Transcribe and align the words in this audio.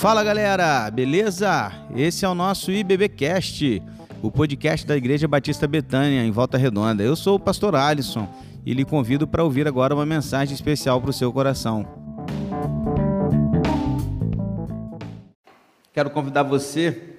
Fala 0.00 0.24
galera, 0.24 0.90
beleza? 0.90 1.70
Esse 1.94 2.24
é 2.24 2.28
o 2.28 2.34
nosso 2.34 2.72
IBBcast, 2.72 3.82
o 4.22 4.30
podcast 4.30 4.86
da 4.86 4.96
Igreja 4.96 5.28
Batista 5.28 5.66
Betânia, 5.66 6.24
em 6.24 6.30
Volta 6.30 6.56
Redonda. 6.56 7.02
Eu 7.02 7.14
sou 7.14 7.36
o 7.36 7.38
pastor 7.38 7.76
Alisson 7.76 8.26
e 8.64 8.72
lhe 8.72 8.82
convido 8.82 9.28
para 9.28 9.44
ouvir 9.44 9.68
agora 9.68 9.94
uma 9.94 10.06
mensagem 10.06 10.54
especial 10.54 11.02
para 11.02 11.10
o 11.10 11.12
seu 11.12 11.30
coração. 11.30 11.86
Quero 15.92 16.08
convidar 16.08 16.44
você 16.44 17.18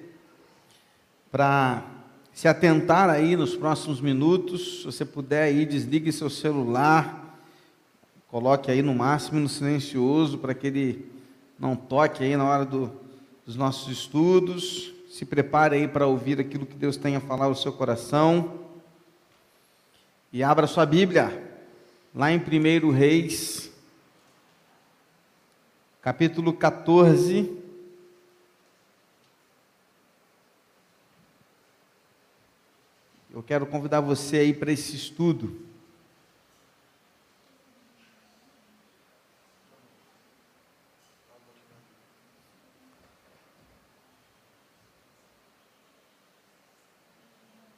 para 1.30 1.84
se 2.32 2.48
atentar 2.48 3.08
aí 3.08 3.36
nos 3.36 3.54
próximos 3.54 4.00
minutos. 4.00 4.78
Se 4.80 4.86
você 4.86 5.04
puder 5.04 5.44
aí, 5.44 5.64
desligue 5.64 6.10
seu 6.10 6.28
celular, 6.28 7.38
coloque 8.26 8.72
aí 8.72 8.82
no 8.82 8.92
máximo 8.92 9.38
no 9.38 9.48
silencioso 9.48 10.36
para 10.36 10.52
que 10.52 10.66
ele 10.66 11.11
não 11.62 11.76
toque 11.76 12.24
aí 12.24 12.36
na 12.36 12.44
hora 12.44 12.64
do, 12.64 12.90
dos 13.46 13.54
nossos 13.54 13.86
estudos. 13.96 14.92
Se 15.08 15.24
prepare 15.24 15.76
aí 15.76 15.86
para 15.86 16.08
ouvir 16.08 16.40
aquilo 16.40 16.66
que 16.66 16.74
Deus 16.74 16.96
tem 16.96 17.14
a 17.14 17.20
falar 17.20 17.44
ao 17.44 17.54
seu 17.54 17.72
coração. 17.72 18.58
E 20.32 20.42
abra 20.42 20.66
sua 20.66 20.84
Bíblia, 20.84 21.60
lá 22.12 22.32
em 22.32 22.38
1 22.38 22.90
Reis, 22.90 23.70
capítulo 26.00 26.52
14. 26.52 27.56
Eu 33.30 33.42
quero 33.44 33.66
convidar 33.66 34.00
você 34.00 34.38
aí 34.38 34.52
para 34.52 34.72
esse 34.72 34.96
estudo. 34.96 35.71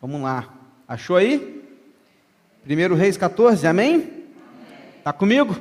Vamos 0.07 0.21
lá. 0.21 0.53
Achou 0.87 1.17
aí? 1.17 1.65
1 2.69 2.95
Reis 2.95 3.17
14, 3.17 3.67
amém? 3.67 4.27
Está 4.99 5.15
comigo? 5.15 5.57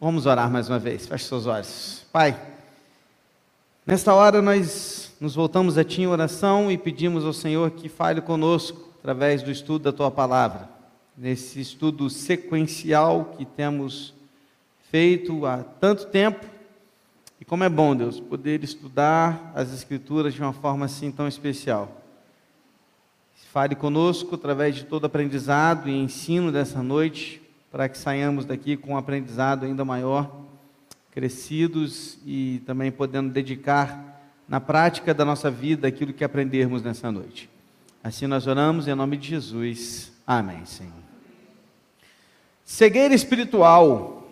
Vamos 0.00 0.26
orar 0.26 0.50
mais 0.50 0.68
uma 0.68 0.80
vez. 0.80 1.06
Feche 1.06 1.26
seus 1.26 1.46
olhos. 1.46 2.04
Pai, 2.12 2.36
nesta 3.86 4.12
hora 4.12 4.42
nós 4.42 5.14
nos 5.20 5.36
voltamos 5.36 5.78
a 5.78 5.84
Ti 5.84 6.02
em 6.02 6.06
oração 6.08 6.72
e 6.72 6.76
pedimos 6.76 7.24
ao 7.24 7.32
Senhor 7.32 7.70
que 7.70 7.88
fale 7.88 8.20
conosco 8.20 8.92
através 8.98 9.44
do 9.44 9.52
estudo 9.52 9.84
da 9.84 9.92
tua 9.92 10.10
palavra, 10.10 10.68
nesse 11.16 11.60
estudo 11.60 12.10
sequencial 12.10 13.26
que 13.38 13.44
temos 13.44 14.12
feito 14.90 15.46
há 15.46 15.58
tanto 15.58 16.06
tempo. 16.06 16.44
E 17.40 17.44
como 17.44 17.62
é 17.62 17.68
bom, 17.68 17.94
Deus, 17.94 18.18
poder 18.18 18.64
estudar 18.64 19.52
as 19.54 19.72
Escrituras 19.72 20.34
de 20.34 20.42
uma 20.42 20.52
forma 20.52 20.86
assim 20.86 21.12
tão 21.12 21.28
especial. 21.28 22.05
Fale 23.56 23.74
conosco 23.74 24.34
através 24.34 24.74
de 24.74 24.84
todo 24.84 25.06
aprendizado 25.06 25.88
e 25.88 25.96
ensino 25.96 26.52
dessa 26.52 26.82
noite, 26.82 27.40
para 27.72 27.88
que 27.88 27.96
saiamos 27.96 28.44
daqui 28.44 28.76
com 28.76 28.92
um 28.92 28.96
aprendizado 28.98 29.64
ainda 29.64 29.82
maior, 29.82 30.42
crescidos 31.10 32.18
e 32.26 32.60
também 32.66 32.92
podendo 32.92 33.32
dedicar 33.32 34.30
na 34.46 34.60
prática 34.60 35.14
da 35.14 35.24
nossa 35.24 35.50
vida 35.50 35.88
aquilo 35.88 36.12
que 36.12 36.22
aprendermos 36.22 36.82
nessa 36.82 37.10
noite. 37.10 37.48
Assim 38.04 38.26
nós 38.26 38.46
oramos 38.46 38.88
em 38.88 38.94
nome 38.94 39.16
de 39.16 39.28
Jesus. 39.28 40.12
Amém, 40.26 40.66
Senhor. 40.66 40.92
Cegueira 42.62 43.14
espiritual. 43.14 44.30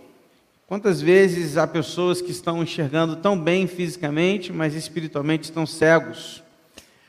Quantas 0.67 1.01
vezes 1.01 1.57
há 1.57 1.67
pessoas 1.67 2.21
que 2.21 2.31
estão 2.31 2.63
enxergando 2.63 3.17
tão 3.17 3.41
bem 3.41 3.67
fisicamente, 3.67 4.53
mas 4.53 4.75
espiritualmente 4.75 5.45
estão 5.45 5.65
cegos? 5.65 6.44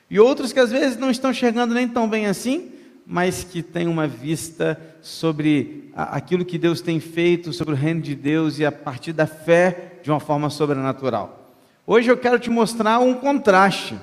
E 0.10 0.20
outros 0.20 0.54
que 0.54 0.60
às 0.60 0.72
vezes 0.72 0.98
não 0.98 1.10
estão 1.10 1.32
enxergando 1.32 1.74
nem 1.74 1.88
tão 1.88 2.08
bem 2.08 2.28
assim, 2.28 2.72
mas 3.06 3.44
que 3.44 3.62
têm 3.62 3.88
uma 3.88 4.08
vista 4.08 4.80
sobre 5.02 5.92
aquilo 5.96 6.46
que 6.46 6.58
Deus 6.58 6.82
tem 6.82 7.00
feito, 7.00 7.54
sobre 7.54 7.74
o 7.74 7.78
reino 7.78 8.02
de 8.02 8.16
Deus 8.16 8.60
e 8.60 8.66
a 8.66 8.72
partir 8.72 9.14
da 9.14 9.28
fé 9.28 10.00
de 10.04 10.10
uma 10.10 10.20
forma 10.20 10.50
sobrenatural. 10.50 11.54
Hoje 11.86 12.10
eu 12.10 12.18
quero 12.18 12.40
te 12.40 12.50
mostrar 12.50 13.00
um 13.00 13.14
contraste 13.14 13.96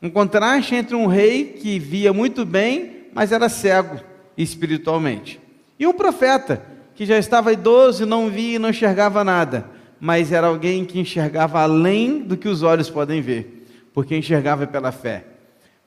um 0.00 0.10
contraste 0.10 0.74
entre 0.74 0.94
um 0.94 1.06
rei 1.06 1.44
que 1.44 1.78
via 1.78 2.12
muito 2.12 2.44
bem, 2.44 3.06
mas 3.14 3.32
era 3.32 3.48
cego 3.48 3.98
espiritualmente, 4.36 5.40
e 5.78 5.86
um 5.86 5.94
profeta 5.94 6.62
que 6.94 7.06
já 7.06 7.16
estava 7.16 7.52
idoso 7.52 8.02
e 8.02 8.06
não 8.06 8.28
via 8.28 8.56
e 8.56 8.58
não 8.58 8.68
enxergava 8.68 9.24
nada, 9.24 9.66
mas 9.98 10.30
era 10.30 10.46
alguém 10.46 10.84
que 10.84 11.00
enxergava 11.00 11.60
além 11.60 12.20
do 12.20 12.36
que 12.36 12.48
os 12.48 12.62
olhos 12.62 12.90
podem 12.90 13.22
ver, 13.22 13.66
porque 13.94 14.14
enxergava 14.14 14.66
pela 14.66 14.92
fé. 14.92 15.24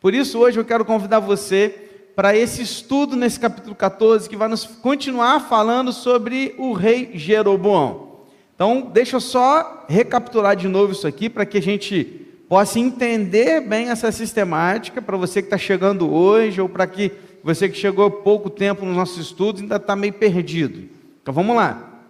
Por 0.02 0.14
isso, 0.14 0.40
hoje 0.40 0.58
eu 0.58 0.64
quero 0.64 0.86
convidar 0.86 1.20
você 1.20 1.90
para 2.16 2.36
esse 2.36 2.62
estudo 2.62 3.18
nesse 3.18 3.40
capítulo 3.40 3.76
14, 3.76 4.30
que 4.30 4.36
vai 4.36 4.48
nos 4.48 4.64
continuar 4.64 5.42
falando 5.42 5.92
sobre 5.92 6.56
o 6.58 6.72
rei 6.72 7.12
Jeroboão. 7.16 8.10
Então, 8.56 8.90
deixa 8.94 9.18
eu 9.18 9.22
só 9.22 9.86
recapitular 9.90 10.56
de 10.56 10.68
novo 10.70 10.94
isso 10.94 11.06
aqui 11.06 11.30
para 11.30 11.46
que 11.46 11.58
a 11.58 11.62
gente 11.62 12.28
possa 12.48 12.80
entender 12.80 13.62
bem 13.62 13.90
essa 13.90 14.12
sistemática 14.12 15.02
para 15.02 15.18
você 15.18 15.42
que 15.42 15.48
está 15.48 15.58
chegando 15.58 16.12
hoje 16.12 16.62
ou 16.62 16.70
para 16.70 16.88
que 16.88 17.12
você 17.44 17.68
que 17.68 17.78
chegou 17.78 18.06
há 18.06 18.12
pouco 18.12 18.50
tempo 18.50 18.86
nos 18.86 18.96
nossos 18.96 19.18
estudos 19.18 19.62
ainda 19.62 19.76
está 19.76 19.96
meio 19.96 20.14
perdido. 20.14 20.90
Então 21.22 21.34
vamos 21.34 21.56
lá. 21.56 22.02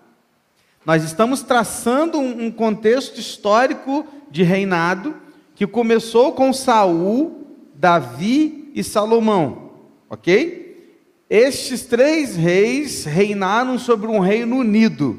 Nós 0.85 1.03
estamos 1.03 1.41
traçando 1.41 2.19
um 2.19 2.50
contexto 2.50 3.19
histórico 3.19 4.06
de 4.31 4.44
reinado 4.44 5.16
que 5.53 5.67
começou 5.67 6.31
com 6.31 6.53
Saul, 6.53 7.38
Davi 7.79 8.72
e 8.75 8.84
Salomão, 8.84 9.72
ok? 10.09 10.94
Estes 11.29 11.85
três 11.85 12.35
reis 12.35 13.06
reinaram 13.06 13.79
sobre 13.79 14.07
um 14.07 14.19
reino 14.19 14.57
unido. 14.57 15.17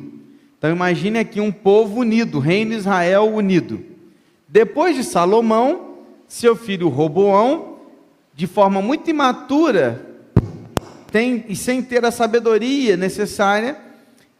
Então 0.59 0.71
imagine 0.71 1.19
aqui 1.19 1.41
um 1.41 1.51
povo 1.51 2.01
unido, 2.01 2.39
reino 2.39 2.75
Israel 2.75 3.33
unido. 3.33 3.83
Depois 4.47 4.95
de 4.95 5.05
Salomão, 5.05 5.95
seu 6.29 6.55
filho 6.55 6.91
Roboão, 6.91 7.79
de 8.35 8.47
forma 8.47 8.83
muito 8.83 9.09
imatura, 9.09 10.07
tem, 11.11 11.47
e 11.49 11.57
sem 11.57 11.81
ter 11.81 12.05
a 12.05 12.11
sabedoria 12.11 12.95
necessária, 12.95 13.79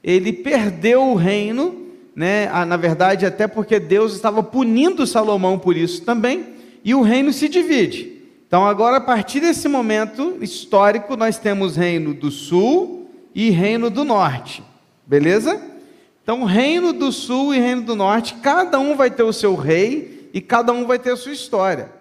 ele 0.05 0.31
perdeu 0.31 1.05
o 1.05 1.15
reino, 1.15 1.87
né? 2.15 2.51
Ah, 2.53 2.67
na 2.67 2.77
verdade, 2.77 3.25
até 3.25 3.47
porque 3.47 3.81
Deus 3.81 4.15
estava 4.15 4.43
punindo 4.43 5.07
Salomão 5.07 5.59
por 5.59 5.75
isso 5.75 6.03
também, 6.03 6.60
e 6.85 6.95
o 6.95 7.03
reino 7.03 7.33
se 7.33 7.49
divide. 7.49 8.21
Então, 8.47 8.67
agora, 8.67 8.97
a 8.97 9.01
partir 9.01 9.41
desse 9.41 9.69
momento 9.69 10.39
histórico, 10.41 11.17
nós 11.17 11.39
temos 11.39 11.77
reino 11.77 12.13
do 12.13 12.31
sul 12.31 13.09
e 13.35 13.51
reino 13.51 13.89
do 13.89 14.05
norte, 14.05 14.63
beleza? 15.07 15.63
Então, 16.23 16.45
reino 16.45 16.93
do 16.93 17.13
sul 17.13 17.55
e 17.55 17.61
reino 17.61 17.83
do 17.83 17.95
norte, 17.95 18.35
cada 18.43 18.79
um 18.79 18.97
vai 18.97 19.11
ter 19.11 19.23
o 19.23 19.33
seu 19.33 19.55
rei 19.55 20.29
e 20.35 20.41
cada 20.41 20.73
um 20.73 20.87
vai 20.87 20.99
ter 20.99 21.13
a 21.13 21.17
sua 21.17 21.33
história. 21.33 21.93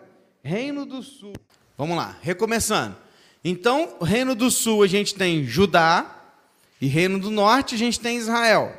Reino 0.44 0.86
do 0.86 1.04
sul. 1.04 1.34
Vamos 1.78 1.96
lá, 1.96 2.18
recomeçando. 2.22 2.96
Então, 3.44 3.96
reino 4.02 4.36
do 4.36 4.50
sul 4.50 4.84
a 4.84 4.88
gente 4.88 5.16
tem 5.16 5.46
Judá 5.46 6.16
e 6.82 6.88
reino 6.88 7.20
do 7.20 7.30
norte 7.30 7.76
a 7.76 7.78
gente 7.78 8.00
tem 8.00 8.18
Israel. 8.18 8.74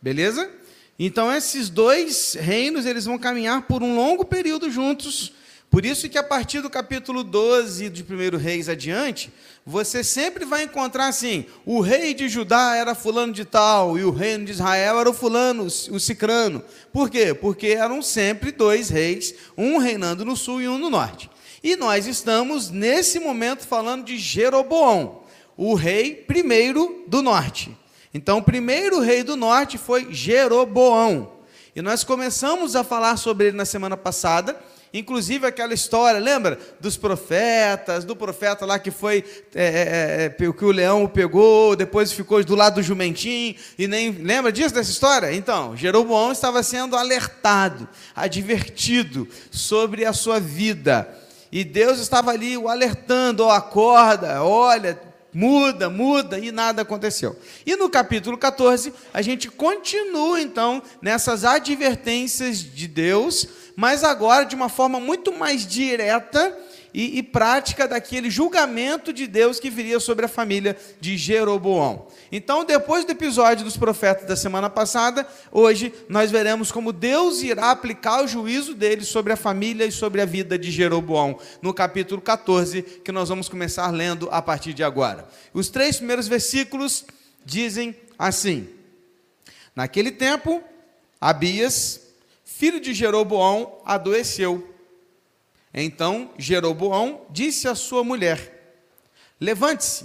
Beleza? 0.00 0.50
Então, 0.98 1.32
esses 1.32 1.68
dois 1.68 2.34
reinos, 2.34 2.84
eles 2.84 3.04
vão 3.04 3.18
caminhar 3.18 3.62
por 3.62 3.82
um 3.82 3.96
longo 3.96 4.24
período 4.24 4.70
juntos 4.70 5.32
por 5.72 5.86
isso 5.86 6.06
que 6.06 6.18
a 6.18 6.22
partir 6.22 6.60
do 6.60 6.68
capítulo 6.68 7.24
12 7.24 7.88
de 7.88 8.02
1 8.02 8.36
Reis 8.36 8.68
adiante, 8.68 9.32
você 9.64 10.04
sempre 10.04 10.44
vai 10.44 10.64
encontrar 10.64 11.08
assim: 11.08 11.46
o 11.64 11.80
rei 11.80 12.12
de 12.12 12.28
Judá 12.28 12.76
era 12.76 12.94
fulano 12.94 13.32
de 13.32 13.46
tal, 13.46 13.98
e 13.98 14.04
o 14.04 14.10
reino 14.10 14.44
de 14.44 14.52
Israel 14.52 15.00
era 15.00 15.08
o 15.08 15.14
fulano, 15.14 15.64
o 15.64 15.98
cicrano. 15.98 16.62
Por 16.92 17.08
quê? 17.08 17.32
Porque 17.32 17.68
eram 17.68 18.02
sempre 18.02 18.52
dois 18.52 18.90
reis, 18.90 19.34
um 19.56 19.78
reinando 19.78 20.26
no 20.26 20.36
sul 20.36 20.60
e 20.60 20.68
um 20.68 20.76
no 20.76 20.90
norte. 20.90 21.30
E 21.64 21.74
nós 21.74 22.06
estamos, 22.06 22.68
nesse 22.68 23.18
momento, 23.18 23.66
falando 23.66 24.04
de 24.04 24.18
Jeroboão, 24.18 25.22
o 25.56 25.72
rei 25.72 26.14
primeiro 26.14 27.02
do 27.06 27.22
norte. 27.22 27.74
Então, 28.12 28.36
o 28.38 28.42
primeiro 28.42 29.00
rei 29.00 29.22
do 29.22 29.36
norte 29.36 29.78
foi 29.78 30.12
Jeroboão. 30.12 31.32
E 31.74 31.80
nós 31.80 32.04
começamos 32.04 32.76
a 32.76 32.84
falar 32.84 33.16
sobre 33.16 33.46
ele 33.46 33.56
na 33.56 33.64
semana 33.64 33.96
passada 33.96 34.60
Inclusive 34.94 35.46
aquela 35.46 35.72
história, 35.72 36.20
lembra? 36.20 36.58
Dos 36.78 36.98
profetas, 36.98 38.04
do 38.04 38.14
profeta 38.14 38.66
lá 38.66 38.78
que 38.78 38.90
foi, 38.90 39.24
é, 39.54 39.64
é, 39.64 40.24
é, 40.26 40.52
que 40.52 40.64
o 40.64 40.70
leão 40.70 41.06
pegou, 41.08 41.74
depois 41.74 42.12
ficou 42.12 42.44
do 42.44 42.54
lado 42.54 42.74
do 42.74 42.82
jumentinho, 42.82 43.54
e 43.78 43.88
nem. 43.88 44.10
Lembra 44.10 44.52
disso, 44.52 44.74
dessa 44.74 44.90
história? 44.90 45.32
Então, 45.32 45.74
Jeroboão 45.74 46.30
estava 46.30 46.62
sendo 46.62 46.94
alertado, 46.94 47.88
advertido 48.14 49.26
sobre 49.50 50.04
a 50.04 50.12
sua 50.12 50.38
vida. 50.38 51.08
E 51.50 51.64
Deus 51.64 51.98
estava 51.98 52.30
ali 52.30 52.56
o 52.56 52.68
alertando, 52.68 53.44
ó, 53.44 53.50
acorda, 53.50 54.42
olha, 54.42 54.98
muda, 55.32 55.88
muda 55.88 56.38
e 56.38 56.52
nada 56.52 56.82
aconteceu. 56.82 57.38
E 57.64 57.74
no 57.76 57.88
capítulo 57.88 58.36
14, 58.36 58.92
a 59.12 59.22
gente 59.22 59.50
continua 59.50 60.40
então 60.40 60.82
nessas 61.00 61.44
advertências 61.44 62.58
de 62.58 62.86
Deus, 62.86 63.48
mas 63.74 64.04
agora 64.04 64.44
de 64.44 64.54
uma 64.54 64.68
forma 64.68 65.00
muito 65.00 65.32
mais 65.32 65.66
direta 65.66 66.56
e, 66.94 67.18
e, 67.18 67.22
prática 67.22 67.88
daquele 67.88 68.30
julgamento 68.30 69.12
de 69.12 69.26
Deus 69.26 69.58
que 69.58 69.70
viria 69.70 69.98
sobre 69.98 70.26
a 70.26 70.28
família 70.28 70.76
de 71.00 71.16
Jeroboão. 71.16 72.06
Então, 72.30 72.64
depois 72.64 73.04
do 73.04 73.12
episódio 73.12 73.64
dos 73.64 73.76
profetas 73.76 74.26
da 74.26 74.36
semana 74.36 74.68
passada, 74.68 75.26
hoje 75.50 75.92
nós 76.08 76.30
veremos 76.30 76.70
como 76.70 76.92
Deus 76.92 77.42
irá 77.42 77.70
aplicar 77.70 78.22
o 78.22 78.28
juízo 78.28 78.74
dele 78.74 79.04
sobre 79.04 79.32
a 79.32 79.36
família 79.36 79.86
e 79.86 79.92
sobre 79.92 80.20
a 80.20 80.26
vida 80.26 80.58
de 80.58 80.70
Jeroboão, 80.70 81.38
no 81.60 81.72
capítulo 81.72 82.20
14, 82.20 82.82
que 82.82 83.12
nós 83.12 83.28
vamos 83.28 83.48
começar 83.48 83.90
lendo 83.90 84.28
a 84.30 84.42
partir 84.42 84.72
de 84.72 84.84
agora. 84.84 85.26
Os 85.54 85.68
três 85.68 85.96
primeiros 85.96 86.28
versículos 86.28 87.04
dizem 87.44 87.96
assim: 88.18 88.68
Naquele 89.74 90.10
tempo, 90.10 90.62
Abias, 91.20 92.00
filho 92.44 92.80
de 92.80 92.92
Jeroboão, 92.92 93.80
adoeceu 93.84 94.71
então 95.74 96.30
Jeroboão 96.36 97.22
disse 97.30 97.66
à 97.66 97.74
sua 97.74 98.04
mulher: 98.04 98.84
Levante-se, 99.40 100.04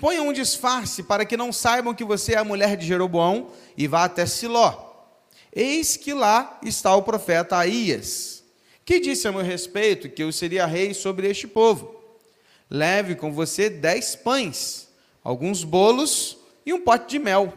ponha 0.00 0.22
um 0.22 0.32
disfarce 0.32 1.02
para 1.02 1.24
que 1.24 1.36
não 1.36 1.52
saibam 1.52 1.94
que 1.94 2.04
você 2.04 2.34
é 2.34 2.38
a 2.38 2.44
mulher 2.44 2.76
de 2.76 2.86
Jeroboão 2.86 3.50
e 3.76 3.86
vá 3.86 4.04
até 4.04 4.26
Siló. 4.26 4.84
Eis 5.52 5.96
que 5.96 6.12
lá 6.12 6.58
está 6.62 6.94
o 6.94 7.02
profeta 7.02 7.56
Aías, 7.56 8.44
que 8.84 9.00
disse 9.00 9.26
a 9.26 9.32
meu 9.32 9.42
respeito 9.42 10.08
que 10.08 10.22
eu 10.22 10.32
seria 10.32 10.66
rei 10.66 10.92
sobre 10.92 11.28
este 11.30 11.46
povo. 11.46 11.94
Leve 12.68 13.14
com 13.14 13.32
você 13.32 13.70
dez 13.70 14.16
pães, 14.16 14.88
alguns 15.22 15.62
bolos 15.62 16.36
e 16.64 16.72
um 16.72 16.80
pote 16.80 17.08
de 17.08 17.18
mel, 17.18 17.52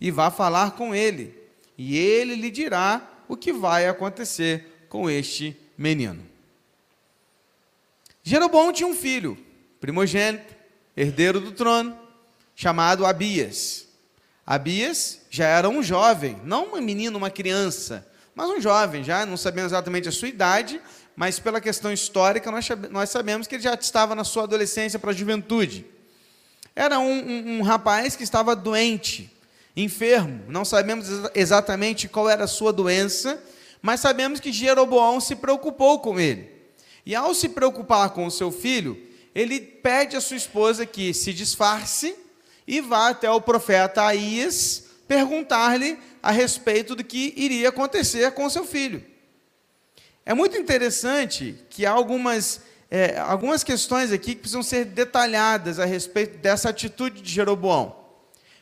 e 0.00 0.10
vá 0.10 0.30
falar 0.30 0.72
com 0.72 0.94
ele, 0.94 1.34
e 1.76 1.96
ele 1.96 2.34
lhe 2.34 2.50
dirá 2.50 3.24
o 3.26 3.36
que 3.36 3.52
vai 3.52 3.88
acontecer 3.88 4.86
com 4.88 5.08
este 5.08 5.56
menino. 5.76 6.31
Jeroboão 8.22 8.72
tinha 8.72 8.86
um 8.86 8.94
filho, 8.94 9.36
primogênito, 9.80 10.54
herdeiro 10.96 11.40
do 11.40 11.50
trono, 11.50 11.98
chamado 12.54 13.04
Abias. 13.04 13.88
Abias 14.46 15.20
já 15.28 15.46
era 15.46 15.68
um 15.68 15.82
jovem, 15.82 16.40
não 16.44 16.66
uma 16.66 16.80
menina, 16.80 17.16
uma 17.16 17.30
criança, 17.30 18.06
mas 18.34 18.48
um 18.48 18.60
jovem, 18.60 19.02
já 19.02 19.26
não 19.26 19.36
sabemos 19.36 19.72
exatamente 19.72 20.08
a 20.08 20.12
sua 20.12 20.28
idade, 20.28 20.80
mas 21.16 21.38
pela 21.38 21.60
questão 21.60 21.92
histórica 21.92 22.50
nós, 22.50 23.10
sabemos 23.10 23.46
que 23.46 23.56
ele 23.56 23.62
já 23.62 23.74
estava 23.74 24.14
na 24.14 24.24
sua 24.24 24.44
adolescência 24.44 24.98
para 24.98 25.10
a 25.10 25.14
juventude. 25.14 25.84
Era 26.74 26.98
um, 26.98 27.10
um, 27.10 27.58
um 27.58 27.62
rapaz 27.62 28.14
que 28.14 28.22
estava 28.22 28.54
doente, 28.54 29.30
enfermo, 29.76 30.44
não 30.48 30.64
sabemos 30.64 31.08
exatamente 31.34 32.06
qual 32.06 32.30
era 32.30 32.44
a 32.44 32.48
sua 32.48 32.72
doença, 32.72 33.42
mas 33.80 34.00
sabemos 34.00 34.38
que 34.38 34.52
Jeroboão 34.52 35.20
se 35.20 35.34
preocupou 35.34 35.98
com 35.98 36.20
ele. 36.20 36.51
E 37.04 37.14
ao 37.14 37.34
se 37.34 37.48
preocupar 37.48 38.10
com 38.10 38.26
o 38.26 38.30
seu 38.30 38.52
filho, 38.52 39.00
ele 39.34 39.60
pede 39.60 40.16
à 40.16 40.20
sua 40.20 40.36
esposa 40.36 40.86
que 40.86 41.12
se 41.12 41.32
disfarce 41.32 42.14
e 42.66 42.80
vá 42.80 43.08
até 43.08 43.30
o 43.30 43.40
profeta 43.40 44.04
Aías 44.04 44.84
perguntar-lhe 45.08 45.98
a 46.22 46.30
respeito 46.30 46.94
do 46.94 47.02
que 47.02 47.34
iria 47.36 47.70
acontecer 47.70 48.30
com 48.32 48.44
o 48.44 48.50
seu 48.50 48.64
filho. 48.64 49.04
É 50.24 50.32
muito 50.32 50.56
interessante 50.56 51.58
que 51.68 51.84
há 51.84 51.90
algumas, 51.90 52.60
é, 52.88 53.18
algumas 53.18 53.64
questões 53.64 54.12
aqui 54.12 54.34
que 54.34 54.42
precisam 54.42 54.62
ser 54.62 54.84
detalhadas 54.84 55.80
a 55.80 55.84
respeito 55.84 56.38
dessa 56.38 56.68
atitude 56.68 57.20
de 57.20 57.32
Jeroboão. 57.32 57.96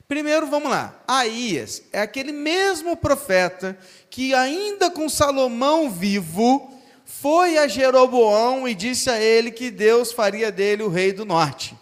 Primeiro, 0.09 0.47
vamos 0.47 0.71
lá. 0.71 1.01
Aías 1.07 1.83
é 1.93 2.01
aquele 2.01 2.33
mesmo 2.33 2.97
profeta 2.97 3.79
que, 4.09 4.35
ainda 4.35 4.91
com 4.91 5.09
Salomão 5.09 5.91
vivo, 5.91 6.80
foi 7.11 7.59
a 7.59 7.67
Jeroboão 7.67 8.69
e 8.69 8.75
disse 8.75 9.11
a 9.11 9.21
ele 9.21 9.51
que 9.51 9.69
Deus 9.69 10.13
faria 10.13 10.53
dele 10.53 10.85
o 10.85 10.89
rei 10.89 11.13
do 11.13 11.25
norte. 11.25 11.77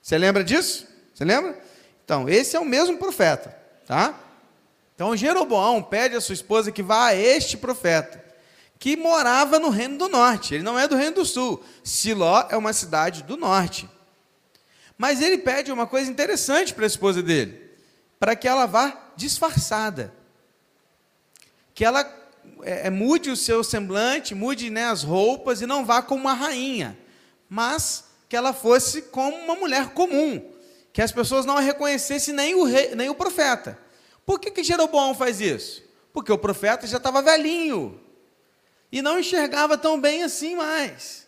Você 0.00 0.16
lembra 0.16 0.42
disso? 0.42 0.88
Você 1.14 1.22
lembra? 1.22 1.60
Então, 2.02 2.26
esse 2.26 2.56
é 2.56 2.60
o 2.60 2.64
mesmo 2.64 2.96
profeta, 2.96 3.56
tá? 3.86 4.18
Então, 4.94 5.14
Jeroboão 5.14 5.82
pede 5.82 6.16
à 6.16 6.20
sua 6.20 6.32
esposa 6.32 6.72
que 6.72 6.82
vá 6.82 7.08
a 7.08 7.14
este 7.14 7.58
profeta, 7.58 8.24
que 8.78 8.96
morava 8.96 9.58
no 9.58 9.68
reino 9.68 9.98
do 9.98 10.08
norte. 10.08 10.54
Ele 10.54 10.64
não 10.64 10.78
é 10.78 10.88
do 10.88 10.96
reino 10.96 11.16
do 11.16 11.26
sul. 11.26 11.62
Siló 11.84 12.46
é 12.48 12.56
uma 12.56 12.72
cidade 12.72 13.22
do 13.22 13.36
norte. 13.36 13.88
Mas 14.96 15.20
ele 15.20 15.38
pede 15.38 15.70
uma 15.70 15.86
coisa 15.86 16.10
interessante 16.10 16.72
para 16.72 16.84
a 16.84 16.86
esposa 16.86 17.22
dele, 17.22 17.70
para 18.18 18.34
que 18.34 18.48
ela 18.48 18.64
vá 18.64 19.10
disfarçada. 19.14 20.12
Que 21.74 21.84
ela 21.84 22.19
é, 22.64 22.86
é, 22.86 22.90
mude 22.90 23.30
o 23.30 23.36
seu 23.36 23.62
semblante, 23.64 24.34
mude 24.34 24.70
né, 24.70 24.86
as 24.86 25.02
roupas 25.02 25.60
e 25.60 25.66
não 25.66 25.84
vá 25.84 26.02
como 26.02 26.22
uma 26.22 26.34
rainha, 26.34 26.98
mas 27.48 28.04
que 28.28 28.36
ela 28.36 28.52
fosse 28.52 29.02
como 29.02 29.36
uma 29.36 29.54
mulher 29.54 29.90
comum, 29.90 30.42
que 30.92 31.02
as 31.02 31.12
pessoas 31.12 31.44
não 31.44 31.56
a 31.56 31.60
reconhecessem 31.60 32.34
nem 32.34 32.54
o, 32.54 32.64
rei, 32.64 32.94
nem 32.94 33.08
o 33.08 33.14
profeta. 33.14 33.78
Por 34.24 34.38
que, 34.38 34.50
que 34.50 34.62
Jeroboão 34.62 35.14
faz 35.14 35.40
isso? 35.40 35.82
Porque 36.12 36.32
o 36.32 36.38
profeta 36.38 36.86
já 36.86 36.98
estava 36.98 37.22
velhinho 37.22 38.00
e 38.92 39.02
não 39.02 39.18
enxergava 39.18 39.76
tão 39.76 40.00
bem 40.00 40.22
assim 40.22 40.56
mais. 40.56 41.26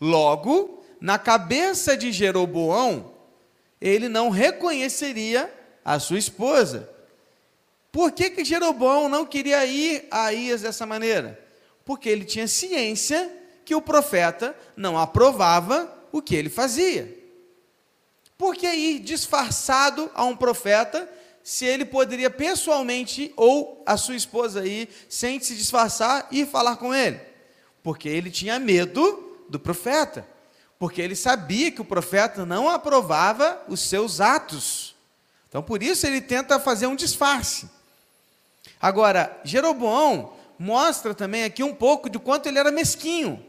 Logo, 0.00 0.82
na 1.00 1.18
cabeça 1.18 1.96
de 1.96 2.12
Jeroboão, 2.12 3.12
ele 3.80 4.08
não 4.08 4.28
reconheceria 4.28 5.52
a 5.84 5.98
sua 5.98 6.18
esposa. 6.18 6.88
Por 7.90 8.12
que, 8.12 8.30
que 8.30 8.44
Jeroboão 8.44 9.08
não 9.08 9.24
queria 9.24 9.64
ir 9.64 10.06
a 10.10 10.26
Aías 10.26 10.62
dessa 10.62 10.84
maneira? 10.84 11.38
Porque 11.84 12.08
ele 12.08 12.24
tinha 12.24 12.46
ciência 12.46 13.32
que 13.64 13.74
o 13.74 13.82
profeta 13.82 14.56
não 14.76 14.98
aprovava 14.98 15.92
o 16.12 16.22
que 16.22 16.34
ele 16.34 16.50
fazia. 16.50 17.16
Por 18.36 18.54
que 18.54 18.66
ir 18.66 19.00
disfarçado 19.00 20.10
a 20.14 20.24
um 20.24 20.36
profeta 20.36 21.10
se 21.42 21.64
ele 21.64 21.84
poderia 21.84 22.30
pessoalmente 22.30 23.32
ou 23.36 23.82
a 23.84 23.96
sua 23.96 24.14
esposa 24.14 24.66
ir 24.66 24.88
sem 25.08 25.40
se 25.40 25.56
disfarçar 25.56 26.28
e 26.30 26.46
falar 26.46 26.76
com 26.76 26.94
ele? 26.94 27.20
Porque 27.82 28.08
ele 28.08 28.30
tinha 28.30 28.58
medo 28.58 29.44
do 29.48 29.58
profeta. 29.58 30.26
Porque 30.78 31.02
ele 31.02 31.16
sabia 31.16 31.72
que 31.72 31.80
o 31.80 31.84
profeta 31.84 32.46
não 32.46 32.68
aprovava 32.68 33.60
os 33.66 33.80
seus 33.80 34.20
atos. 34.20 34.94
Então 35.48 35.62
por 35.62 35.82
isso 35.82 36.06
ele 36.06 36.20
tenta 36.20 36.60
fazer 36.60 36.86
um 36.86 36.94
disfarce. 36.94 37.68
Agora, 38.80 39.38
Jeroboão 39.44 40.32
mostra 40.58 41.14
também 41.14 41.44
aqui 41.44 41.62
um 41.62 41.74
pouco 41.74 42.08
de 42.10 42.18
quanto 42.18 42.46
ele 42.46 42.58
era 42.58 42.70
mesquinho. 42.70 43.44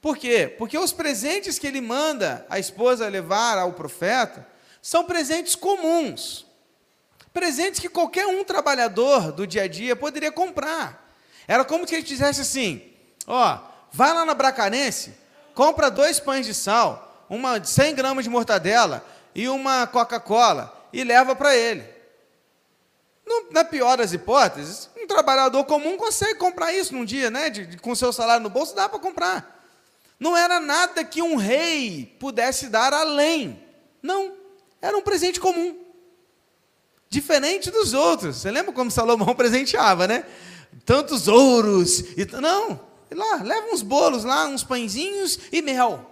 Por 0.00 0.16
quê? 0.16 0.54
Porque 0.58 0.78
os 0.78 0.92
presentes 0.92 1.58
que 1.58 1.66
ele 1.66 1.80
manda 1.80 2.46
a 2.48 2.58
esposa 2.58 3.08
levar 3.08 3.58
ao 3.58 3.72
profeta 3.72 4.46
são 4.80 5.04
presentes 5.04 5.54
comuns. 5.54 6.46
Presentes 7.32 7.80
que 7.80 7.88
qualquer 7.88 8.26
um 8.26 8.44
trabalhador 8.44 9.32
do 9.32 9.46
dia 9.46 9.64
a 9.64 9.68
dia 9.68 9.96
poderia 9.96 10.30
comprar. 10.30 11.08
Era 11.46 11.64
como 11.64 11.86
se 11.86 11.94
ele 11.94 12.02
dissesse 12.02 12.40
assim: 12.40 12.82
ó, 13.26 13.58
vai 13.90 14.12
lá 14.14 14.24
na 14.24 14.34
Bracarense, 14.34 15.14
compra 15.54 15.90
dois 15.90 16.20
pães 16.20 16.46
de 16.46 16.54
sal, 16.54 17.24
uma 17.28 17.62
100 17.62 17.94
gramas 17.94 18.24
de 18.24 18.30
mortadela 18.30 19.04
e 19.34 19.48
uma 19.48 19.86
Coca-Cola 19.86 20.88
e 20.92 21.02
leva 21.02 21.34
para 21.34 21.54
ele. 21.56 21.97
No, 23.28 23.50
na 23.50 23.62
pior 23.62 23.98
das 23.98 24.14
hipóteses, 24.14 24.88
um 24.96 25.06
trabalhador 25.06 25.62
comum 25.64 25.98
consegue 25.98 26.36
comprar 26.36 26.72
isso 26.72 26.94
num 26.94 27.04
dia, 27.04 27.30
né? 27.30 27.50
De, 27.50 27.66
de, 27.66 27.76
com 27.76 27.94
seu 27.94 28.10
salário 28.10 28.42
no 28.42 28.48
bolso, 28.48 28.74
dá 28.74 28.88
para 28.88 28.98
comprar. 28.98 29.62
Não 30.18 30.34
era 30.34 30.58
nada 30.58 31.04
que 31.04 31.20
um 31.20 31.36
rei 31.36 32.16
pudesse 32.18 32.68
dar 32.68 32.94
além. 32.94 33.62
Não, 34.02 34.32
era 34.80 34.96
um 34.96 35.02
presente 35.02 35.38
comum. 35.38 35.78
Diferente 37.10 37.70
dos 37.70 37.92
outros. 37.92 38.36
Você 38.36 38.50
lembra 38.50 38.72
como 38.72 38.90
Salomão 38.90 39.34
presenteava, 39.36 40.08
né? 40.08 40.24
Tantos 40.86 41.28
ouros. 41.28 42.00
E, 42.16 42.26
não, 42.40 42.80
lá, 43.10 43.42
leva 43.42 43.68
uns 43.68 43.82
bolos 43.82 44.24
lá, 44.24 44.46
uns 44.46 44.64
pãezinhos 44.64 45.38
e 45.52 45.60
mel. 45.60 46.07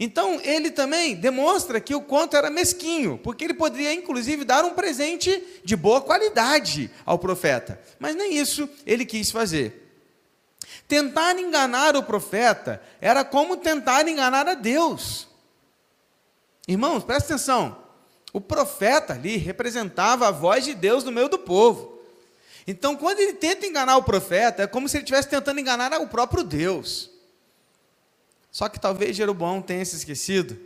Então, 0.00 0.40
ele 0.44 0.70
também 0.70 1.16
demonstra 1.16 1.80
que 1.80 1.94
o 1.94 2.00
quanto 2.00 2.36
era 2.36 2.50
mesquinho, 2.50 3.18
porque 3.18 3.44
ele 3.44 3.54
poderia, 3.54 3.92
inclusive, 3.92 4.44
dar 4.44 4.64
um 4.64 4.70
presente 4.70 5.42
de 5.64 5.74
boa 5.74 6.00
qualidade 6.00 6.88
ao 7.04 7.18
profeta. 7.18 7.80
Mas 7.98 8.14
nem 8.14 8.36
isso 8.36 8.68
ele 8.86 9.04
quis 9.04 9.30
fazer. 9.30 9.86
Tentar 10.86 11.38
enganar 11.38 11.96
o 11.96 12.02
profeta 12.02 12.80
era 13.00 13.24
como 13.24 13.56
tentar 13.56 14.06
enganar 14.06 14.46
a 14.46 14.54
Deus. 14.54 15.26
Irmãos, 16.66 17.02
presta 17.02 17.34
atenção. 17.34 17.82
O 18.32 18.40
profeta 18.40 19.14
ali 19.14 19.36
representava 19.36 20.28
a 20.28 20.30
voz 20.30 20.64
de 20.64 20.74
Deus 20.74 21.02
no 21.02 21.10
meio 21.10 21.28
do 21.28 21.38
povo. 21.38 21.98
Então, 22.66 22.94
quando 22.94 23.18
ele 23.18 23.32
tenta 23.32 23.66
enganar 23.66 23.96
o 23.96 24.02
profeta, 24.02 24.62
é 24.62 24.66
como 24.66 24.88
se 24.88 24.96
ele 24.96 25.02
estivesse 25.02 25.28
tentando 25.28 25.58
enganar 25.58 25.92
o 26.00 26.06
próprio 26.06 26.44
Deus. 26.44 27.10
Só 28.58 28.68
que 28.68 28.80
talvez 28.80 29.16
Jeroboão 29.16 29.62
tenha 29.62 29.84
se 29.84 29.94
esquecido 29.94 30.58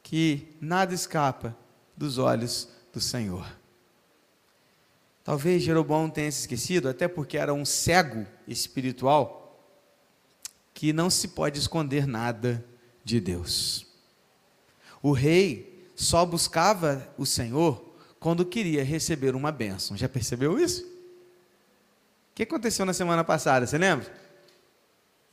que 0.00 0.56
nada 0.60 0.94
escapa 0.94 1.56
dos 1.96 2.18
olhos 2.18 2.68
do 2.92 3.00
Senhor. 3.00 3.44
Talvez 5.24 5.64
Jeroboão 5.64 6.08
tenha 6.08 6.30
se 6.30 6.42
esquecido, 6.42 6.88
até 6.88 7.08
porque 7.08 7.36
era 7.36 7.52
um 7.52 7.64
cego 7.64 8.24
espiritual, 8.46 9.60
que 10.72 10.92
não 10.92 11.10
se 11.10 11.26
pode 11.26 11.58
esconder 11.58 12.06
nada 12.06 12.64
de 13.02 13.20
Deus. 13.20 13.88
O 15.02 15.10
rei 15.10 15.90
só 15.96 16.24
buscava 16.24 17.12
o 17.18 17.26
Senhor 17.26 17.92
quando 18.20 18.46
queria 18.46 18.84
receber 18.84 19.34
uma 19.34 19.50
bênção. 19.50 19.96
Já 19.96 20.08
percebeu 20.08 20.60
isso? 20.60 20.84
O 20.84 22.36
que 22.36 22.44
aconteceu 22.44 22.86
na 22.86 22.92
semana 22.92 23.24
passada? 23.24 23.66
Você 23.66 23.78
lembra? 23.78 24.23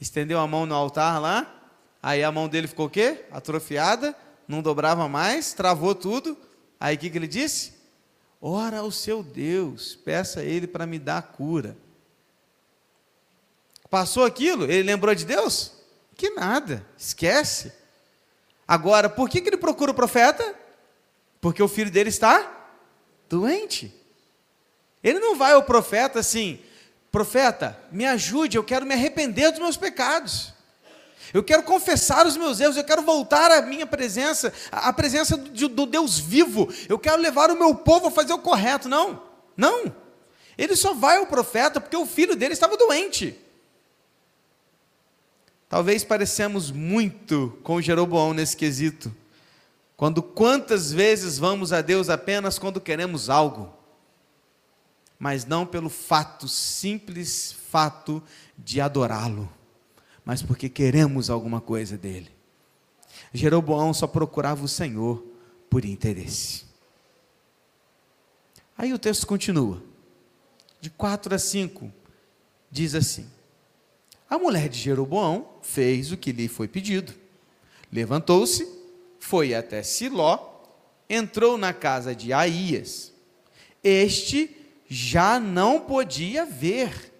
Estendeu 0.01 0.39
a 0.39 0.47
mão 0.47 0.65
no 0.65 0.73
altar 0.73 1.21
lá, 1.21 1.69
aí 2.01 2.23
a 2.23 2.31
mão 2.31 2.49
dele 2.49 2.67
ficou 2.67 2.87
o 2.87 2.89
quê? 2.89 3.23
Atrofiada, 3.31 4.15
não 4.47 4.59
dobrava 4.59 5.07
mais, 5.07 5.53
travou 5.53 5.93
tudo. 5.93 6.35
Aí 6.79 6.95
o 6.95 6.99
que, 6.99 7.11
que 7.11 7.17
ele 7.19 7.27
disse? 7.27 7.73
Ora 8.41 8.79
ao 8.79 8.91
seu 8.91 9.21
Deus, 9.21 9.95
peça 9.95 10.39
a 10.39 10.43
Ele 10.43 10.65
para 10.65 10.87
me 10.87 10.97
dar 10.97 11.21
cura. 11.21 11.77
Passou 13.87 14.25
aquilo, 14.25 14.63
ele 14.63 14.81
lembrou 14.83 15.13
de 15.13 15.25
Deus? 15.25 15.73
Que 16.15 16.31
nada, 16.31 16.83
esquece. 16.97 17.71
Agora, 18.67 19.09
por 19.09 19.29
que, 19.29 19.41
que 19.41 19.49
ele 19.49 19.57
procura 19.57 19.91
o 19.91 19.93
profeta? 19.93 20.55
Porque 21.41 21.61
o 21.61 21.67
filho 21.67 21.91
dele 21.91 22.09
está 22.09 22.69
doente. 23.29 23.93
Ele 25.03 25.19
não 25.19 25.35
vai 25.35 25.51
ao 25.51 25.63
profeta 25.63 26.19
assim, 26.19 26.59
profeta, 27.11 27.77
me 27.91 28.05
ajude, 28.05 28.57
eu 28.57 28.63
quero 28.63 28.85
me 28.85 28.93
arrepender 28.93 29.51
dos 29.51 29.59
meus 29.59 29.77
pecados. 29.77 30.53
Eu 31.33 31.43
quero 31.43 31.63
confessar 31.63 32.25
os 32.25 32.35
meus 32.35 32.59
erros, 32.59 32.75
eu 32.75 32.83
quero 32.83 33.01
voltar 33.01 33.51
à 33.51 33.61
minha 33.61 33.85
presença, 33.85 34.51
à 34.71 34.91
presença 34.91 35.37
do, 35.37 35.69
do 35.69 35.85
Deus 35.85 36.19
vivo. 36.19 36.67
Eu 36.89 36.99
quero 36.99 37.21
levar 37.21 37.49
o 37.49 37.57
meu 37.57 37.73
povo 37.75 38.07
a 38.07 38.11
fazer 38.11 38.33
o 38.33 38.39
correto. 38.39 38.89
Não, 38.89 39.21
não. 39.55 39.95
Ele 40.57 40.75
só 40.75 40.93
vai 40.93 41.17
ao 41.17 41.25
profeta 41.25 41.79
porque 41.79 41.95
o 41.95 42.05
filho 42.05 42.35
dele 42.35 42.53
estava 42.53 42.75
doente. 42.75 43.37
Talvez 45.69 46.03
parecemos 46.03 46.69
muito 46.69 47.57
com 47.63 47.81
Jeroboão 47.81 48.33
nesse 48.33 48.57
quesito. 48.57 49.13
Quando 49.95 50.21
quantas 50.21 50.91
vezes 50.91 51.37
vamos 51.37 51.71
a 51.71 51.81
Deus 51.81 52.09
apenas 52.09 52.59
quando 52.59 52.81
queremos 52.81 53.29
algo, 53.29 53.73
mas 55.21 55.45
não 55.45 55.65
pelo 55.65 55.89
fato, 55.89 56.49
simples 56.49 57.55
fato 57.69 58.21
de 58.57 58.81
adorá-lo 58.81 59.49
mas 60.23 60.41
porque 60.41 60.69
queremos 60.69 61.29
alguma 61.29 61.59
coisa 61.59 61.97
dele. 61.97 62.31
Jeroboão 63.33 63.93
só 63.93 64.07
procurava 64.07 64.63
o 64.63 64.67
Senhor 64.67 65.23
por 65.69 65.85
interesse. 65.85 66.65
Aí 68.77 68.93
o 68.93 68.99
texto 68.99 69.27
continua, 69.27 69.81
de 70.79 70.89
4 70.89 71.35
a 71.35 71.39
5, 71.39 71.91
diz 72.69 72.95
assim: 72.95 73.27
A 74.29 74.37
mulher 74.37 74.69
de 74.69 74.79
Jeroboão 74.79 75.47
fez 75.61 76.11
o 76.11 76.17
que 76.17 76.31
lhe 76.31 76.47
foi 76.47 76.67
pedido. 76.67 77.13
Levantou-se, 77.91 78.67
foi 79.19 79.53
até 79.53 79.83
Siló, 79.83 80.39
entrou 81.09 81.57
na 81.57 81.73
casa 81.73 82.15
de 82.15 82.31
Aías. 82.31 83.11
Este 83.83 84.55
já 84.93 85.39
não 85.39 85.79
podia 85.79 86.45
ver 86.45 87.13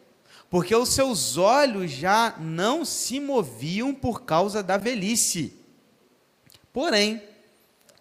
porque 0.49 0.75
os 0.75 0.89
seus 0.89 1.37
olhos 1.37 1.89
já 1.89 2.35
não 2.37 2.83
se 2.83 3.17
moviam 3.17 3.93
por 3.93 4.23
causa 4.23 4.61
da 4.61 4.75
velhice. 4.75 5.53
Porém, 6.73 7.23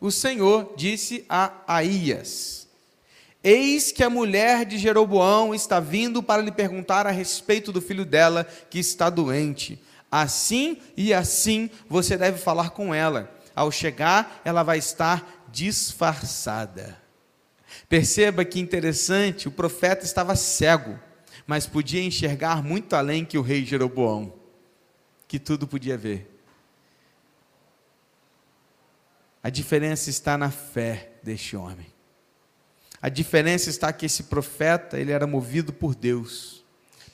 o 0.00 0.10
Senhor 0.10 0.74
disse 0.76 1.24
a 1.28 1.52
Aías: 1.68 2.66
Eis 3.44 3.92
que 3.92 4.02
a 4.02 4.10
mulher 4.10 4.64
de 4.64 4.76
Jeroboão 4.76 5.54
está 5.54 5.78
vindo 5.78 6.20
para 6.20 6.42
lhe 6.42 6.50
perguntar 6.50 7.06
a 7.06 7.12
respeito 7.12 7.70
do 7.70 7.80
filho 7.80 8.04
dela 8.04 8.44
que 8.68 8.80
está 8.80 9.08
doente. 9.08 9.80
Assim 10.10 10.78
e 10.96 11.14
assim 11.14 11.70
você 11.88 12.16
deve 12.16 12.38
falar 12.38 12.70
com 12.70 12.92
ela. 12.92 13.32
Ao 13.54 13.70
chegar, 13.70 14.42
ela 14.44 14.64
vai 14.64 14.78
estar 14.78 15.46
disfarçada. 15.52 17.00
Perceba 17.88 18.44
que 18.44 18.60
interessante, 18.60 19.48
o 19.48 19.52
profeta 19.52 20.04
estava 20.04 20.36
cego 20.36 20.98
mas 21.50 21.66
podia 21.66 22.00
enxergar 22.00 22.62
muito 22.62 22.94
além 22.94 23.24
que 23.24 23.36
o 23.36 23.42
rei 23.42 23.64
Jeroboão, 23.64 24.32
que 25.26 25.36
tudo 25.36 25.66
podia 25.66 25.98
ver. 25.98 26.30
A 29.42 29.50
diferença 29.50 30.10
está 30.10 30.38
na 30.38 30.52
fé 30.52 31.10
deste 31.24 31.56
homem. 31.56 31.86
A 33.02 33.08
diferença 33.08 33.68
está 33.68 33.92
que 33.92 34.06
esse 34.06 34.22
profeta, 34.22 34.96
ele 34.96 35.10
era 35.10 35.26
movido 35.26 35.72
por 35.72 35.92
Deus, 35.92 36.64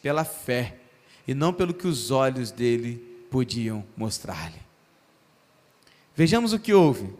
pela 0.02 0.22
fé, 0.22 0.80
e 1.26 1.32
não 1.32 1.50
pelo 1.50 1.72
que 1.72 1.86
os 1.86 2.10
olhos 2.10 2.50
dele 2.50 3.26
podiam 3.30 3.86
mostrar-lhe. 3.96 4.60
Vejamos 6.14 6.52
o 6.52 6.58
que 6.58 6.75
houve. 6.75 7.10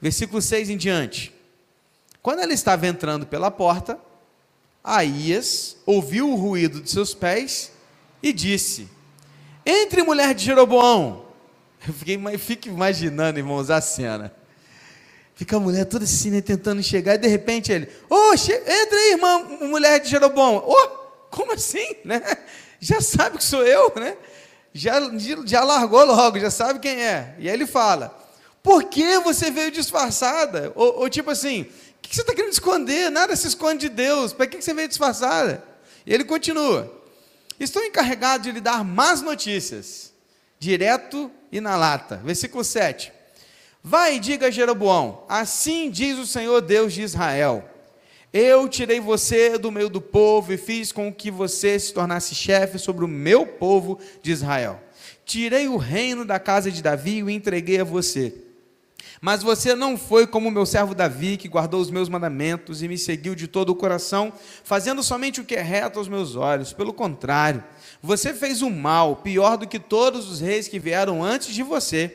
Versículo 0.00 0.40
6 0.40 0.70
em 0.70 0.78
diante. 0.78 1.30
Quando 2.22 2.40
ele 2.40 2.54
estava 2.54 2.86
entrando 2.86 3.26
pela 3.26 3.50
porta, 3.50 3.98
Aías 4.82 5.76
ouviu 5.84 6.30
o 6.30 6.36
ruído 6.36 6.80
de 6.80 6.88
seus 6.88 7.14
pés 7.14 7.72
e 8.22 8.32
disse: 8.32 8.88
Entre 9.66 10.02
mulher 10.02 10.34
de 10.34 10.44
Jeroboão. 10.44 11.26
Eu 11.86 11.92
fiquei, 11.92 12.38
fico 12.38 12.68
imaginando, 12.68 13.40
irmãos, 13.40 13.68
a 13.68 13.80
cena. 13.80 14.32
Fica 15.34 15.56
a 15.56 15.60
mulher 15.60 15.84
toda 15.86 16.04
assim, 16.04 16.30
né, 16.30 16.40
tentando 16.40 16.80
chegar, 16.80 17.14
e 17.14 17.18
de 17.18 17.26
repente 17.26 17.72
ele: 17.72 17.88
oh, 18.08 18.32
entra 18.34 18.98
aí, 18.98 19.10
irmã, 19.10 19.38
mulher 19.66 19.98
de 19.98 20.08
Jeroboão. 20.08 20.62
Oh, 20.64 20.88
como 21.28 21.52
assim? 21.52 21.96
Né? 22.04 22.22
Já 22.78 23.00
sabe 23.00 23.38
que 23.38 23.44
sou 23.44 23.64
eu, 23.64 23.92
né? 23.96 24.16
Já, 24.74 24.94
já 25.44 25.62
largou 25.62 26.04
logo, 26.04 26.38
já 26.38 26.50
sabe 26.50 26.80
quem 26.80 27.00
é. 27.00 27.34
E 27.38 27.48
aí 27.48 27.54
ele 27.54 27.66
fala: 27.66 28.16
Por 28.62 28.84
que 28.84 29.18
você 29.20 29.50
veio 29.50 29.70
disfarçada? 29.70 30.72
Ou, 30.74 31.00
ou 31.00 31.08
tipo 31.08 31.30
assim, 31.30 31.66
o 32.04 32.08
que 32.08 32.14
você 32.14 32.22
está 32.22 32.34
querendo 32.34 32.52
esconder? 32.52 33.10
Nada 33.10 33.36
se 33.36 33.46
esconde 33.46 33.88
de 33.88 33.94
Deus. 33.94 34.32
Para 34.32 34.46
que 34.46 34.60
você 34.60 34.74
veio 34.74 34.88
disfarçada? 34.88 35.64
Ele 36.06 36.24
continua: 36.24 36.92
Estou 37.58 37.82
encarregado 37.82 38.42
de 38.42 38.52
lhe 38.52 38.60
dar 38.60 38.84
más 38.84 39.22
notícias, 39.22 40.12
direto 40.58 41.30
e 41.50 41.60
na 41.60 41.76
lata. 41.76 42.20
Versículo 42.24 42.64
7. 42.64 43.12
Vai 43.82 44.16
e 44.16 44.20
diga 44.20 44.48
a 44.48 44.50
Jeroboão: 44.50 45.24
Assim 45.28 45.90
diz 45.90 46.18
o 46.18 46.26
Senhor 46.26 46.60
Deus 46.60 46.92
de 46.92 47.02
Israel: 47.02 47.64
Eu 48.32 48.68
tirei 48.68 48.98
você 48.98 49.56
do 49.56 49.70
meio 49.70 49.88
do 49.88 50.00
povo 50.00 50.52
e 50.52 50.58
fiz 50.58 50.90
com 50.90 51.12
que 51.12 51.30
você 51.30 51.78
se 51.78 51.94
tornasse 51.94 52.34
chefe 52.34 52.78
sobre 52.78 53.04
o 53.04 53.08
meu 53.08 53.46
povo 53.46 53.98
de 54.20 54.32
Israel. 54.32 54.80
Tirei 55.24 55.68
o 55.68 55.76
reino 55.76 56.24
da 56.24 56.40
casa 56.40 56.70
de 56.70 56.82
Davi 56.82 57.18
e 57.18 57.22
o 57.22 57.30
entreguei 57.30 57.80
a 57.80 57.84
você. 57.84 58.34
Mas 59.24 59.40
você 59.40 59.76
não 59.76 59.96
foi 59.96 60.26
como 60.26 60.50
meu 60.50 60.66
servo 60.66 60.96
Davi, 60.96 61.36
que 61.36 61.46
guardou 61.46 61.80
os 61.80 61.92
meus 61.92 62.08
mandamentos 62.08 62.82
e 62.82 62.88
me 62.88 62.98
seguiu 62.98 63.36
de 63.36 63.46
todo 63.46 63.70
o 63.70 63.76
coração, 63.76 64.32
fazendo 64.64 65.00
somente 65.00 65.40
o 65.40 65.44
que 65.44 65.54
é 65.54 65.62
reto 65.62 66.00
aos 66.00 66.08
meus 66.08 66.34
olhos. 66.34 66.72
Pelo 66.72 66.92
contrário, 66.92 67.62
você 68.02 68.34
fez 68.34 68.62
o 68.62 68.68
mal, 68.68 69.14
pior 69.14 69.56
do 69.56 69.68
que 69.68 69.78
todos 69.78 70.28
os 70.28 70.40
reis 70.40 70.66
que 70.66 70.80
vieram 70.80 71.22
antes 71.22 71.54
de 71.54 71.62
você. 71.62 72.12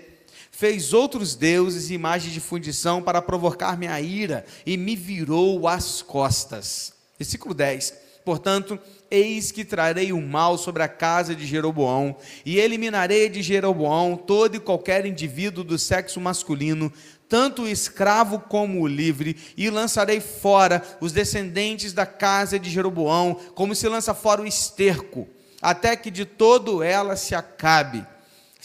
Fez 0.52 0.92
outros 0.92 1.34
deuses 1.34 1.90
e 1.90 1.94
imagens 1.94 2.34
de 2.34 2.42
fundição 2.42 3.02
para 3.02 3.22
provocar 3.22 3.78
minha 3.78 4.02
ira 4.02 4.46
e 4.66 4.76
me 4.76 4.94
virou 4.94 5.66
as 5.66 6.02
costas. 6.02 6.92
Versículo 7.18 7.54
10. 7.54 8.07
Portanto, 8.28 8.78
Eis 9.10 9.54
que 9.54 9.64
trarei 9.64 10.12
o 10.12 10.22
mal 10.22 10.58
sobre 10.58 10.84
a 10.84 10.88
casa 10.90 11.34
de 11.34 11.46
Jeroboão, 11.46 12.18
e 12.46 12.60
eliminarei 12.60 13.30
de 13.30 13.42
Jeroboão 13.42 14.18
todo 14.18 14.56
e 14.56 14.60
qualquer 14.60 15.06
indivíduo 15.06 15.64
do 15.64 15.80
sexo 15.80 16.20
masculino, 16.20 16.92
tanto 17.30 17.62
o 17.62 17.68
escravo 17.70 18.38
como 18.38 18.82
o 18.82 18.88
livre, 18.88 19.38
e 19.56 19.70
lançarei 19.70 20.20
fora 20.20 20.84
os 21.00 21.14
descendentes 21.14 21.94
da 21.94 22.06
casa 22.06 22.60
de 22.60 22.70
Jeroboão, 22.70 23.40
como 23.56 23.74
se 23.74 23.88
lança 23.88 24.14
fora 24.14 24.42
o 24.42 24.46
esterco, 24.46 25.26
até 25.62 25.96
que 25.96 26.12
de 26.12 26.26
todo 26.26 26.84
ela 26.84 27.16
se 27.16 27.34
acabe 27.34 28.06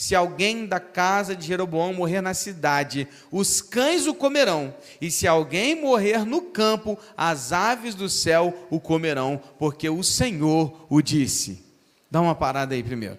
se 0.03 0.17
alguém 0.17 0.67
da 0.67 0.81
casa 0.81 1.37
de 1.37 1.47
Jeroboão 1.47 1.95
morrer 1.95 2.21
na 2.21 2.35
cidade, 2.35 3.07
os 3.31 3.61
cães 3.61 4.05
o 4.09 4.13
comerão, 4.13 4.75
e 5.01 5.13
se 5.13 5.29
alguém 5.29 5.81
morrer 5.81 6.27
no 6.27 6.43
campo, 6.43 6.99
as 7.17 7.53
aves 7.53 7.95
do 7.95 8.09
céu 8.09 8.67
o 8.69 8.81
comerão, 8.81 9.41
porque 9.61 9.89
o 9.89 10.03
Senhor 10.03 10.87
o 10.91 11.01
disse. 11.01 11.65
Dá 12.11 12.21
uma 12.21 12.35
parada 12.35 12.75
aí 12.75 12.83
primeiro. 12.83 13.17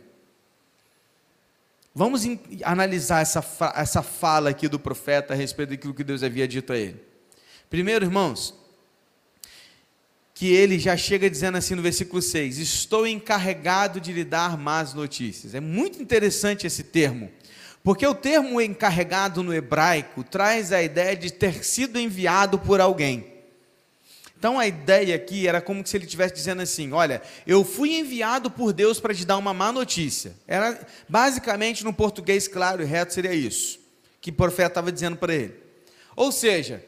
Vamos 1.95 2.23
analisar 2.65 3.21
essa, 3.21 3.41
essa 3.77 4.03
fala 4.03 4.49
aqui 4.49 4.67
do 4.67 4.77
profeta 4.77 5.33
a 5.33 5.37
respeito 5.37 5.69
daquilo 5.69 5.93
que 5.93 6.03
Deus 6.03 6.21
havia 6.21 6.45
dito 6.45 6.73
a 6.73 6.77
ele. 6.77 7.01
Primeiro, 7.69 8.03
irmãos, 8.03 8.53
que 10.33 10.51
ele 10.51 10.79
já 10.79 10.97
chega 10.97 11.29
dizendo 11.29 11.57
assim 11.57 11.75
no 11.75 11.81
versículo 11.81 12.21
6: 12.21 12.57
Estou 12.57 13.05
encarregado 13.05 13.99
de 13.99 14.11
lhe 14.11 14.23
dar 14.23 14.57
más 14.57 14.93
notícias. 14.93 15.53
É 15.53 15.59
muito 15.59 16.01
interessante 16.01 16.65
esse 16.65 16.83
termo, 16.83 17.31
Porque 17.83 18.07
o 18.07 18.15
termo 18.15 18.61
encarregado 18.61 19.43
no 19.43 19.53
hebraico 19.53 20.23
traz 20.23 20.71
a 20.71 20.81
ideia 20.81 21.15
de 21.15 21.31
ter 21.31 21.63
sido 21.63 21.99
enviado 21.99 22.57
por 22.57 22.79
alguém. 22.79 23.31
Então 24.37 24.59
a 24.59 24.67
ideia 24.67 25.15
aqui 25.15 25.47
era 25.47 25.61
como 25.61 25.85
se 25.85 25.95
ele 25.95 26.05
estivesse 26.05 26.33
dizendo 26.33 26.61
assim: 26.61 26.91
Olha, 26.91 27.21
eu 27.45 27.63
fui 27.63 27.95
enviado 27.95 28.49
por 28.49 28.73
Deus 28.73 28.99
para 28.99 29.13
te 29.13 29.25
dar 29.25 29.37
uma 29.37 29.53
má 29.53 29.71
notícia. 29.71 30.33
Era 30.47 30.85
basicamente 31.07 31.83
no 31.83 31.93
português 31.93 32.47
claro 32.47 32.81
e 32.81 32.85
reto 32.85 33.13
seria 33.13 33.33
isso 33.33 33.83
que 34.23 34.29
o 34.29 34.33
profeta 34.33 34.69
estava 34.69 34.91
dizendo 34.91 35.17
para 35.17 35.35
ele. 35.35 35.53
Ou 36.15 36.31
seja, 36.31 36.83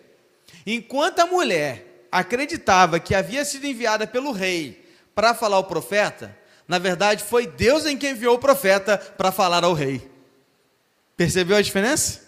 enquanto 0.65 1.19
a 1.19 1.25
mulher 1.25 1.94
acreditava 2.15 2.97
que 2.97 3.13
havia 3.13 3.43
sido 3.43 3.67
enviada 3.67 4.07
pelo 4.07 4.31
rei 4.31 4.89
para 5.13 5.33
falar 5.33 5.57
ao 5.57 5.65
profeta, 5.65 6.37
na 6.65 6.79
verdade 6.79 7.21
foi 7.21 7.45
Deus 7.45 7.85
em 7.85 7.97
quem 7.97 8.11
enviou 8.11 8.35
o 8.35 8.39
profeta 8.39 8.97
para 8.97 9.33
falar 9.33 9.65
ao 9.65 9.73
rei. 9.73 10.09
Percebeu 11.17 11.57
a 11.57 11.61
diferença? 11.61 12.23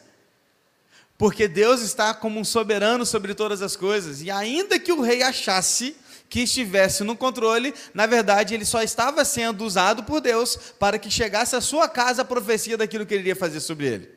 Porque 1.17 1.47
Deus 1.47 1.81
está 1.81 2.13
como 2.13 2.37
um 2.37 2.43
soberano 2.43 3.05
sobre 3.05 3.33
todas 3.33 3.61
as 3.61 3.77
coisas, 3.77 4.21
e 4.21 4.29
ainda 4.29 4.77
que 4.77 4.91
o 4.91 5.01
rei 5.01 5.23
achasse 5.23 5.95
que 6.29 6.41
estivesse 6.41 7.05
no 7.05 7.15
controle, 7.15 7.73
na 7.93 8.05
verdade 8.05 8.53
ele 8.53 8.65
só 8.65 8.81
estava 8.81 9.23
sendo 9.23 9.63
usado 9.63 10.03
por 10.03 10.19
Deus 10.19 10.57
para 10.77 10.99
que 10.99 11.09
chegasse 11.09 11.55
à 11.55 11.61
sua 11.61 11.87
casa 11.87 12.23
a 12.23 12.25
profecia 12.25 12.75
daquilo 12.75 13.05
que 13.05 13.13
ele 13.13 13.21
iria 13.23 13.35
fazer 13.37 13.61
sobre 13.61 13.87
ele. 13.87 14.11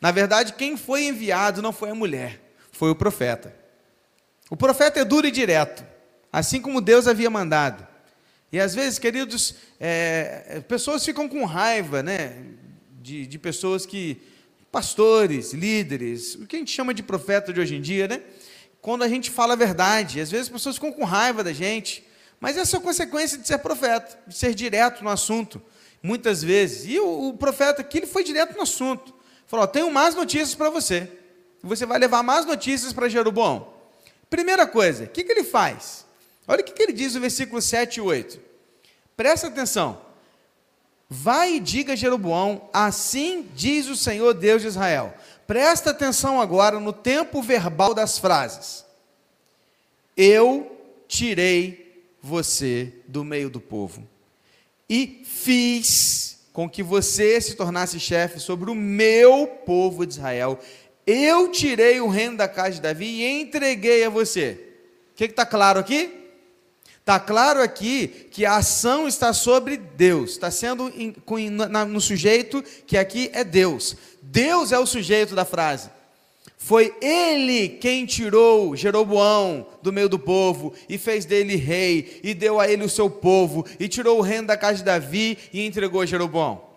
Na 0.00 0.12
verdade, 0.12 0.52
quem 0.52 0.76
foi 0.76 1.06
enviado 1.06 1.60
não 1.60 1.72
foi 1.72 1.90
a 1.90 1.94
mulher, 1.94 2.40
foi 2.70 2.88
o 2.88 2.94
profeta. 2.94 3.57
O 4.50 4.56
profeta 4.56 5.00
é 5.00 5.04
duro 5.04 5.26
e 5.26 5.30
direto, 5.30 5.84
assim 6.32 6.60
como 6.60 6.80
Deus 6.80 7.06
havia 7.06 7.28
mandado. 7.28 7.86
E 8.50 8.58
às 8.58 8.74
vezes, 8.74 8.98
queridos, 8.98 9.54
é, 9.78 10.62
pessoas 10.66 11.04
ficam 11.04 11.28
com 11.28 11.44
raiva, 11.44 12.02
né, 12.02 12.44
de, 13.00 13.26
de 13.26 13.38
pessoas 13.38 13.84
que 13.84 14.20
pastores, 14.72 15.52
líderes, 15.52 16.34
o 16.34 16.46
que 16.46 16.56
a 16.56 16.58
gente 16.58 16.72
chama 16.72 16.94
de 16.94 17.02
profeta 17.02 17.52
de 17.52 17.60
hoje 17.60 17.76
em 17.76 17.80
dia, 17.80 18.08
né? 18.08 18.22
Quando 18.80 19.02
a 19.02 19.08
gente 19.08 19.30
fala 19.30 19.54
a 19.54 19.56
verdade, 19.56 20.20
às 20.20 20.30
vezes 20.30 20.46
as 20.46 20.52
pessoas 20.52 20.76
ficam 20.76 20.92
com 20.92 21.04
raiva 21.04 21.42
da 21.42 21.52
gente, 21.52 22.06
mas 22.40 22.56
essa 22.56 22.76
é 22.76 22.78
a 22.78 22.82
consequência 22.82 23.36
de 23.36 23.46
ser 23.46 23.58
profeta, 23.58 24.18
de 24.26 24.36
ser 24.36 24.54
direto 24.54 25.02
no 25.02 25.10
assunto, 25.10 25.60
muitas 26.02 26.42
vezes. 26.42 26.86
E 26.86 26.98
o, 26.98 27.28
o 27.28 27.34
profeta 27.34 27.82
aqui 27.82 27.98
ele 27.98 28.06
foi 28.06 28.22
direto 28.22 28.54
no 28.54 28.62
assunto. 28.62 29.12
Falou: 29.46 29.66
tenho 29.66 29.90
más 29.90 30.14
notícias 30.14 30.54
para 30.54 30.70
você. 30.70 31.10
Você 31.62 31.84
vai 31.84 31.98
levar 31.98 32.22
más 32.22 32.46
notícias 32.46 32.92
para 32.92 33.08
Jeroboão. 33.08 33.77
Primeira 34.30 34.66
coisa, 34.66 35.04
o 35.04 35.08
que, 35.08 35.24
que 35.24 35.32
ele 35.32 35.44
faz? 35.44 36.06
Olha 36.46 36.60
o 36.60 36.64
que, 36.64 36.72
que 36.72 36.82
ele 36.82 36.92
diz 36.92 37.14
no 37.14 37.20
versículo 37.20 37.60
7 37.60 37.96
e 37.96 38.00
8. 38.00 38.40
Presta 39.16 39.48
atenção. 39.48 40.00
Vai 41.08 41.54
e 41.54 41.60
diga 41.60 41.94
a 41.94 41.96
Jeroboão: 41.96 42.68
Assim 42.72 43.48
diz 43.54 43.88
o 43.88 43.96
Senhor 43.96 44.34
Deus 44.34 44.62
de 44.62 44.68
Israel. 44.68 45.14
Presta 45.46 45.90
atenção 45.90 46.40
agora 46.40 46.78
no 46.78 46.92
tempo 46.92 47.40
verbal 47.40 47.94
das 47.94 48.18
frases. 48.18 48.84
Eu 50.16 50.78
tirei 51.06 52.04
você 52.20 52.92
do 53.06 53.24
meio 53.24 53.48
do 53.48 53.60
povo 53.60 54.06
e 54.88 55.22
fiz 55.24 56.38
com 56.52 56.68
que 56.68 56.82
você 56.82 57.40
se 57.40 57.54
tornasse 57.54 58.00
chefe 58.00 58.40
sobre 58.40 58.70
o 58.70 58.74
meu 58.74 59.46
povo 59.46 60.04
de 60.04 60.14
Israel. 60.14 60.58
Eu 61.10 61.48
tirei 61.48 62.02
o 62.02 62.06
reino 62.06 62.36
da 62.36 62.46
casa 62.46 62.72
de 62.72 62.82
Davi 62.82 63.06
e 63.06 63.40
entreguei 63.40 64.04
a 64.04 64.10
você. 64.10 64.60
O 65.12 65.16
que 65.16 65.24
está 65.24 65.46
claro 65.46 65.80
aqui? 65.80 66.10
Está 67.00 67.18
claro 67.18 67.62
aqui 67.62 68.28
que 68.30 68.44
a 68.44 68.56
ação 68.56 69.08
está 69.08 69.32
sobre 69.32 69.78
Deus, 69.78 70.32
está 70.32 70.50
sendo 70.50 70.92
no 71.88 72.00
sujeito 72.02 72.62
que 72.86 72.98
aqui 72.98 73.30
é 73.32 73.42
Deus. 73.42 73.96
Deus 74.20 74.70
é 74.70 74.78
o 74.78 74.84
sujeito 74.84 75.34
da 75.34 75.46
frase. 75.46 75.88
Foi 76.58 76.94
ele 77.00 77.70
quem 77.70 78.04
tirou 78.04 78.76
Jeroboão 78.76 79.66
do 79.80 79.90
meio 79.90 80.10
do 80.10 80.18
povo 80.18 80.74
e 80.90 80.98
fez 80.98 81.24
dele 81.24 81.56
rei, 81.56 82.20
e 82.22 82.34
deu 82.34 82.60
a 82.60 82.68
ele 82.68 82.84
o 82.84 82.88
seu 82.90 83.08
povo, 83.08 83.64
e 83.80 83.88
tirou 83.88 84.18
o 84.18 84.22
reino 84.22 84.48
da 84.48 84.58
casa 84.58 84.80
de 84.80 84.84
Davi 84.84 85.38
e 85.54 85.64
entregou 85.64 86.02
a 86.02 86.06
Jeroboão. 86.06 86.67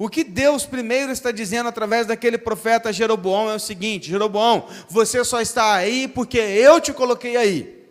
O 0.00 0.08
que 0.08 0.24
Deus 0.24 0.64
primeiro 0.64 1.12
está 1.12 1.30
dizendo 1.30 1.68
através 1.68 2.06
daquele 2.06 2.38
profeta 2.38 2.90
Jeroboão 2.90 3.50
é 3.50 3.56
o 3.56 3.60
seguinte: 3.60 4.08
Jeroboão, 4.08 4.66
você 4.88 5.22
só 5.22 5.42
está 5.42 5.74
aí 5.74 6.08
porque 6.08 6.38
eu 6.38 6.80
te 6.80 6.90
coloquei 6.90 7.36
aí. 7.36 7.84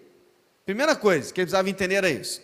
Primeira 0.65 0.95
coisa 0.95 1.31
que 1.31 1.39
ele 1.39 1.45
precisava 1.45 1.69
entender 1.69 1.93
era 1.93 2.09
isso. 2.09 2.41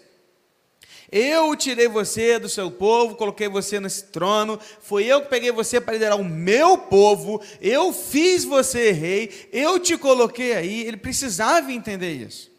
Eu 1.11 1.55
tirei 1.55 1.87
você 1.87 2.37
do 2.37 2.47
seu 2.47 2.69
povo, 2.69 3.15
coloquei 3.15 3.49
você 3.49 3.79
nesse 3.79 4.03
trono, 4.03 4.59
foi 4.81 5.05
eu 5.05 5.23
que 5.23 5.29
peguei 5.29 5.51
você 5.51 5.81
para 5.81 5.93
liderar 5.93 6.21
o 6.21 6.23
meu 6.23 6.77
povo, 6.77 7.41
eu 7.59 7.91
fiz 7.91 8.45
você 8.45 8.91
rei, 8.91 9.49
eu 9.51 9.79
te 9.79 9.97
coloquei 9.97 10.53
aí. 10.53 10.81
Ele 10.81 10.97
precisava 10.97 11.71
entender 11.71 12.13
isso. 12.13 12.54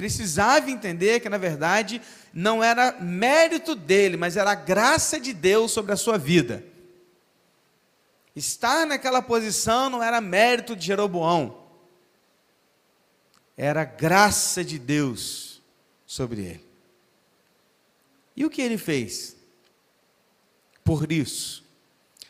Precisava 0.00 0.70
entender 0.70 1.20
que, 1.20 1.28
na 1.28 1.36
verdade, 1.36 2.00
não 2.32 2.64
era 2.64 2.92
mérito 3.02 3.74
dele, 3.74 4.16
mas 4.16 4.34
era 4.34 4.52
a 4.52 4.54
graça 4.54 5.20
de 5.20 5.34
Deus 5.34 5.72
sobre 5.72 5.92
a 5.92 5.96
sua 5.96 6.16
vida. 6.16 6.64
Estar 8.34 8.86
naquela 8.86 9.20
posição 9.20 9.90
não 9.90 10.02
era 10.02 10.18
mérito 10.18 10.74
de 10.74 10.86
Jeroboão, 10.86 11.66
era 13.58 13.84
graça 13.84 14.64
de 14.64 14.78
Deus 14.78 15.60
sobre 16.06 16.40
ele. 16.46 16.64
E 18.34 18.46
o 18.46 18.48
que 18.48 18.62
ele 18.62 18.78
fez? 18.78 19.36
Por 20.82 21.12
isso. 21.12 21.62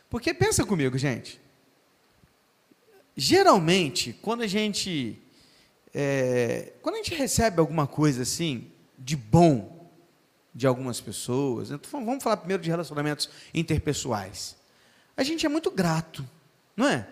Porque 0.09 0.35
pensa 0.35 0.65
comigo, 0.67 0.99
gente. 0.99 1.41
Geralmente, 3.17 4.13
quando 4.21 4.43
a 4.43 4.49
gente 4.49 5.23
é, 5.94 6.72
quando 6.83 6.96
a 6.96 6.98
gente 6.98 7.14
recebe 7.14 7.61
alguma 7.61 7.87
coisa 7.87 8.22
assim 8.22 8.70
de 8.98 9.16
bom 9.16 9.90
de 10.55 10.66
algumas 10.66 11.00
pessoas, 11.00 11.70
vamos 11.90 12.22
falar 12.22 12.37
primeiro 12.38 12.62
de 12.62 12.70
relacionamentos 12.70 13.31
interpessoais. 13.55 14.57
A 15.16 15.22
gente 15.22 15.46
é 15.46 15.48
muito 15.48 15.70
grato, 15.70 16.26
não 16.76 16.88
é? 16.88 17.07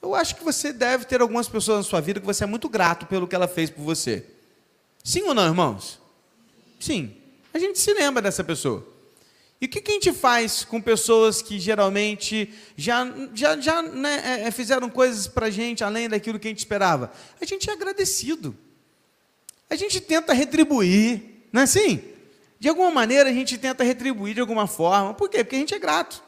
Eu 0.00 0.14
acho 0.14 0.36
que 0.36 0.44
você 0.44 0.72
deve 0.72 1.04
ter 1.04 1.20
algumas 1.20 1.48
pessoas 1.48 1.78
na 1.78 1.82
sua 1.82 2.00
vida 2.00 2.20
que 2.20 2.26
você 2.26 2.44
é 2.44 2.46
muito 2.46 2.68
grato 2.68 3.06
pelo 3.06 3.26
que 3.26 3.34
ela 3.34 3.48
fez 3.48 3.70
por 3.70 3.82
você. 3.82 4.26
Sim 5.02 5.22
ou 5.22 5.34
não, 5.34 5.46
irmãos? 5.46 5.98
Sim. 6.78 7.16
A 7.52 7.58
gente 7.58 7.78
se 7.78 7.92
lembra 7.94 8.20
dessa 8.20 8.44
pessoa. 8.44 8.86
E 9.60 9.66
o 9.66 9.68
que, 9.68 9.80
que 9.80 9.90
a 9.90 9.94
gente 9.94 10.12
faz 10.12 10.64
com 10.64 10.80
pessoas 10.80 11.40
que 11.40 11.58
geralmente 11.58 12.52
já, 12.76 13.06
já, 13.32 13.58
já 13.58 13.82
né, 13.82 14.42
é, 14.42 14.48
é 14.48 14.50
fizeram 14.50 14.90
coisas 14.90 15.26
para 15.26 15.46
a 15.46 15.50
gente 15.50 15.82
além 15.82 16.08
daquilo 16.08 16.38
que 16.38 16.48
a 16.48 16.50
gente 16.50 16.58
esperava? 16.58 17.12
A 17.40 17.44
gente 17.44 17.70
é 17.70 17.72
agradecido. 17.72 18.56
A 19.70 19.76
gente 19.76 20.00
tenta 20.00 20.32
retribuir, 20.32 21.22
não 21.52 21.62
é 21.62 21.64
assim? 21.64 22.02
De 22.58 22.68
alguma 22.68 22.90
maneira 22.90 23.30
a 23.30 23.32
gente 23.32 23.56
tenta 23.56 23.82
retribuir 23.82 24.34
de 24.34 24.40
alguma 24.40 24.66
forma. 24.66 25.14
Por 25.14 25.28
quê? 25.28 25.42
Porque 25.42 25.56
a 25.56 25.58
gente 25.58 25.74
é 25.74 25.78
grato. 25.78 26.22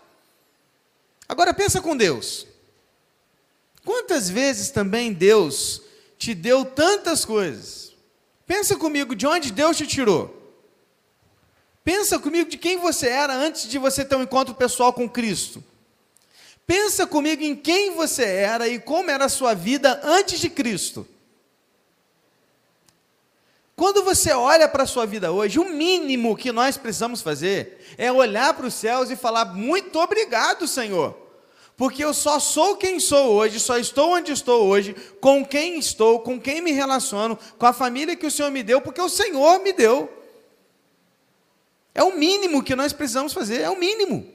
Agora 1.29 1.53
pensa 1.53 1.81
com 1.81 1.97
Deus. 1.97 2.47
Quantas 3.85 4.29
vezes 4.29 4.71
também 4.71 5.13
Deus 5.13 5.83
te 6.19 6.35
deu 6.35 6.65
tantas 6.65 7.25
coisas? 7.25 7.95
Pensa 8.47 8.77
comigo 8.77 9.15
de 9.15 9.27
onde 9.27 9.53
Deus 9.53 9.77
te 9.77 9.87
tirou. 9.87 10.36
Pensa 11.87 12.19
comigo 12.19 12.51
de 12.51 12.59
quem 12.59 12.79
você 12.79 13.07
era 13.07 13.33
antes 13.33 13.69
de 13.69 13.79
você 13.79 14.05
ter 14.05 14.17
um 14.17 14.23
encontro 14.25 14.53
pessoal 14.57 14.93
com 14.93 15.09
Cristo. 15.09 15.63
Pensa 16.67 17.07
comigo 17.07 17.45
em 17.45 17.55
quem 17.55 17.93
você 17.93 18.25
era 18.25 18.67
e 18.67 18.81
como 18.81 19.09
era 19.09 19.27
a 19.27 19.29
sua 19.29 19.55
vida 19.55 20.01
antes 20.03 20.41
de 20.41 20.51
Cristo. 20.51 21.07
Quando 23.77 24.03
você 24.03 24.33
olha 24.33 24.69
para 24.69 24.83
a 24.83 24.87
sua 24.87 25.07
vida 25.07 25.31
hoje, 25.31 25.61
o 25.61 25.71
mínimo 25.71 26.37
que 26.37 26.51
nós 26.51 26.77
precisamos 26.77 27.23
fazer 27.23 27.79
é 27.97 28.11
olhar 28.11 28.53
para 28.55 28.67
os 28.67 28.75
céus 28.75 29.09
e 29.09 29.15
falar: 29.15 29.55
Muito 29.55 29.97
obrigado, 30.01 30.67
Senhor 30.67 31.17
porque 31.77 32.03
eu 32.03 32.15
só 32.15 32.41
sou 32.41 32.75
quem 32.77 32.99
sou 32.99 33.33
hoje, 33.33 33.61
só 33.61 33.77
estou 33.77 34.15
onde 34.15 34.33
estou 34.33 34.65
hoje, 34.65 34.97
com 35.21 35.45
quem 35.45 35.79
estou, 35.79 36.21
com 36.21 36.41
quem 36.41 36.63
me 36.63 36.73
relaciono, 36.73 37.39
com 37.59 37.67
a 37.67 37.73
família 37.73 38.17
que 38.17 38.25
o 38.25 38.31
Senhor 38.31 38.51
me 38.51 38.63
deu, 38.63 38.81
porque 38.81 39.01
o 39.01 39.11
Senhor 39.11 39.61
me 39.61 39.75
deu. 39.75 40.16
É 41.97 42.03
o 42.03 42.15
mínimo 42.15 42.63
que 42.63 42.77
nós 42.77 42.93
precisamos 42.93 43.33
fazer, 43.33 43.63
é 43.63 43.71
o 43.71 43.81
mínimo. 43.81 44.31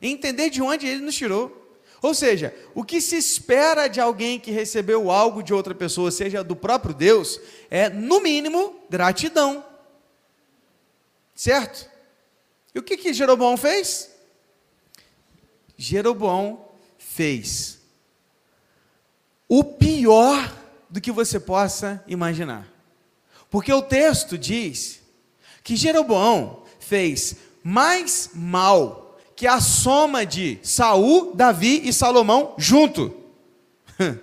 Entender 0.00 0.48
de 0.48 0.62
onde 0.62 0.86
Ele 0.86 1.02
nos 1.02 1.14
tirou. 1.14 1.78
Ou 2.00 2.14
seja, 2.14 2.54
o 2.74 2.82
que 2.82 3.02
se 3.02 3.16
espera 3.16 3.86
de 3.86 4.00
alguém 4.00 4.40
que 4.40 4.50
recebeu 4.50 5.10
algo 5.10 5.42
de 5.42 5.52
outra 5.52 5.74
pessoa, 5.74 6.10
seja 6.10 6.42
do 6.42 6.56
próprio 6.56 6.94
Deus, 6.94 7.38
é, 7.68 7.90
no 7.90 8.18
mínimo, 8.18 8.80
gratidão. 8.88 9.62
Certo? 11.34 11.86
E 12.74 12.78
o 12.78 12.82
que, 12.82 12.96
que 12.96 13.12
Jeroboão 13.12 13.58
fez? 13.58 14.10
Jeroboão 15.76 16.66
fez 16.96 17.78
o 19.46 19.62
pior 19.62 20.50
do 20.88 20.98
que 20.98 21.12
você 21.12 21.38
possa 21.38 22.02
imaginar. 22.06 22.66
Porque 23.50 23.70
o 23.70 23.82
texto 23.82 24.38
diz 24.38 25.03
que 25.64 25.74
Jeroboão 25.74 26.62
fez 26.78 27.36
mais 27.62 28.30
mal 28.34 29.18
que 29.34 29.46
a 29.46 29.60
soma 29.60 30.24
de 30.24 30.60
Saul, 30.62 31.34
Davi 31.34 31.88
e 31.88 31.92
Salomão 31.92 32.54
junto. 32.56 33.12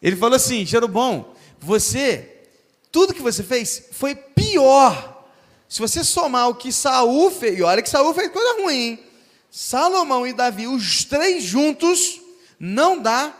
Ele 0.00 0.16
falou 0.16 0.36
assim: 0.36 0.64
Jeroboão, 0.64 1.26
você, 1.58 2.46
tudo 2.90 3.12
que 3.12 3.20
você 3.20 3.42
fez 3.42 3.88
foi 3.92 4.14
pior. 4.14 5.26
Se 5.68 5.80
você 5.80 6.02
somar 6.02 6.48
o 6.48 6.54
que 6.54 6.72
Saul 6.72 7.30
fez, 7.30 7.58
e 7.58 7.62
olha 7.62 7.82
que 7.82 7.90
Saul 7.90 8.14
fez 8.14 8.30
coisa 8.32 8.62
ruim, 8.62 8.74
hein? 8.74 9.04
Salomão 9.50 10.26
e 10.26 10.32
Davi, 10.32 10.66
os 10.66 11.04
três 11.04 11.42
juntos, 11.42 12.20
não 12.58 13.00
dá 13.00 13.34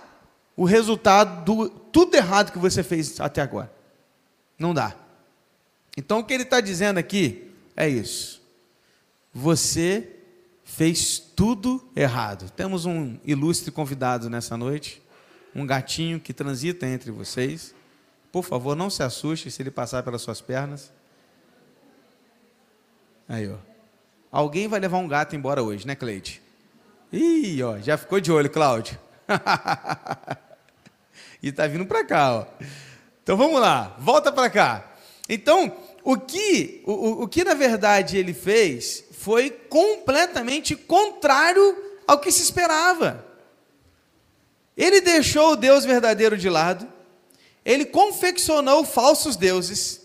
o 0.57 0.65
resultado 0.65 1.45
do 1.45 1.69
tudo 1.69 2.15
errado 2.17 2.53
que 2.53 2.59
você 2.59 2.83
fez 2.83 3.21
até 3.21 3.41
agora. 3.41 3.73
Não 4.59 4.75
dá. 4.75 4.95
Então 5.97 6.21
o 6.21 6.25
que 6.25 6.33
ele 6.33 6.45
está 6.45 6.61
dizendo 6.61 6.99
aqui 6.99 7.51
é 7.77 7.89
isso. 7.89 8.41
Você 9.33 10.17
fez 10.65 11.19
tudo 11.19 11.89
errado. 11.95 12.51
Temos 12.51 12.87
um 12.87 13.19
ilustre 13.25 13.71
convidado 13.71 14.31
nessa 14.31 14.57
noite, 14.57 15.03
um 15.55 15.67
gatinho 15.67 16.21
que 16.21 16.33
transita 16.33 16.87
entre 16.87 17.11
vocês. 17.11 17.75
Por 18.31 18.45
favor, 18.45 18.77
não 18.77 18.89
se 18.89 19.03
assuste 19.03 19.51
se 19.51 19.63
ele 19.63 19.71
passar 19.71 20.03
pelas 20.03 20.23
suas 20.23 20.41
pernas. 20.41 20.93
Aí, 23.29 23.49
ó. 23.49 23.57
Alguém 24.31 24.69
vai 24.69 24.79
levar 24.79 24.99
um 24.99 25.09
gato 25.09 25.35
embora 25.35 25.63
hoje, 25.63 25.87
né, 25.87 25.97
Cleide? 25.97 26.41
Ih, 27.13 27.61
ó, 27.63 27.79
já 27.79 27.99
ficou 27.99 28.21
de 28.21 28.31
olho, 28.31 28.49
Cláudio. 28.49 28.97
e 31.43 31.49
está 31.49 31.67
vindo 31.67 31.85
para 31.85 32.05
cá, 32.05 32.35
ó. 32.35 32.47
Então 33.23 33.37
vamos 33.37 33.61
lá, 33.61 33.97
volta 33.99 34.31
para 34.31 34.49
cá. 34.49 34.90
Então, 35.33 35.73
o 36.03 36.17
que, 36.17 36.83
o, 36.85 37.23
o 37.23 37.29
que 37.29 37.45
na 37.45 37.55
verdade 37.55 38.19
ele 38.19 38.35
fez 38.35 39.05
foi 39.13 39.49
completamente 39.49 40.75
contrário 40.75 41.77
ao 42.05 42.19
que 42.19 42.33
se 42.33 42.43
esperava. 42.43 43.25
Ele 44.77 45.01
deixou 45.01 45.53
o 45.53 45.57
Deus 45.57 45.85
verdadeiro 45.85 46.37
de 46.37 46.49
lado, 46.49 46.91
ele 47.65 47.85
confeccionou 47.85 48.85
falsos 48.85 49.37
deuses, 49.37 50.01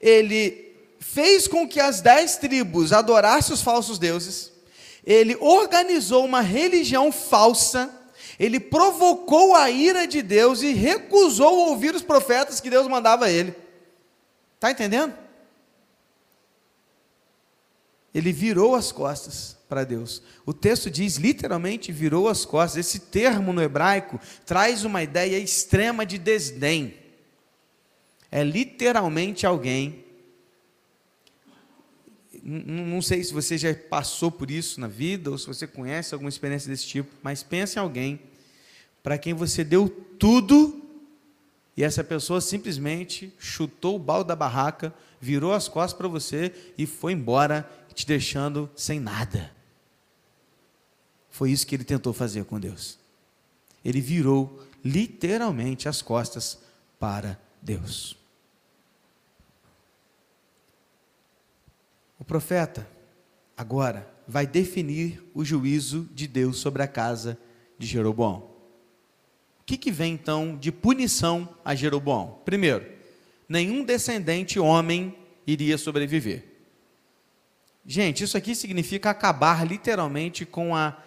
ele 0.00 0.74
fez 0.98 1.46
com 1.46 1.68
que 1.68 1.78
as 1.78 2.00
dez 2.00 2.36
tribos 2.36 2.92
adorassem 2.92 3.54
os 3.54 3.62
falsos 3.62 4.00
deuses, 4.00 4.50
ele 5.06 5.36
organizou 5.38 6.24
uma 6.24 6.40
religião 6.40 7.12
falsa, 7.12 7.88
ele 8.36 8.58
provocou 8.58 9.54
a 9.54 9.70
ira 9.70 10.08
de 10.08 10.22
Deus 10.22 10.60
e 10.62 10.72
recusou 10.72 11.68
ouvir 11.68 11.94
os 11.94 12.02
profetas 12.02 12.58
que 12.58 12.70
Deus 12.70 12.88
mandava 12.88 13.26
a 13.26 13.30
ele. 13.30 13.63
Está 14.64 14.70
entendendo? 14.70 15.12
Ele 18.14 18.32
virou 18.32 18.74
as 18.74 18.90
costas 18.90 19.58
para 19.68 19.84
Deus. 19.84 20.22
O 20.46 20.54
texto 20.54 20.90
diz 20.90 21.16
literalmente 21.16 21.92
virou 21.92 22.30
as 22.30 22.46
costas. 22.46 22.86
Esse 22.86 22.98
termo 22.98 23.52
no 23.52 23.60
hebraico 23.60 24.18
traz 24.46 24.82
uma 24.82 25.02
ideia 25.02 25.38
extrema 25.38 26.06
de 26.06 26.16
desdém. 26.16 26.94
É 28.30 28.42
literalmente 28.42 29.46
alguém 29.46 30.02
não 32.42 33.02
sei 33.02 33.22
se 33.22 33.34
você 33.34 33.58
já 33.58 33.74
passou 33.74 34.30
por 34.30 34.50
isso 34.50 34.80
na 34.80 34.88
vida 34.88 35.30
ou 35.30 35.36
se 35.36 35.46
você 35.46 35.66
conhece 35.66 36.14
alguma 36.14 36.28
experiência 36.28 36.70
desse 36.70 36.86
tipo, 36.86 37.10
mas 37.22 37.42
pense 37.42 37.78
em 37.78 37.80
alguém 37.80 38.20
para 39.02 39.18
quem 39.18 39.34
você 39.34 39.62
deu 39.62 39.88
tudo 40.18 40.83
e 41.76 41.82
essa 41.82 42.04
pessoa 42.04 42.40
simplesmente 42.40 43.32
chutou 43.38 43.96
o 43.96 43.98
balde 43.98 44.28
da 44.28 44.36
barraca, 44.36 44.94
virou 45.20 45.52
as 45.52 45.68
costas 45.68 45.96
para 45.96 46.08
você 46.08 46.54
e 46.78 46.86
foi 46.86 47.12
embora, 47.12 47.68
te 47.94 48.06
deixando 48.06 48.70
sem 48.74 49.00
nada. 49.00 49.52
Foi 51.30 51.50
isso 51.50 51.66
que 51.66 51.74
ele 51.74 51.84
tentou 51.84 52.12
fazer 52.12 52.44
com 52.44 52.60
Deus. 52.60 52.98
Ele 53.84 54.00
virou 54.00 54.62
literalmente 54.84 55.88
as 55.88 56.00
costas 56.00 56.58
para 56.98 57.38
Deus. 57.60 58.16
O 62.18 62.24
profeta, 62.24 62.88
agora, 63.56 64.08
vai 64.26 64.46
definir 64.46 65.22
o 65.34 65.44
juízo 65.44 66.08
de 66.14 66.26
Deus 66.26 66.58
sobre 66.58 66.82
a 66.82 66.88
casa 66.88 67.38
de 67.78 67.86
Jeroboão. 67.86 68.53
O 69.64 69.66
que, 69.66 69.78
que 69.78 69.90
vem 69.90 70.12
então 70.12 70.58
de 70.58 70.70
punição 70.70 71.48
a 71.64 71.74
Jeroboão? 71.74 72.38
Primeiro, 72.44 72.86
nenhum 73.48 73.82
descendente 73.82 74.60
homem 74.60 75.16
iria 75.46 75.78
sobreviver. 75.78 76.44
Gente, 77.86 78.24
isso 78.24 78.36
aqui 78.36 78.54
significa 78.54 79.08
acabar 79.08 79.66
literalmente 79.66 80.44
com 80.44 80.76
a, 80.76 81.02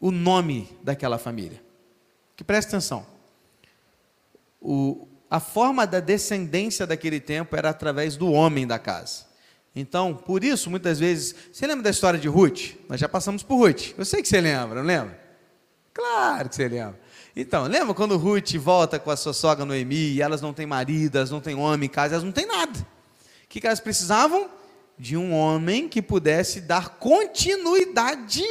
o 0.00 0.12
nome 0.12 0.68
daquela 0.84 1.18
família. 1.18 1.60
Que 2.36 2.44
preste 2.44 2.68
atenção. 2.68 3.04
O, 4.60 5.08
a 5.28 5.40
forma 5.40 5.84
da 5.84 5.98
descendência 5.98 6.86
daquele 6.86 7.18
tempo 7.18 7.56
era 7.56 7.70
através 7.70 8.16
do 8.16 8.30
homem 8.30 8.68
da 8.68 8.78
casa. 8.78 9.26
Então, 9.74 10.14
por 10.14 10.44
isso, 10.44 10.70
muitas 10.70 11.00
vezes, 11.00 11.34
você 11.52 11.66
lembra 11.66 11.82
da 11.82 11.90
história 11.90 12.20
de 12.20 12.28
Ruth? 12.28 12.76
Nós 12.88 13.00
já 13.00 13.08
passamos 13.08 13.42
por 13.42 13.56
Ruth. 13.56 13.94
Eu 13.98 14.04
sei 14.04 14.22
que 14.22 14.28
você 14.28 14.40
lembra, 14.40 14.76
não 14.76 14.86
lembra? 14.86 15.18
Claro 15.92 16.48
que 16.48 16.54
você 16.54 16.68
lembra. 16.68 16.98
Então, 17.34 17.64
lembra 17.64 17.94
quando 17.94 18.16
Ruth 18.16 18.54
volta 18.56 18.98
com 18.98 19.10
a 19.10 19.16
sua 19.16 19.32
sogra 19.32 19.64
Noemi 19.64 20.14
e 20.14 20.22
elas 20.22 20.42
não 20.42 20.52
têm 20.52 20.66
marido, 20.66 21.16
elas 21.16 21.30
não 21.30 21.40
têm 21.40 21.54
homem 21.54 21.86
em 21.86 21.90
casa, 21.90 22.14
elas 22.14 22.24
não 22.24 22.32
têm 22.32 22.46
nada. 22.46 22.78
O 22.78 23.48
que, 23.48 23.66
elas 23.66 23.80
precisavam? 23.80 24.50
De 24.98 25.16
um 25.16 25.32
homem 25.32 25.88
que 25.88 26.02
pudesse 26.02 26.60
dar 26.60 26.90
continuidade 26.98 28.44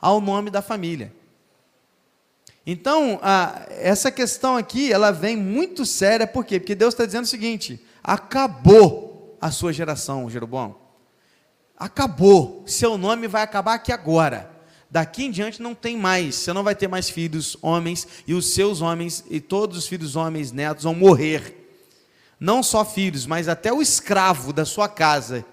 ao 0.00 0.20
nome 0.20 0.50
da 0.50 0.62
família. 0.62 1.12
Então, 2.64 3.18
a, 3.22 3.66
essa 3.70 4.10
questão 4.10 4.56
aqui, 4.56 4.92
ela 4.92 5.10
vem 5.10 5.36
muito 5.36 5.84
séria, 5.84 6.26
por 6.26 6.44
quê? 6.44 6.60
Porque 6.60 6.74
Deus 6.74 6.94
está 6.94 7.04
dizendo 7.04 7.24
o 7.24 7.28
seguinte: 7.28 7.84
acabou 8.02 9.36
a 9.40 9.50
sua 9.50 9.72
geração, 9.72 10.30
Jeroboão. 10.30 10.76
Acabou. 11.76 12.62
Seu 12.66 12.96
nome 12.96 13.26
vai 13.26 13.42
acabar 13.42 13.74
aqui 13.74 13.92
agora. 13.92 14.51
Daqui 14.92 15.24
em 15.24 15.30
diante 15.30 15.62
não 15.62 15.74
tem 15.74 15.96
mais. 15.96 16.34
Você 16.34 16.52
não 16.52 16.62
vai 16.62 16.74
ter 16.74 16.86
mais 16.86 17.08
filhos 17.08 17.56
homens 17.62 18.06
e 18.26 18.34
os 18.34 18.52
seus 18.52 18.82
homens 18.82 19.24
e 19.30 19.40
todos 19.40 19.78
os 19.78 19.88
filhos 19.88 20.16
homens 20.16 20.52
netos 20.52 20.84
vão 20.84 20.94
morrer. 20.94 21.56
Não 22.38 22.62
só 22.62 22.84
filhos, 22.84 23.24
mas 23.24 23.48
até 23.48 23.72
o 23.72 23.80
escravo 23.80 24.52
da 24.52 24.66
sua 24.66 24.90
casa, 24.90 25.46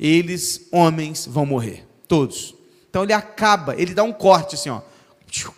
eles 0.00 0.68
homens 0.72 1.26
vão 1.26 1.44
morrer, 1.44 1.86
todos. 2.08 2.54
Então 2.88 3.02
ele 3.02 3.12
acaba, 3.12 3.74
ele 3.78 3.92
dá 3.92 4.02
um 4.02 4.12
corte 4.12 4.54
assim, 4.54 4.70
ó. 4.70 4.80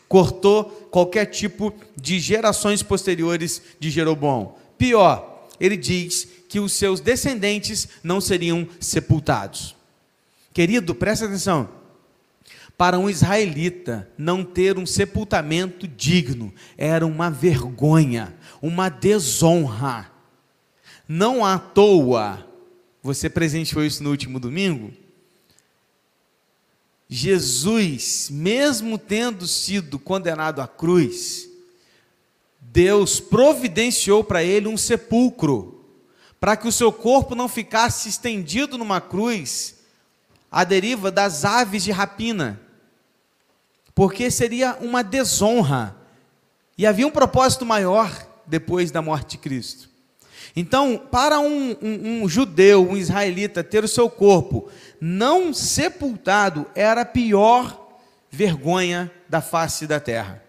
Cortou 0.08 0.64
qualquer 0.90 1.26
tipo 1.26 1.72
de 1.94 2.18
gerações 2.18 2.82
posteriores 2.82 3.62
de 3.78 3.90
Jeroboão. 3.90 4.56
Pior, 4.76 5.46
ele 5.60 5.76
diz 5.76 6.26
que 6.48 6.58
os 6.58 6.72
seus 6.72 6.98
descendentes 6.98 7.86
não 8.02 8.20
seriam 8.20 8.66
sepultados. 8.80 9.76
Querido, 10.52 10.96
presta 10.96 11.26
atenção. 11.26 11.79
Para 12.80 12.98
um 12.98 13.10
israelita, 13.10 14.10
não 14.16 14.42
ter 14.42 14.78
um 14.78 14.86
sepultamento 14.86 15.86
digno 15.86 16.50
era 16.78 17.06
uma 17.06 17.30
vergonha, 17.30 18.34
uma 18.62 18.88
desonra. 18.88 20.10
Não 21.06 21.44
à 21.44 21.58
toa, 21.58 22.42
você 23.02 23.28
presenteou 23.28 23.84
isso 23.84 24.02
no 24.02 24.08
último 24.08 24.40
domingo? 24.40 24.94
Jesus, 27.06 28.30
mesmo 28.30 28.96
tendo 28.96 29.46
sido 29.46 29.98
condenado 29.98 30.62
à 30.62 30.66
cruz, 30.66 31.50
Deus 32.62 33.20
providenciou 33.20 34.24
para 34.24 34.42
ele 34.42 34.68
um 34.68 34.78
sepulcro 34.78 35.84
para 36.40 36.56
que 36.56 36.66
o 36.66 36.72
seu 36.72 36.90
corpo 36.90 37.34
não 37.34 37.46
ficasse 37.46 38.08
estendido 38.08 38.78
numa 38.78 39.02
cruz, 39.02 39.80
à 40.50 40.64
deriva 40.64 41.10
das 41.10 41.44
aves 41.44 41.84
de 41.84 41.92
rapina, 41.92 42.58
porque 43.94 44.31
seria 44.31 44.76
uma 44.81 45.03
desonra, 45.03 45.96
e 46.76 46.87
havia 46.87 47.07
um 47.07 47.11
propósito 47.11 47.66
maior 47.66 48.11
depois 48.46 48.90
da 48.90 49.03
morte 49.03 49.33
de 49.33 49.38
Cristo. 49.38 49.90
Então, 50.57 50.96
para 50.96 51.38
um, 51.38 51.76
um, 51.81 52.22
um 52.22 52.29
judeu, 52.29 52.88
um 52.88 52.96
israelita, 52.96 53.62
ter 53.62 53.85
o 53.85 53.88
seu 53.88 54.11
corpo 54.11 54.68
não 55.00 55.53
sepultado 55.53 56.66
era 56.74 57.03
a 57.03 57.07
pior 57.07 57.98
vergonha 58.31 59.11
da 59.29 59.40
face 59.40 59.87
da 59.87 60.00
terra. 60.00 60.42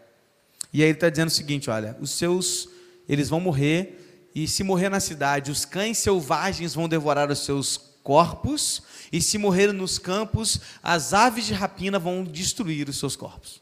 E 0.74 0.82
aí 0.82 0.88
ele 0.88 0.98
está 0.98 1.10
dizendo 1.10 1.28
o 1.28 1.32
seguinte: 1.32 1.70
olha, 1.70 1.96
os 2.00 2.12
seus, 2.12 2.70
eles 3.08 3.30
vão 3.30 3.40
morrer 3.40 4.30
e 4.34 4.48
se 4.48 4.64
morrer 4.64 4.90
na 4.90 5.00
cidade, 5.00 5.52
os 5.52 5.66
cães 5.66 5.98
selvagens 5.98 6.74
vão 6.74 6.88
devorar 6.88 7.30
os 7.30 7.40
seus 7.40 7.91
corpos, 8.04 8.84
e 9.12 9.22
se 9.22 9.38
morrer 9.38 9.72
nos 9.72 10.00
campos, 10.00 10.60
as 10.82 11.14
aves 11.14 11.46
de 11.46 11.54
rapina 11.54 12.00
vão 12.00 12.24
destruir 12.24 12.90
os 12.90 12.98
seus 12.98 13.16
corpos. 13.16 13.62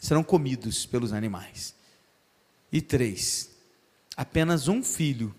Serão 0.00 0.22
comidos 0.22 0.86
pelos 0.86 1.12
animais. 1.12 1.74
E 2.70 2.80
três, 2.80 3.50
apenas 4.16 4.68
um 4.68 4.82
filho, 4.82 5.34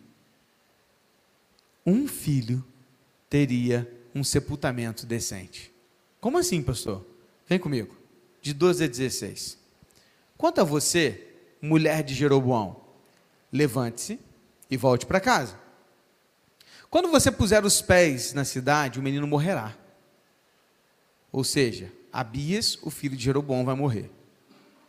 um 1.85 2.07
filho 2.07 2.65
teria 3.29 3.89
um 4.13 4.23
sepultamento 4.23 5.05
decente. 5.05 5.71
Como 6.19 6.37
assim, 6.37 6.61
pastor? 6.61 7.05
Vem 7.47 7.59
comigo. 7.59 7.95
De 8.41 8.53
12 8.53 8.83
a 8.83 8.87
16. 8.87 9.57
Quanto 10.37 10.61
a 10.61 10.63
você, 10.63 11.33
mulher 11.61 12.03
de 12.03 12.13
Jeroboão, 12.13 12.81
levante-se 13.51 14.19
e 14.69 14.77
volte 14.77 15.05
para 15.05 15.19
casa. 15.19 15.57
Quando 16.89 17.09
você 17.09 17.29
puser 17.31 17.65
os 17.65 17.81
pés 17.81 18.33
na 18.33 18.45
cidade, 18.45 18.99
o 18.99 19.03
menino 19.03 19.27
morrerá. 19.27 19.75
Ou 21.31 21.43
seja, 21.43 21.91
Abias, 22.11 22.77
o 22.81 22.89
filho 22.89 23.15
de 23.15 23.23
Jeroboão, 23.23 23.65
vai 23.65 23.75
morrer. 23.75 24.09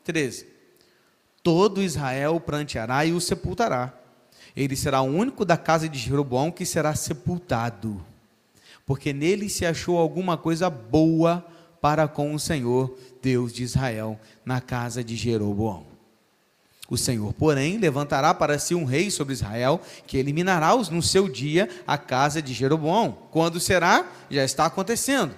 13. 0.04 0.46
Todo 1.42 1.82
Israel 1.82 2.40
pranteará 2.40 3.04
e 3.04 3.12
o 3.12 3.20
sepultará. 3.20 3.92
Ele 4.56 4.76
será 4.76 5.00
o 5.00 5.06
único 5.06 5.44
da 5.44 5.56
casa 5.56 5.88
de 5.88 5.98
Jeroboão 5.98 6.50
que 6.50 6.64
será 6.64 6.94
sepultado, 6.94 8.04
porque 8.86 9.12
nele 9.12 9.48
se 9.48 9.66
achou 9.66 9.98
alguma 9.98 10.36
coisa 10.36 10.70
boa 10.70 11.46
para 11.80 12.08
com 12.08 12.34
o 12.34 12.40
Senhor, 12.40 12.96
Deus 13.22 13.52
de 13.52 13.62
Israel, 13.62 14.18
na 14.44 14.60
casa 14.60 15.04
de 15.04 15.14
Jeroboão. 15.14 15.86
O 16.90 16.96
Senhor, 16.96 17.34
porém, 17.34 17.76
levantará 17.76 18.32
para 18.32 18.58
si 18.58 18.74
um 18.74 18.84
rei 18.86 19.10
sobre 19.10 19.34
Israel, 19.34 19.80
que 20.06 20.16
eliminará 20.16 20.74
no 20.74 21.02
seu 21.02 21.28
dia 21.28 21.68
a 21.86 21.98
casa 21.98 22.40
de 22.40 22.54
Jeroboão. 22.54 23.18
Quando 23.30 23.60
será? 23.60 24.06
Já 24.30 24.42
está 24.42 24.64
acontecendo. 24.64 25.34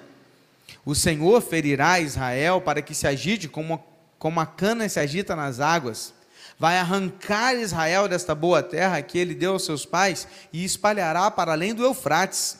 O 0.85 0.95
Senhor 0.95 1.41
ferirá 1.43 1.99
Israel 1.99 2.61
para 2.61 2.81
que 2.81 2.95
se 2.95 3.07
agite 3.07 3.49
como, 3.49 3.83
como 4.17 4.39
a 4.39 4.47
cana 4.47 4.89
se 4.89 5.01
agita 5.01 5.35
nas 5.35 5.59
águas. 5.59 6.15
Vai 6.57 6.79
arrancar 6.79 7.57
Israel 7.57 8.07
desta 8.07 8.35
boa 8.35 8.63
terra 8.63 9.03
que 9.03 9.19
ele 9.19 9.35
deu 9.35 9.55
aos 9.55 9.65
seus 9.65 9.85
pais 9.85 10.29
e 10.53 10.65
espalhará 10.65 11.33
para 11.33 11.53
além 11.53 11.75
do 11.75 11.83
Eufrates 11.83 12.60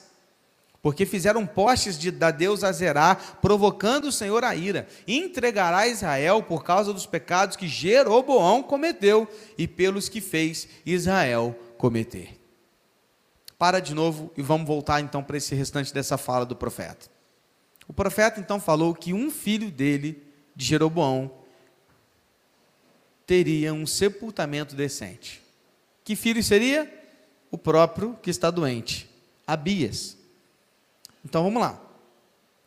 porque 0.81 1.05
fizeram 1.05 1.45
postes 1.45 1.97
de, 1.97 2.09
da 2.09 2.31
deusa 2.31 2.67
Azerá, 2.67 3.15
provocando 3.15 4.05
o 4.05 4.11
Senhor 4.11 4.43
a 4.43 4.55
ira. 4.55 4.87
Entregará 5.07 5.87
Israel 5.87 6.41
por 6.41 6.63
causa 6.63 6.91
dos 6.91 7.05
pecados 7.05 7.55
que 7.55 7.67
Jeroboão 7.67 8.63
cometeu 8.63 9.27
e 9.57 9.67
pelos 9.67 10.09
que 10.09 10.19
fez 10.19 10.67
Israel 10.85 11.55
cometer. 11.77 12.39
Para 13.59 13.79
de 13.79 13.93
novo 13.93 14.31
e 14.35 14.41
vamos 14.41 14.65
voltar 14.65 15.01
então 15.01 15.23
para 15.23 15.37
esse 15.37 15.53
restante 15.53 15.93
dessa 15.93 16.17
fala 16.17 16.45
do 16.45 16.55
profeta. 16.55 17.07
O 17.87 17.93
profeta 17.93 18.39
então 18.39 18.59
falou 18.59 18.95
que 18.95 19.13
um 19.13 19.29
filho 19.29 19.69
dele, 19.69 20.23
de 20.55 20.65
Jeroboão, 20.65 21.29
teria 23.27 23.71
um 23.71 23.85
sepultamento 23.85 24.75
decente. 24.75 25.43
Que 26.03 26.15
filho 26.15 26.43
seria? 26.43 26.91
O 27.51 27.57
próprio 27.57 28.17
que 28.21 28.31
está 28.31 28.49
doente, 28.49 29.07
Abias. 29.45 30.20
Então 31.23 31.43
vamos 31.43 31.61
lá. 31.61 31.79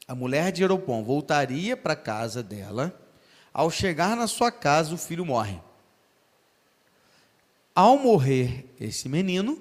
A 0.06 0.14
mulher 0.14 0.52
de 0.52 0.58
Jeroboão 0.58 1.02
voltaria 1.02 1.76
para 1.76 1.94
a 1.94 1.96
casa 1.96 2.42
dela. 2.42 2.98
Ao 3.52 3.70
chegar 3.70 4.16
na 4.16 4.26
sua 4.26 4.50
casa, 4.50 4.94
o 4.94 4.98
filho 4.98 5.24
morre. 5.24 5.60
Ao 7.74 7.98
morrer 7.98 8.72
esse 8.78 9.08
menino, 9.08 9.58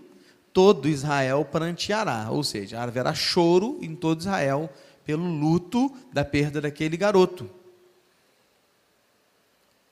todo 0.51 0.87
Israel 0.87 1.45
pranteará, 1.45 2.29
ou 2.29 2.43
seja, 2.43 2.81
haverá 2.81 3.13
choro 3.13 3.79
em 3.81 3.95
todo 3.95 4.21
Israel 4.21 4.69
pelo 5.03 5.23
luto 5.23 5.91
da 6.11 6.23
perda 6.23 6.61
daquele 6.61 6.95
garoto. 6.95 7.49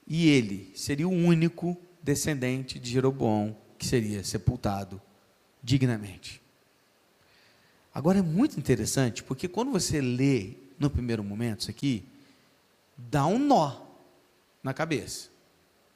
E 0.08 0.30
ele 0.30 0.72
seria 0.76 1.08
o 1.08 1.12
único 1.12 1.78
descendente 2.04 2.80
de 2.80 2.92
Jeroboão 2.92 3.56
que 3.78 3.86
seria 3.86 4.24
sepultado 4.24 5.02
dignamente. 5.64 6.41
Agora 7.94 8.20
é 8.20 8.22
muito 8.22 8.58
interessante, 8.58 9.22
porque 9.22 9.48
quando 9.48 9.72
você 9.72 10.00
lê 10.00 10.52
no 10.80 10.90
primeiro 10.90 11.24
momento 11.24 11.62
isso 11.62 11.70
aqui, 11.70 12.04
dá 12.98 13.26
um 13.26 13.38
nó 13.38 13.82
na 14.64 14.74
cabeça. 14.74 15.30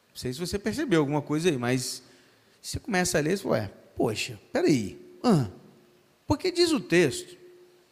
Não 0.10 0.18
sei 0.18 0.34
se 0.34 0.40
você 0.40 0.60
percebeu 0.60 1.00
alguma 1.00 1.22
coisa 1.22 1.50
aí, 1.50 1.58
mas 1.58 2.04
você 2.62 2.80
começa 2.80 3.18
a 3.18 3.22
ler 3.22 3.34
e 3.34 3.38
fala, 3.38 3.72
poxa, 3.96 4.40
peraí, 4.52 5.00
ah, 5.24 5.48
porque 6.28 6.52
diz 6.52 6.72
o 6.72 6.80
texto, 6.80 7.38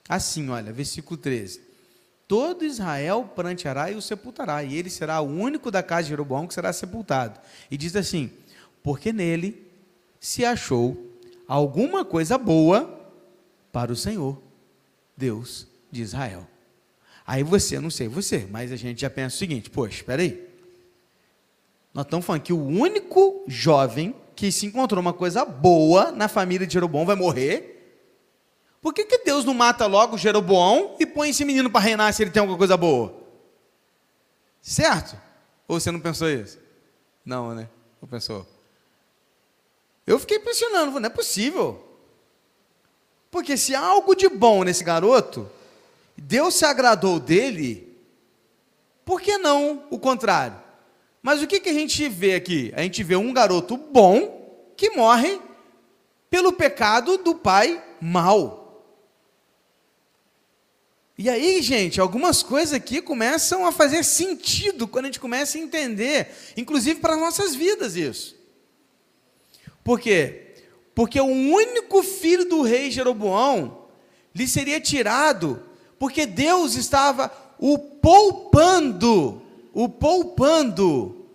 assim, 0.08 0.50
olha, 0.50 0.74
versículo 0.74 1.18
13, 1.18 1.62
todo 2.28 2.66
Israel 2.66 3.32
pranteará 3.36 3.92
e 3.92 3.96
o 3.96 4.02
sepultará, 4.02 4.64
e 4.64 4.76
ele 4.76 4.90
será 4.90 5.22
o 5.22 5.28
único 5.28 5.70
da 5.70 5.84
casa 5.84 6.04
de 6.04 6.10
Jeroboão 6.10 6.48
que 6.48 6.54
será 6.54 6.74
sepultado. 6.74 7.40
E 7.70 7.78
diz 7.78 7.96
assim, 7.96 8.32
porque 8.82 9.14
nele 9.14 9.66
se 10.20 10.44
achou 10.44 11.12
alguma 11.48 12.04
coisa 12.04 12.38
boa 12.38 13.03
para 13.74 13.92
o 13.92 13.96
Senhor, 13.96 14.40
Deus 15.18 15.68
de 15.92 16.04
Israel. 16.04 16.48
Aí 17.26 17.42
você, 17.42 17.80
não 17.80 17.90
sei 17.90 18.08
você, 18.08 18.48
mas 18.52 18.72
a 18.72 18.76
gente 18.76 19.02
já 19.02 19.10
pensa 19.10 19.36
o 19.36 19.40
seguinte: 19.40 19.70
poxa, 19.70 19.96
espera 19.96 20.22
aí. 20.22 20.48
Nós 21.94 22.06
estamos 22.06 22.26
falando 22.26 22.44
que 22.44 22.54
o 22.54 22.66
único 22.66 23.44
jovem 23.48 24.16
que 24.36 24.52
se 24.52 24.66
encontrou 24.68 25.02
uma 25.02 25.14
coisa 25.14 25.44
boa 25.44 26.12
na 26.12 26.28
família 26.28 26.66
de 26.66 26.74
Jeroboão 26.74 27.06
vai 27.06 27.16
morrer. 27.16 27.72
Por 28.82 28.94
que, 28.94 29.06
que 29.06 29.20
Deus 29.20 29.46
não 29.46 29.54
mata 29.54 29.86
logo 29.86 30.18
Jeroboão 30.18 30.96
e 31.00 31.06
põe 31.06 31.30
esse 31.30 31.46
menino 31.46 31.70
para 31.70 31.82
reinar 31.82 32.14
se 32.14 32.22
ele 32.22 32.32
tem 32.32 32.42
alguma 32.42 32.58
coisa 32.58 32.76
boa? 32.76 33.16
Certo? 34.62 35.18
Ou 35.68 35.80
você 35.80 35.92
não 35.92 36.00
pensou 36.00 36.30
isso? 36.30 36.60
Não, 37.26 37.56
né? 37.56 37.70
Não 38.02 38.10
pensou. 38.10 38.46
Eu 40.06 40.20
fiquei 40.20 40.38
impressionando, 40.38 41.00
não 41.00 41.08
é 41.08 41.10
possível. 41.10 41.93
Porque 43.34 43.58
se 43.58 43.74
há 43.74 43.80
algo 43.80 44.14
de 44.14 44.30
bom 44.30 44.64
nesse 44.64 44.84
garoto, 44.84 45.50
Deus 46.16 46.54
se 46.54 46.66
agradou 46.66 47.20
dele, 47.20 47.92
por 49.04 49.20
que 49.20 49.40
não 49.40 49.88
o 49.90 49.98
contrário? 49.98 50.56
Mas 51.20 51.42
o 51.42 51.48
que, 51.48 51.60
que 51.60 51.70
a 51.70 51.74
gente 51.74 52.08
vê 52.08 52.36
aqui? 52.36 52.72
A 52.76 52.84
gente 52.84 53.02
vê 53.02 53.16
um 53.16 53.34
garoto 53.34 53.76
bom 53.76 54.72
que 54.78 54.92
morre 54.92 55.42
pelo 56.30 56.54
pecado 56.54 57.18
do 57.18 57.34
pai 57.34 57.84
mau. 58.00 58.86
E 61.18 61.28
aí, 61.28 61.60
gente, 61.64 62.00
algumas 62.00 62.44
coisas 62.44 62.76
aqui 62.76 63.02
começam 63.02 63.66
a 63.66 63.72
fazer 63.72 64.04
sentido 64.04 64.88
quando 64.88 65.06
a 65.06 65.08
gente 65.08 65.20
começa 65.20 65.58
a 65.58 65.62
entender, 65.62 66.28
inclusive 66.56 67.00
para 67.00 67.16
as 67.16 67.20
nossas 67.20 67.56
vidas, 67.56 67.96
isso. 67.96 68.40
Por 69.84 70.00
quê? 70.00 70.43
Porque 70.96 71.20
o 71.20 71.26
único 71.26 72.04
filho 72.04 72.46
do 72.46 72.62
rei 72.62 72.92
Jeroboão 72.92 73.88
lhe 74.34 74.48
seria 74.48 74.80
tirado, 74.80 75.64
porque 75.98 76.26
Deus 76.26 76.76
estava 76.76 77.32
o 77.58 77.78
poupando, 77.78 79.42
o 79.74 79.88
poupando 79.88 81.28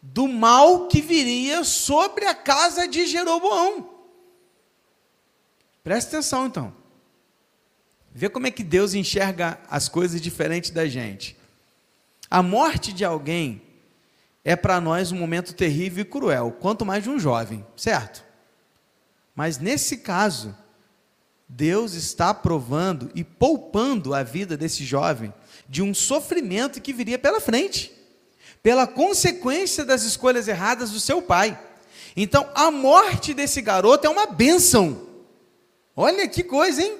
do 0.00 0.28
mal 0.28 0.86
que 0.86 1.00
viria 1.00 1.64
sobre 1.64 2.26
a 2.26 2.34
casa 2.34 2.86
de 2.86 3.06
Jeroboão. 3.06 3.90
Presta 5.82 6.16
atenção 6.16 6.46
então. 6.46 6.72
Vê 8.14 8.28
como 8.28 8.46
é 8.46 8.50
que 8.50 8.62
Deus 8.62 8.94
enxerga 8.94 9.58
as 9.68 9.88
coisas 9.88 10.20
diferente 10.20 10.72
da 10.72 10.86
gente. 10.86 11.36
A 12.30 12.42
morte 12.42 12.92
de 12.92 13.04
alguém 13.04 13.60
é 14.44 14.54
para 14.54 14.80
nós 14.80 15.10
um 15.10 15.18
momento 15.18 15.54
terrível 15.54 16.02
e 16.02 16.04
cruel, 16.04 16.52
quanto 16.60 16.86
mais 16.86 17.04
de 17.04 17.10
um 17.10 17.18
jovem, 17.18 17.66
certo? 17.76 18.23
Mas 19.34 19.58
nesse 19.58 19.98
caso, 19.98 20.56
Deus 21.48 21.94
está 21.94 22.32
provando 22.32 23.10
e 23.14 23.24
poupando 23.24 24.14
a 24.14 24.22
vida 24.22 24.56
desse 24.56 24.84
jovem 24.84 25.32
de 25.68 25.82
um 25.82 25.92
sofrimento 25.92 26.80
que 26.80 26.92
viria 26.92 27.18
pela 27.18 27.40
frente, 27.40 27.92
pela 28.62 28.86
consequência 28.86 29.84
das 29.84 30.02
escolhas 30.02 30.48
erradas 30.48 30.90
do 30.90 31.00
seu 31.00 31.20
pai. 31.20 31.58
Então, 32.16 32.48
a 32.54 32.70
morte 32.70 33.34
desse 33.34 33.60
garoto 33.60 34.06
é 34.06 34.10
uma 34.10 34.26
bênção. 34.26 35.08
Olha 35.96 36.28
que 36.28 36.42
coisa, 36.42 36.82
hein? 36.82 36.98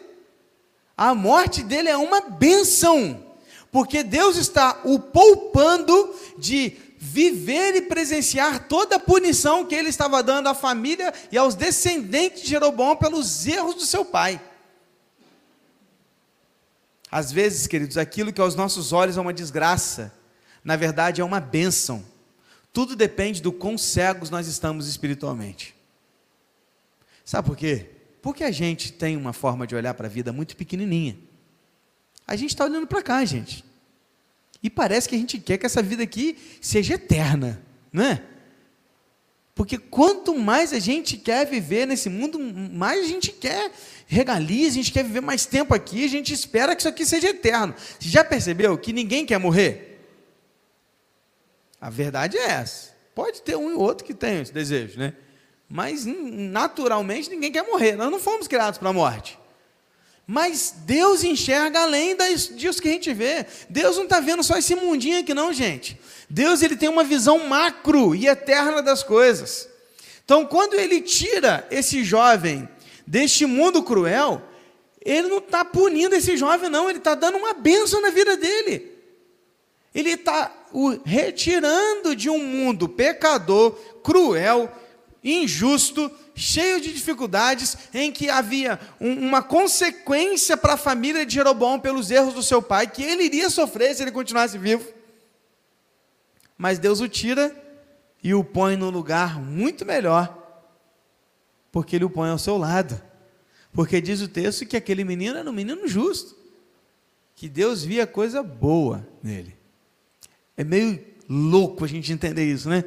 A 0.97 1.15
morte 1.15 1.63
dele 1.63 1.89
é 1.89 1.97
uma 1.97 2.21
bênção, 2.21 3.25
porque 3.73 4.03
Deus 4.03 4.37
está 4.37 4.81
o 4.85 4.99
poupando 4.99 6.15
de 6.39 6.77
viver 7.07 7.77
e 7.77 7.83
presenciar 7.83 8.67
toda 8.67 8.97
a 8.97 9.01
punição 9.01 9.67
que 9.67 9.75
ele 9.75 9.91
estava 9.91 10.23
dando 10.23 10.49
à 10.49 10.55
família 10.55 11.13
e 11.31 11.37
aos 11.37 11.55
descendentes 11.55 12.43
de 12.43 12.49
Jeroboão 12.49 12.97
pelos 12.97 13.47
erros 13.47 13.75
do 13.75 13.85
seu 13.85 14.07
pai. 14.07 14.41
Às 17.11 17.31
vezes, 17.31 17.67
queridos, 17.67 17.99
aquilo 17.99 18.33
que 18.33 18.41
aos 18.41 18.55
nossos 18.55 18.91
olhos 18.91 19.19
é 19.19 19.21
uma 19.21 19.35
desgraça, 19.35 20.15
na 20.65 20.77
verdade 20.77 21.21
é 21.21 21.25
uma 21.25 21.41
bênção. 21.41 22.03
Tudo 22.73 22.97
depende 22.97 23.43
do 23.43 23.53
quão 23.53 23.77
cegos 23.77 24.31
nós 24.31 24.47
estamos 24.49 24.89
espiritualmente. 24.89 25.75
Sabe 27.23 27.47
por 27.47 27.57
quê? 27.57 27.91
Porque 28.23 28.43
a 28.43 28.51
gente 28.51 28.91
tem 28.91 29.15
uma 29.15 29.35
forma 29.35 29.67
de 29.67 29.77
olhar 29.77 29.93
para 29.93 30.07
a 30.07 30.11
vida 30.11 30.33
muito 30.33 30.57
pequenininha. 30.57 31.19
A 32.27 32.35
gente 32.35 32.51
está 32.51 32.65
olhando 32.65 32.87
para 32.87 33.03
cá, 33.03 33.23
gente. 33.27 33.63
E 34.65 34.71
parece 34.71 35.07
que 35.07 35.15
a 35.15 35.19
gente 35.19 35.39
quer 35.39 35.59
que 35.59 35.67
essa 35.67 35.83
vida 35.83 36.03
aqui 36.03 36.39
seja 36.59 36.95
eterna, 36.95 37.63
não 37.93 38.03
é? 38.03 38.23
Porque 39.55 39.77
quanto 39.77 40.35
mais 40.35 40.73
a 40.73 40.79
gente 40.79 41.19
quer 41.19 41.47
viver 41.47 41.87
nesse 41.87 42.09
mundo, 42.09 42.41
mais 42.41 43.05
a 43.05 43.07
gente 43.07 43.31
quer 43.31 43.71
regalias, 44.07 44.73
a 44.73 44.77
gente 44.77 44.91
quer 44.91 45.05
viver 45.05 45.21
mais 45.21 45.45
tempo 45.45 45.75
aqui, 45.75 46.07
a 46.07 46.09
gente 46.09 46.33
espera 46.33 46.75
que 46.75 46.81
isso 46.81 46.89
aqui 46.89 47.05
seja 47.05 47.29
eterno. 47.29 47.75
Você 47.77 48.09
já 48.09 48.25
percebeu 48.25 48.79
que 48.79 48.91
ninguém 48.91 49.27
quer 49.27 49.39
morrer? 49.39 50.01
A 51.79 51.91
verdade 51.91 52.39
é 52.39 52.53
essa. 52.53 52.95
Pode 53.15 53.43
ter 53.43 53.57
um 53.57 53.71
e 53.71 53.75
outro 53.75 54.03
que 54.03 54.15
tem 54.15 54.41
esse 54.41 54.53
desejo, 54.53 54.99
né? 54.99 55.13
Mas 55.69 56.07
naturalmente 56.07 57.29
ninguém 57.29 57.53
quer 57.53 57.65
morrer. 57.65 57.97
Nós 57.97 58.11
não 58.11 58.19
fomos 58.19 58.49
criados 58.49 58.79
para 58.79 58.89
a 58.89 58.95
morte. 58.95 59.39
Mas 60.27 60.75
Deus 60.87 61.23
enxerga 61.23 61.81
além 61.83 62.17
disso 62.57 62.81
que 62.81 62.89
a 62.89 62.93
gente 62.93 63.13
vê. 63.13 63.45
Deus 63.69 63.97
não 63.97 64.05
está 64.05 64.21
vendo 64.21 64.43
só 64.43 64.57
esse 64.57 64.75
mundinho 64.75 65.21
aqui, 65.21 65.35
não, 65.35 65.53
gente. 65.53 66.01
Deus 66.31 66.63
ele 66.63 66.77
tem 66.77 66.89
uma 66.89 67.05
visão 67.05 67.47
macro 67.47 68.15
e 68.15 68.27
eterna 68.27 68.83
das 68.83 69.03
coisas. 69.03 69.69
Então, 70.25 70.47
quando 70.47 70.75
ele 70.75 71.03
tira 71.03 71.67
esse 71.71 72.03
jovem 72.03 72.67
deste 73.07 73.45
mundo 73.45 73.83
cruel, 73.83 74.43
ele 75.05 75.29
não 75.29 75.39
está 75.39 75.63
punindo 75.63 76.15
esse 76.15 76.37
jovem, 76.37 76.71
não, 76.71 76.89
ele 76.89 76.99
está 76.99 77.15
dando 77.15 77.37
uma 77.37 77.53
bênção 77.53 78.01
na 78.01 78.09
vida 78.09 78.37
dele. 78.37 78.93
Ele 79.95 80.11
está 80.11 80.51
o 80.73 80.99
retirando 81.05 82.17
de 82.17 82.31
um 82.31 82.39
mundo 82.39 82.89
pecador, 82.89 83.73
cruel, 84.03 84.73
injusto, 85.23 86.11
cheio 86.35 86.81
de 86.81 86.93
dificuldades, 86.93 87.77
em 87.93 88.11
que 88.11 88.29
havia 88.29 88.79
um, 89.01 89.29
uma 89.29 89.43
consequência 89.43 90.57
para 90.57 90.75
a 90.75 90.79
família 90.79 91.25
de 91.25 91.35
Jeroboão 91.35 91.79
pelos 91.79 92.11
erros 92.11 92.35
do 92.35 92.43
seu 92.43 92.61
pai, 92.61 92.87
que 92.87 93.03
ele 93.03 93.25
iria 93.25 93.49
sofrer 93.49 93.95
se 93.95 94.03
ele 94.03 94.11
continuasse 94.11 94.59
vivo. 94.59 94.93
Mas 96.59 96.79
Deus 96.79 97.01
o 97.01 97.09
tira 97.09 97.55
e 98.23 98.35
o 98.35 98.43
põe 98.43 98.77
no 98.77 98.91
lugar 98.91 99.41
muito 99.41 99.85
melhor, 99.85 100.43
porque 101.71 101.97
ele 101.97 102.05
o 102.05 102.11
põe 102.11 102.31
ao 102.31 102.39
seu 102.39 102.57
lado. 102.57 103.01
Porque 103.73 104.01
diz 104.01 104.21
o 104.21 104.29
texto 104.29 104.65
que 104.65 104.77
aquele 104.77 105.05
menino 105.05 105.37
era 105.37 105.51
um 105.51 105.53
menino 105.53 105.87
justo, 105.87 106.37
que 107.35 107.49
Deus 107.49 107.83
via 107.83 108.07
coisa 108.07 108.43
boa 108.43 109.07
nele. 109.23 109.57
É 110.57 110.63
meio 110.63 111.05
louco 111.29 111.85
a 111.85 111.89
gente 111.89 112.13
entender 112.13 112.45
isso, 112.45 112.69
né? 112.69 112.85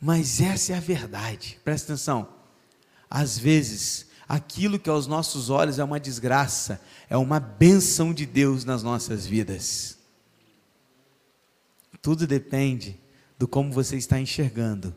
Mas 0.00 0.40
essa 0.40 0.72
é 0.72 0.76
a 0.76 0.80
verdade. 0.80 1.58
Presta 1.62 1.92
atenção. 1.92 2.28
Às 3.08 3.36
vezes, 3.38 4.06
aquilo 4.28 4.78
que 4.78 4.88
aos 4.88 5.06
nossos 5.06 5.50
olhos 5.50 5.78
é 5.78 5.84
uma 5.84 6.00
desgraça, 6.00 6.80
é 7.08 7.16
uma 7.16 7.38
benção 7.38 8.14
de 8.14 8.24
Deus 8.24 8.64
nas 8.64 8.82
nossas 8.82 9.26
vidas. 9.26 9.98
Tudo 12.00 12.26
depende 12.26 12.98
do 13.38 13.46
como 13.46 13.72
você 13.72 13.96
está 13.96 14.18
enxergando 14.18 14.94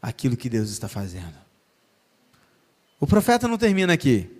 aquilo 0.00 0.36
que 0.36 0.48
Deus 0.48 0.70
está 0.70 0.88
fazendo. 0.88 1.34
O 3.00 3.06
profeta 3.06 3.48
não 3.48 3.58
termina 3.58 3.92
aqui. 3.92 4.30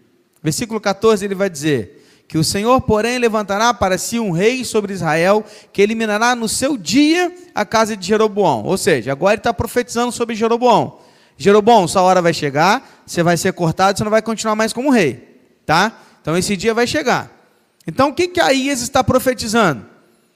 Versículo 0.43 0.81
14 0.81 1.25
ele 1.25 1.35
vai 1.35 1.51
dizer: 1.51 1.98
que 2.29 2.37
o 2.37 2.45
Senhor, 2.45 2.79
porém, 2.83 3.19
levantará 3.19 3.73
para 3.73 3.97
si 3.97 4.21
um 4.21 4.31
rei 4.31 4.63
sobre 4.63 4.93
Israel, 4.93 5.43
que 5.73 5.81
eliminará 5.81 6.37
no 6.37 6.47
seu 6.47 6.77
dia 6.77 7.35
a 7.55 7.65
casa 7.65 7.97
de 7.97 8.07
Jeroboão. 8.07 8.65
Ou 8.65 8.77
seja, 8.77 9.13
agora 9.13 9.33
ele 9.33 9.41
está 9.41 9.55
profetizando 9.55 10.13
sobre 10.13 10.37
Jeroboão. 10.37 10.99
Jeroboão, 11.39 11.89
sua 11.89 12.03
hora 12.03 12.21
vai 12.21 12.35
chegar, 12.35 13.03
você 13.07 13.23
vai 13.23 13.39
ser 13.39 13.55
cortado, 13.55 13.97
você 13.97 14.05
não 14.05 14.11
vai 14.11 14.21
continuar 14.21 14.55
mais 14.55 14.75
como 14.75 14.91
rei. 14.91 15.41
Tá? 15.65 15.99
Então 16.21 16.37
esse 16.37 16.55
dia 16.55 16.75
vai 16.75 16.87
chegar. 16.87 17.33
Então 17.87 18.11
o 18.11 18.15
que, 18.15 18.29
que 18.29 18.41
Aías 18.41 18.83
está 18.83 19.03
profetizando? 19.03 19.87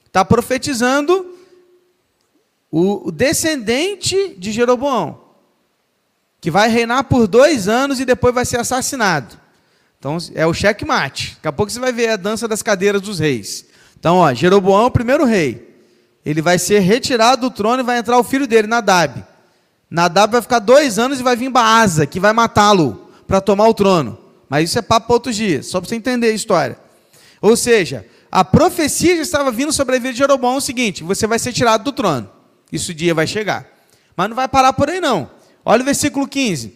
Está 0.07 0.25
profetizando 0.25 1.37
o 2.71 3.11
descendente 3.11 4.35
de 4.39 4.51
Jeroboão, 4.51 5.19
que 6.41 6.49
vai 6.49 6.69
reinar 6.69 7.03
por 7.03 7.27
dois 7.27 7.67
anos 7.67 7.99
e 7.99 8.05
depois 8.05 8.33
vai 8.33 8.45
ser 8.45 8.59
assassinado. 8.59 9.42
Então 10.03 10.17
é 10.35 10.45
o 10.45 10.53
checkmate. 10.53 11.35
Daqui 11.35 11.47
a 11.47 11.51
pouco 11.53 11.71
você 11.71 11.79
vai 11.79 11.93
ver 11.93 12.09
a 12.09 12.17
dança 12.17 12.45
das 12.45 12.61
cadeiras 12.61 13.01
dos 13.01 13.19
reis. 13.19 13.65
Então, 13.97 14.17
ó, 14.17 14.33
Jeroboão 14.33 14.87
o 14.87 14.91
primeiro 14.91 15.23
rei. 15.23 15.77
Ele 16.25 16.41
vai 16.41 16.59
ser 16.59 16.79
retirado 16.79 17.43
do 17.43 17.55
trono 17.55 17.81
e 17.81 17.85
vai 17.85 17.99
entrar 17.99 18.19
o 18.19 18.23
filho 18.23 18.45
dele, 18.45 18.67
Nadab. 18.67 19.23
Nadab 19.89 20.33
vai 20.33 20.41
ficar 20.41 20.59
dois 20.59 20.99
anos 20.99 21.21
e 21.21 21.23
vai 21.23 21.37
vir 21.37 21.49
Baasa, 21.49 22.05
que 22.05 22.19
vai 22.19 22.33
matá-lo 22.33 23.09
para 23.25 23.39
tomar 23.39 23.65
o 23.69 23.73
trono. 23.73 24.19
Mas 24.49 24.69
isso 24.69 24.77
é 24.77 24.81
papo 24.81 25.07
para 25.07 25.13
outros 25.13 25.37
dias, 25.37 25.67
só 25.67 25.79
para 25.79 25.87
você 25.87 25.95
entender 25.95 26.27
a 26.27 26.33
história. 26.33 26.77
Ou 27.41 27.55
seja, 27.55 28.05
a 28.29 28.43
profecia 28.43 29.15
já 29.15 29.21
estava 29.21 29.51
vindo 29.51 29.71
sobre 29.71 29.95
a 29.95 29.99
vida 29.99 30.11
de 30.11 30.19
Jeroboão 30.19 30.55
é 30.55 30.57
o 30.57 30.61
seguinte: 30.61 31.01
você 31.01 31.25
vai 31.25 31.39
ser 31.39 31.53
tirado 31.53 31.85
do 31.85 31.93
trono. 31.93 32.29
Isso 32.69 32.93
dia 32.93 33.13
vai 33.13 33.25
chegar. 33.25 33.65
Mas 34.17 34.27
não 34.27 34.35
vai 34.35 34.49
parar 34.49 34.73
por 34.73 34.89
aí, 34.89 34.99
não. 34.99 35.31
Olha 35.63 35.81
o 35.81 35.85
versículo 35.85 36.27
15. 36.27 36.75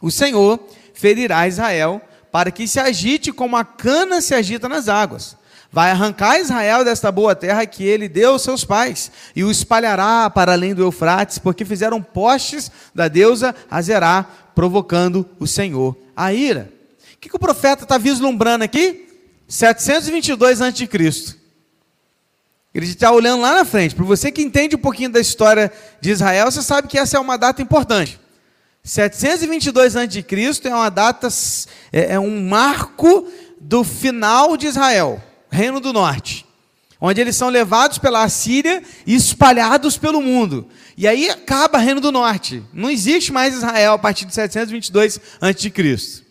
O 0.00 0.08
Senhor 0.08 0.60
ferirá 0.94 1.48
Israel 1.48 2.00
para 2.34 2.50
que 2.50 2.66
se 2.66 2.80
agite 2.80 3.32
como 3.32 3.56
a 3.56 3.64
cana 3.64 4.20
se 4.20 4.34
agita 4.34 4.68
nas 4.68 4.88
águas. 4.88 5.36
Vai 5.70 5.92
arrancar 5.92 6.40
Israel 6.40 6.84
desta 6.84 7.12
boa 7.12 7.32
terra 7.32 7.64
que 7.64 7.84
ele 7.84 8.08
deu 8.08 8.32
aos 8.32 8.42
seus 8.42 8.64
pais, 8.64 9.12
e 9.36 9.44
o 9.44 9.52
espalhará 9.52 10.28
para 10.28 10.50
além 10.50 10.74
do 10.74 10.82
Eufrates, 10.82 11.38
porque 11.38 11.64
fizeram 11.64 12.02
postes 12.02 12.72
da 12.92 13.06
deusa 13.06 13.54
Azerá, 13.70 14.26
provocando 14.52 15.24
o 15.38 15.46
Senhor 15.46 15.96
a 16.16 16.32
ira. 16.32 16.72
O 17.14 17.18
que, 17.18 17.28
que 17.28 17.36
o 17.36 17.38
profeta 17.38 17.84
está 17.84 17.98
vislumbrando 17.98 18.64
aqui? 18.64 19.06
722 19.46 20.60
a.C. 20.60 21.36
Ele 22.74 22.86
está 22.86 23.12
olhando 23.12 23.42
lá 23.42 23.54
na 23.54 23.64
frente. 23.64 23.94
Para 23.94 24.04
você 24.04 24.32
que 24.32 24.42
entende 24.42 24.74
um 24.74 24.80
pouquinho 24.80 25.10
da 25.10 25.20
história 25.20 25.72
de 26.00 26.10
Israel, 26.10 26.50
você 26.50 26.62
sabe 26.62 26.88
que 26.88 26.98
essa 26.98 27.16
é 27.16 27.20
uma 27.20 27.38
data 27.38 27.62
importante. 27.62 28.18
722 28.84 29.96
a.C. 29.96 30.68
é 30.68 30.74
uma 30.74 30.90
data, 30.90 31.28
é, 31.90 32.12
é 32.12 32.20
um 32.20 32.46
marco 32.46 33.26
do 33.58 33.82
final 33.82 34.58
de 34.58 34.66
Israel, 34.66 35.22
Reino 35.50 35.80
do 35.80 35.90
Norte, 35.90 36.44
onde 37.00 37.18
eles 37.18 37.34
são 37.34 37.48
levados 37.48 37.96
pela 37.96 38.22
Assíria 38.22 38.82
e 39.06 39.14
espalhados 39.14 39.96
pelo 39.96 40.20
mundo. 40.20 40.68
E 40.98 41.08
aí 41.08 41.30
acaba 41.30 41.78
Reino 41.78 42.00
do 42.00 42.12
Norte. 42.12 42.62
Não 42.74 42.90
existe 42.90 43.32
mais 43.32 43.54
Israel 43.54 43.94
a 43.94 43.98
partir 43.98 44.26
de 44.26 44.34
722 44.34 45.18
a.C. 45.40 46.22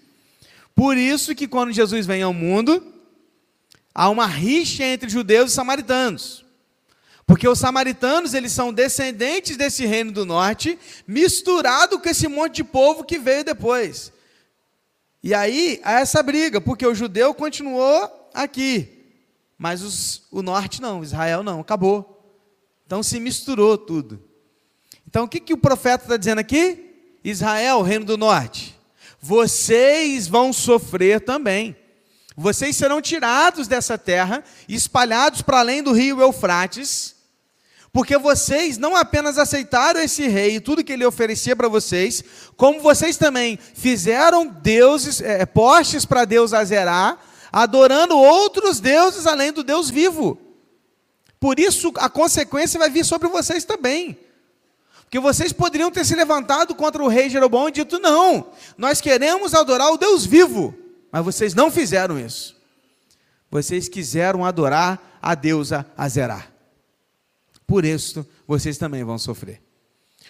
Por 0.75 0.95
isso 0.95 1.33
que 1.33 1.47
quando 1.47 1.73
Jesus 1.73 2.05
vem 2.05 2.21
ao 2.21 2.33
mundo, 2.33 2.85
há 3.95 4.09
uma 4.09 4.27
rixa 4.27 4.83
entre 4.83 5.09
judeus 5.09 5.51
e 5.51 5.55
samaritanos. 5.55 6.42
Porque 7.33 7.47
os 7.47 7.57
samaritanos, 7.57 8.35
eles 8.35 8.51
são 8.51 8.71
descendentes 8.71 9.57
desse 9.57 9.87
reino 9.87 10.11
do 10.11 10.23
norte, 10.23 10.77
misturado 11.07 11.99
com 11.99 12.07
esse 12.07 12.27
monte 12.27 12.57
de 12.57 12.63
povo 12.63 13.03
que 13.03 13.17
veio 13.17 13.43
depois. 13.43 14.13
E 15.23 15.33
aí 15.33 15.81
há 15.83 15.93
essa 15.93 16.21
briga, 16.21 16.61
porque 16.61 16.85
o 16.85 16.93
judeu 16.93 17.33
continuou 17.33 18.29
aqui, 18.35 19.15
mas 19.57 19.81
os, 19.81 20.27
o 20.29 20.43
norte 20.43 20.79
não, 20.79 21.01
Israel 21.01 21.41
não, 21.41 21.59
acabou. 21.59 22.23
Então 22.85 23.01
se 23.01 23.19
misturou 23.19 23.79
tudo. 23.79 24.21
Então 25.07 25.23
o 25.23 25.27
que, 25.27 25.39
que 25.39 25.55
o 25.55 25.57
profeta 25.57 26.03
está 26.03 26.17
dizendo 26.17 26.37
aqui? 26.37 27.17
Israel, 27.23 27.81
reino 27.81 28.05
do 28.05 28.15
norte, 28.15 28.79
vocês 29.19 30.27
vão 30.27 30.53
sofrer 30.53 31.19
também. 31.19 31.75
Vocês 32.37 32.75
serão 32.75 33.01
tirados 33.01 33.67
dessa 33.67 33.97
terra, 33.97 34.43
espalhados 34.69 35.41
para 35.41 35.61
além 35.61 35.81
do 35.81 35.93
rio 35.93 36.21
Eufrates, 36.21 37.12
porque 37.93 38.17
vocês 38.17 38.79
não 38.79 38.95
apenas 38.95 39.37
aceitaram 39.37 40.01
esse 40.01 40.27
rei 40.27 40.55
e 40.55 40.59
tudo 40.59 40.83
que 40.83 40.91
ele 40.91 41.05
oferecia 41.05 41.55
para 41.55 41.67
vocês, 41.67 42.23
como 42.57 42.81
vocês 42.81 43.17
também 43.17 43.59
fizeram 43.75 44.47
deuses, 44.47 45.21
é, 45.21 45.45
postes 45.45 46.03
para 46.03 46.25
Deus 46.25 46.53
Azerá, 46.53 47.19
adorando 47.51 48.17
outros 48.17 48.79
deuses 48.79 49.27
além 49.27 49.53
do 49.53 49.63
Deus 49.63 49.91
vivo. 49.91 50.39
Por 51.39 51.59
isso 51.59 51.93
a 51.97 52.09
consequência 52.09 52.79
vai 52.79 52.89
vir 52.89 53.05
sobre 53.05 53.27
vocês 53.27 53.63
também. 53.63 54.17
Porque 55.03 55.19
vocês 55.19 55.53
poderiam 55.53 55.91
ter 55.91 56.03
se 56.03 56.15
levantado 56.15 56.73
contra 56.73 57.03
o 57.03 57.07
rei 57.07 57.29
Jeroboão 57.29 57.69
e 57.69 57.73
dito: 57.73 57.99
não, 57.99 58.47
nós 58.75 58.99
queremos 58.99 59.53
adorar 59.53 59.91
o 59.91 59.97
Deus 59.97 60.25
vivo. 60.25 60.73
Mas 61.11 61.23
vocês 61.23 61.53
não 61.53 61.69
fizeram 61.69 62.19
isso. 62.19 62.55
Vocês 63.51 63.87
quiseram 63.87 64.43
adorar 64.43 65.19
a 65.21 65.35
deusa 65.35 65.85
Azerá. 65.95 66.52
Por 67.65 67.85
isso, 67.85 68.25
vocês 68.47 68.77
também 68.77 69.03
vão 69.03 69.17
sofrer. 69.17 69.61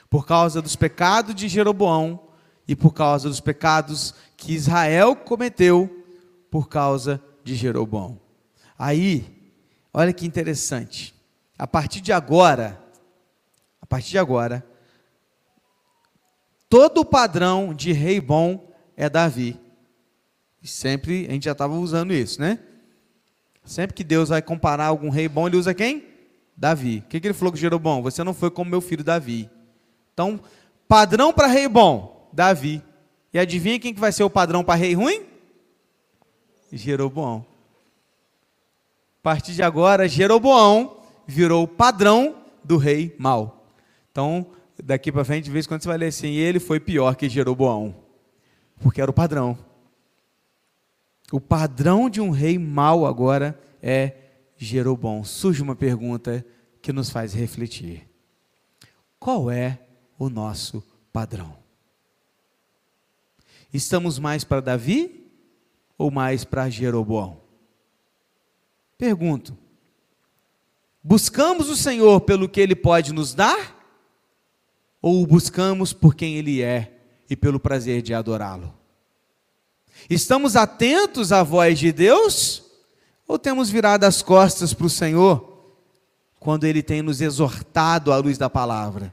Por 0.10 0.26
causa 0.26 0.62
dos 0.62 0.76
pecados 0.76 1.34
de 1.34 1.48
Jeroboão 1.48 2.30
e 2.68 2.76
por 2.76 2.94
causa 2.94 3.28
dos 3.28 3.40
pecados 3.40 4.14
que 4.38 4.54
Israel 4.54 5.16
cometeu 5.16 6.06
por 6.50 6.70
causa 6.70 7.22
de 7.44 7.56
Jeroboão. 7.56 8.20
Aí, 8.78 9.26
olha 9.94 10.14
que 10.14 10.26
interessante. 10.26 11.14
A 11.58 11.68
partir 11.68 12.02
de 12.02 12.12
agora, 12.12 12.82
a 13.82 13.86
partir 13.86 14.12
de 14.12 14.18
agora, 14.18 14.66
todo 16.70 17.02
o 17.02 17.06
padrão 17.06 17.74
de 17.74 17.92
rei 17.92 18.20
bom 18.22 18.72
é 18.96 19.10
Davi. 19.10 19.60
E 20.62 20.68
sempre 20.68 21.26
a 21.28 21.32
gente 21.32 21.46
já 21.46 21.52
estava 21.52 21.74
usando 21.74 22.14
isso, 22.14 22.40
né? 22.40 22.60
Sempre 23.66 23.96
que 23.96 24.04
Deus 24.04 24.30
vai 24.30 24.42
comparar 24.42 24.86
algum 24.86 25.10
rei 25.10 25.28
bom, 25.28 25.48
ele 25.48 25.58
usa 25.58 25.74
quem? 25.74 26.13
Davi. 26.56 27.04
O 27.06 27.10
que, 27.10 27.20
que 27.20 27.28
ele 27.28 27.34
falou 27.34 27.52
com 27.52 27.58
Jeroboão? 27.58 28.02
Você 28.04 28.24
não 28.24 28.34
foi 28.34 28.50
como 28.52 28.70
meu 28.70 28.82
filho 28.82 29.04
Davi. 29.04 29.50
Então, 30.14 30.40
padrão 30.88 31.34
para 31.34 31.48
rei 31.48 31.68
bom, 31.68 32.30
Davi. 32.32 32.82
E 33.34 33.40
adivinha 33.40 33.80
quem 33.80 33.94
que 33.94 34.00
vai 34.00 34.12
ser 34.12 34.24
o 34.24 34.30
padrão 34.30 34.64
para 34.64 34.76
rei 34.76 34.94
ruim? 34.94 35.26
Jeroboão. 36.72 37.46
A 39.20 39.24
partir 39.24 39.54
de 39.54 39.64
agora, 39.64 40.08
Jeroboão 40.08 40.98
virou 41.26 41.64
o 41.64 41.68
padrão 41.68 42.36
do 42.64 42.78
rei 42.78 43.16
mau. 43.18 43.66
Então, 44.12 44.46
daqui 44.84 45.12
para 45.12 45.26
frente, 45.26 45.46
de 45.46 45.52
vez 45.52 45.66
em 45.66 45.68
quando 45.68 45.82
você 45.82 45.88
vai 45.88 45.98
ler 45.98 46.08
assim, 46.08 46.34
ele 46.34 46.60
foi 46.60 46.80
pior 46.80 47.16
que 47.16 47.30
Jeroboão, 47.30 47.96
porque 48.82 49.02
era 49.02 49.10
o 49.10 49.14
padrão. 49.14 49.58
O 51.32 51.40
padrão 51.40 52.10
de 52.10 52.22
um 52.22 52.30
rei 52.30 52.60
mau 52.60 53.06
agora 53.06 53.60
é 53.82 54.14
Jeroboão. 54.64 55.24
Surge 55.24 55.62
uma 55.62 55.76
pergunta 55.76 56.46
que 56.82 56.92
nos 56.94 57.10
faz 57.10 57.34
refletir. 57.34 58.08
Qual 59.20 59.50
é 59.50 59.80
o 60.18 60.30
nosso 60.30 60.84
padrão? 61.12 61.58
Estamos 63.74 64.20
mais 64.20 64.44
para 64.44 64.62
Davi 64.62 65.30
ou 65.98 66.12
mais 66.12 66.44
para 66.44 66.70
Jeroboão? 66.70 67.42
Pergunto. 68.98 69.58
Buscamos 71.04 71.70
o 71.70 71.76
Senhor 71.76 72.22
pelo 72.22 72.48
que 72.48 72.62
Ele 72.62 72.76
pode 72.76 73.12
nos 73.12 73.34
dar? 73.34 73.80
Ou 75.02 75.22
o 75.22 75.28
buscamos 75.28 75.92
por 75.92 76.16
quem 76.16 76.36
Ele 76.36 76.62
é 76.62 76.94
e 77.30 77.36
pelo 77.36 77.60
prazer 77.60 78.02
de 78.02 78.14
adorá-lo? 78.14 78.74
Estamos 80.10 80.56
atentos 80.56 81.32
à 81.32 81.44
voz 81.44 81.78
de 81.78 81.92
Deus? 81.92 82.63
Ou 83.34 83.40
temos 83.40 83.68
virado 83.68 84.04
as 84.04 84.22
costas 84.22 84.76
para 84.76 84.86
o 84.86 84.90
Senhor 84.92 85.74
quando 86.40 86.66
Ele 86.66 86.84
tem 86.84 87.02
nos 87.02 87.20
exortado 87.20 88.14
à 88.14 88.18
luz 88.18 88.38
da 88.38 88.48
palavra? 88.48 89.12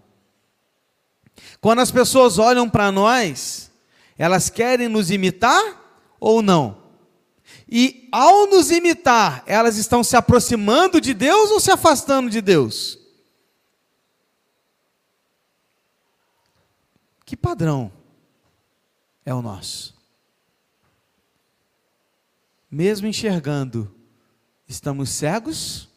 Quando 1.59 1.79
as 1.79 1.91
pessoas 1.91 2.37
olham 2.37 2.69
para 2.69 2.93
nós, 2.93 3.71
elas 4.19 4.51
querem 4.51 4.89
nos 4.89 5.11
imitar 5.11 6.13
ou 6.21 6.43
não? 6.43 6.83
E 7.67 8.11
ao 8.13 8.47
nos 8.47 8.71
imitar, 8.71 9.43
elas 9.47 9.79
estão 9.79 10.05
se 10.05 10.15
aproximando 10.15 11.01
de 11.01 11.15
Deus 11.15 11.51
ou 11.51 11.59
se 11.59 11.71
afastando 11.71 12.29
de 12.29 12.43
Deus? 12.43 12.99
Que 17.25 17.39
padrão 17.39 17.91
é 19.25 19.33
o 19.33 19.41
nosso? 19.41 19.99
Mesmo 22.71 23.07
enxergando, 23.07 23.91
estamos 24.71 25.11
cegos? 25.11 25.89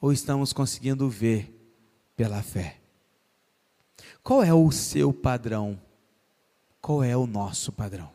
Ou 0.00 0.12
estamos 0.12 0.52
conseguindo 0.52 1.08
ver 1.08 1.54
pela 2.16 2.42
fé? 2.42 2.80
Qual 4.22 4.42
é 4.42 4.52
o 4.52 4.70
seu 4.72 5.12
padrão? 5.12 5.80
Qual 6.80 7.04
é 7.04 7.16
o 7.16 7.26
nosso 7.26 7.70
padrão? 7.70 8.12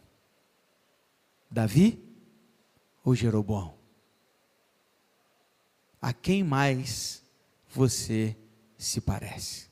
Davi 1.49 2.03
ou 3.03 3.15
Jeroboão? 3.15 3.73
A 6.01 6.11
quem 6.11 6.43
mais 6.43 7.23
você 7.69 8.36
se 8.78 8.99
parece? 8.99 9.67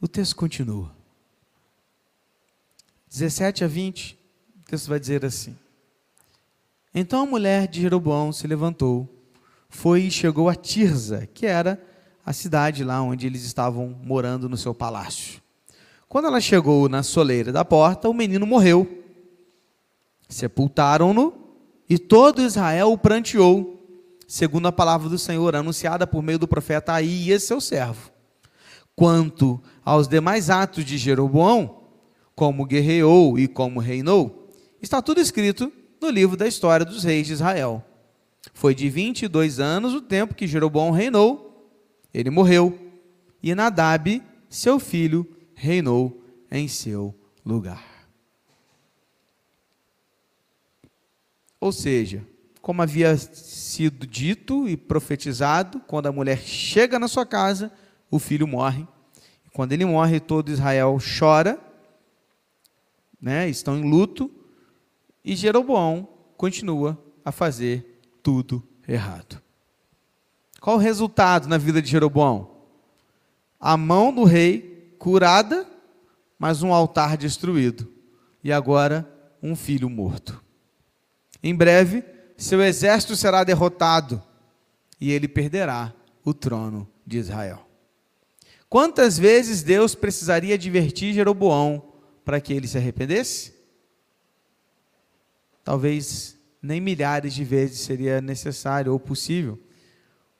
O 0.00 0.08
texto 0.08 0.34
continua. 0.34 0.96
17 3.08 3.64
a 3.64 3.68
20, 3.68 4.18
o 4.60 4.64
texto 4.64 4.88
vai 4.88 4.98
dizer 4.98 5.24
assim: 5.24 5.56
Então 6.98 7.24
a 7.24 7.26
mulher 7.26 7.68
de 7.68 7.82
Jeroboão 7.82 8.32
se 8.32 8.46
levantou, 8.46 9.06
foi 9.68 10.04
e 10.04 10.10
chegou 10.10 10.48
a 10.48 10.54
Tirza, 10.54 11.28
que 11.34 11.44
era 11.44 11.78
a 12.24 12.32
cidade 12.32 12.82
lá 12.82 13.02
onde 13.02 13.26
eles 13.26 13.44
estavam 13.44 13.94
morando 14.02 14.48
no 14.48 14.56
seu 14.56 14.74
palácio. 14.74 15.42
Quando 16.08 16.24
ela 16.24 16.40
chegou 16.40 16.88
na 16.88 17.02
soleira 17.02 17.52
da 17.52 17.66
porta, 17.66 18.08
o 18.08 18.14
menino 18.14 18.46
morreu 18.46 19.04
Sepultaram-no 20.26 21.34
e 21.86 21.98
todo 21.98 22.40
Israel 22.40 22.90
o 22.90 22.98
pranteou, 22.98 23.78
segundo 24.26 24.66
a 24.66 24.72
palavra 24.72 25.10
do 25.10 25.18
Senhor, 25.18 25.54
anunciada 25.54 26.06
por 26.06 26.22
meio 26.22 26.38
do 26.38 26.48
profeta 26.48 26.94
Aías, 26.94 27.42
seu 27.42 27.60
servo. 27.60 28.10
Quanto 28.96 29.62
aos 29.84 30.08
demais 30.08 30.48
atos 30.48 30.82
de 30.82 30.96
Jeroboão, 30.96 31.82
como 32.34 32.64
guerreou 32.64 33.38
e 33.38 33.46
como 33.46 33.80
reinou, 33.80 34.48
está 34.80 35.02
tudo 35.02 35.20
escrito 35.20 35.70
no 36.00 36.08
livro 36.08 36.36
da 36.36 36.46
história 36.46 36.84
dos 36.84 37.04
reis 37.04 37.26
de 37.26 37.32
Israel. 37.32 37.84
Foi 38.54 38.74
de 38.74 38.88
22 38.88 39.60
anos 39.60 39.94
o 39.94 40.00
tempo 40.00 40.34
que 40.34 40.46
Jeroboão 40.46 40.90
reinou, 40.90 41.70
ele 42.12 42.30
morreu, 42.30 42.78
e 43.42 43.54
Nadab, 43.54 44.22
seu 44.48 44.78
filho, 44.78 45.26
reinou 45.54 46.22
em 46.50 46.68
seu 46.68 47.14
lugar. 47.44 47.84
Ou 51.60 51.72
seja, 51.72 52.24
como 52.60 52.82
havia 52.82 53.16
sido 53.16 54.06
dito 54.06 54.68
e 54.68 54.76
profetizado, 54.76 55.80
quando 55.86 56.06
a 56.06 56.12
mulher 56.12 56.38
chega 56.38 56.98
na 56.98 57.08
sua 57.08 57.24
casa, 57.24 57.72
o 58.10 58.18
filho 58.18 58.46
morre. 58.46 58.86
Quando 59.52 59.72
ele 59.72 59.84
morre, 59.84 60.20
todo 60.20 60.50
Israel 60.50 60.98
chora, 61.18 61.58
né, 63.20 63.48
estão 63.48 63.78
em 63.78 63.88
luto, 63.88 64.30
e 65.26 65.34
Jeroboão 65.34 66.08
continua 66.36 66.96
a 67.24 67.32
fazer 67.32 68.00
tudo 68.22 68.62
errado. 68.86 69.42
Qual 70.60 70.76
o 70.76 70.80
resultado 70.80 71.48
na 71.48 71.58
vida 71.58 71.82
de 71.82 71.90
Jeroboão? 71.90 72.48
A 73.58 73.76
mão 73.76 74.14
do 74.14 74.22
rei 74.22 74.94
curada, 75.00 75.66
mas 76.38 76.62
um 76.62 76.72
altar 76.72 77.16
destruído. 77.16 77.92
E 78.44 78.52
agora, 78.52 79.08
um 79.42 79.56
filho 79.56 79.90
morto. 79.90 80.40
Em 81.42 81.54
breve, 81.54 82.04
seu 82.36 82.62
exército 82.62 83.16
será 83.16 83.42
derrotado 83.42 84.22
e 85.00 85.10
ele 85.10 85.26
perderá 85.26 85.92
o 86.24 86.32
trono 86.32 86.88
de 87.04 87.18
Israel. 87.18 87.66
Quantas 88.68 89.18
vezes 89.18 89.62
Deus 89.62 89.94
precisaria 89.94 90.54
advertir 90.54 91.12
Jeroboão 91.12 91.82
para 92.24 92.40
que 92.40 92.52
ele 92.52 92.68
se 92.68 92.78
arrependesse? 92.78 93.55
Talvez 95.66 96.38
nem 96.62 96.80
milhares 96.80 97.34
de 97.34 97.42
vezes 97.42 97.80
seria 97.80 98.20
necessário 98.20 98.92
ou 98.92 99.00
possível, 99.00 99.60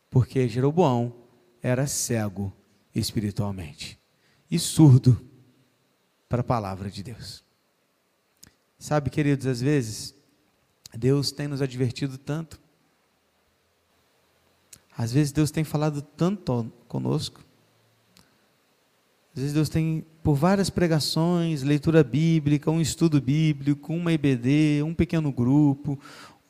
porque 0.08 0.46
Jeroboão 0.46 1.16
era 1.60 1.84
cego 1.88 2.52
espiritualmente 2.94 3.98
e 4.48 4.56
surdo 4.56 5.20
para 6.28 6.42
a 6.42 6.44
palavra 6.44 6.88
de 6.88 7.02
Deus. 7.02 7.42
Sabe, 8.78 9.10
queridos, 9.10 9.48
às 9.48 9.60
vezes 9.60 10.14
Deus 10.96 11.32
tem 11.32 11.48
nos 11.48 11.60
advertido 11.60 12.16
tanto. 12.16 12.60
Às 14.96 15.10
vezes 15.10 15.32
Deus 15.32 15.50
tem 15.50 15.64
falado 15.64 16.02
tanto 16.02 16.72
conosco. 16.86 17.44
Às 19.34 19.40
vezes 19.40 19.52
Deus 19.52 19.68
tem, 19.68 20.06
por 20.26 20.34
várias 20.34 20.68
pregações, 20.68 21.62
leitura 21.62 22.02
bíblica, 22.02 22.68
um 22.68 22.80
estudo 22.80 23.20
bíblico, 23.20 23.94
uma 23.94 24.12
IBD, 24.12 24.82
um 24.82 24.92
pequeno 24.92 25.30
grupo, 25.30 25.96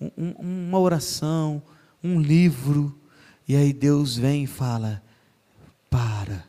um, 0.00 0.10
um, 0.16 0.30
uma 0.68 0.78
oração, 0.78 1.62
um 2.02 2.18
livro, 2.18 2.98
e 3.46 3.54
aí 3.54 3.74
Deus 3.74 4.16
vem 4.16 4.44
e 4.44 4.46
fala: 4.46 5.02
para, 5.90 6.46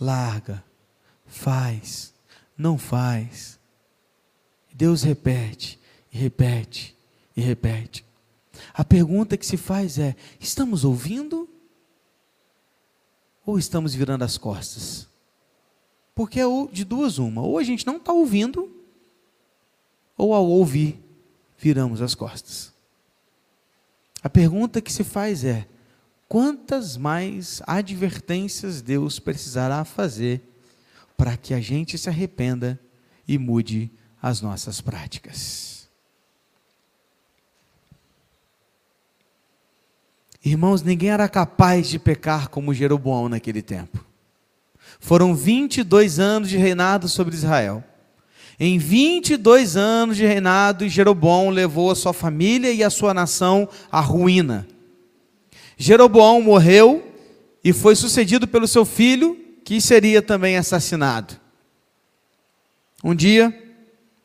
larga, 0.00 0.62
faz, 1.26 2.14
não 2.56 2.78
faz. 2.78 3.58
Deus 4.72 5.02
repete: 5.02 5.76
e 6.12 6.18
repete 6.18 6.96
e 7.36 7.40
repete. 7.40 8.06
A 8.72 8.84
pergunta 8.84 9.36
que 9.36 9.44
se 9.44 9.56
faz 9.56 9.98
é: 9.98 10.14
estamos 10.38 10.84
ouvindo 10.84 11.48
ou 13.44 13.58
estamos 13.58 13.92
virando 13.92 14.22
as 14.22 14.38
costas? 14.38 15.10
Porque 16.14 16.40
é 16.40 16.44
de 16.70 16.84
duas 16.84 17.18
uma: 17.18 17.42
ou 17.42 17.58
a 17.58 17.62
gente 17.62 17.86
não 17.86 17.96
está 17.96 18.12
ouvindo, 18.12 18.70
ou 20.16 20.34
ao 20.34 20.46
ouvir, 20.46 21.02
viramos 21.58 22.02
as 22.02 22.14
costas. 22.14 22.72
A 24.22 24.28
pergunta 24.28 24.80
que 24.80 24.92
se 24.92 25.04
faz 25.04 25.44
é: 25.44 25.66
quantas 26.28 26.96
mais 26.96 27.62
advertências 27.66 28.82
Deus 28.82 29.18
precisará 29.18 29.84
fazer 29.84 30.42
para 31.16 31.36
que 31.36 31.54
a 31.54 31.60
gente 31.60 31.96
se 31.98 32.08
arrependa 32.08 32.78
e 33.26 33.38
mude 33.38 33.90
as 34.20 34.40
nossas 34.40 34.80
práticas? 34.80 35.88
Irmãos, 40.44 40.82
ninguém 40.82 41.10
era 41.10 41.28
capaz 41.28 41.88
de 41.88 42.00
pecar 42.00 42.48
como 42.48 42.74
Jeroboão 42.74 43.28
naquele 43.28 43.62
tempo. 43.62 44.11
Foram 45.02 45.34
22 45.34 46.20
anos 46.20 46.48
de 46.48 46.56
reinado 46.56 47.08
sobre 47.08 47.34
Israel. 47.34 47.82
Em 48.58 48.78
22 48.78 49.76
anos 49.76 50.16
de 50.16 50.24
reinado, 50.24 50.88
Jeroboão 50.88 51.50
levou 51.50 51.90
a 51.90 51.96
sua 51.96 52.12
família 52.12 52.72
e 52.72 52.84
a 52.84 52.88
sua 52.88 53.12
nação 53.12 53.68
à 53.90 53.98
ruína. 53.98 54.64
Jeroboão 55.76 56.40
morreu 56.40 57.12
e 57.64 57.72
foi 57.72 57.96
sucedido 57.96 58.46
pelo 58.46 58.68
seu 58.68 58.84
filho, 58.84 59.36
que 59.64 59.80
seria 59.80 60.22
também 60.22 60.56
assassinado. 60.56 61.34
Um 63.02 63.12
dia, 63.12 63.52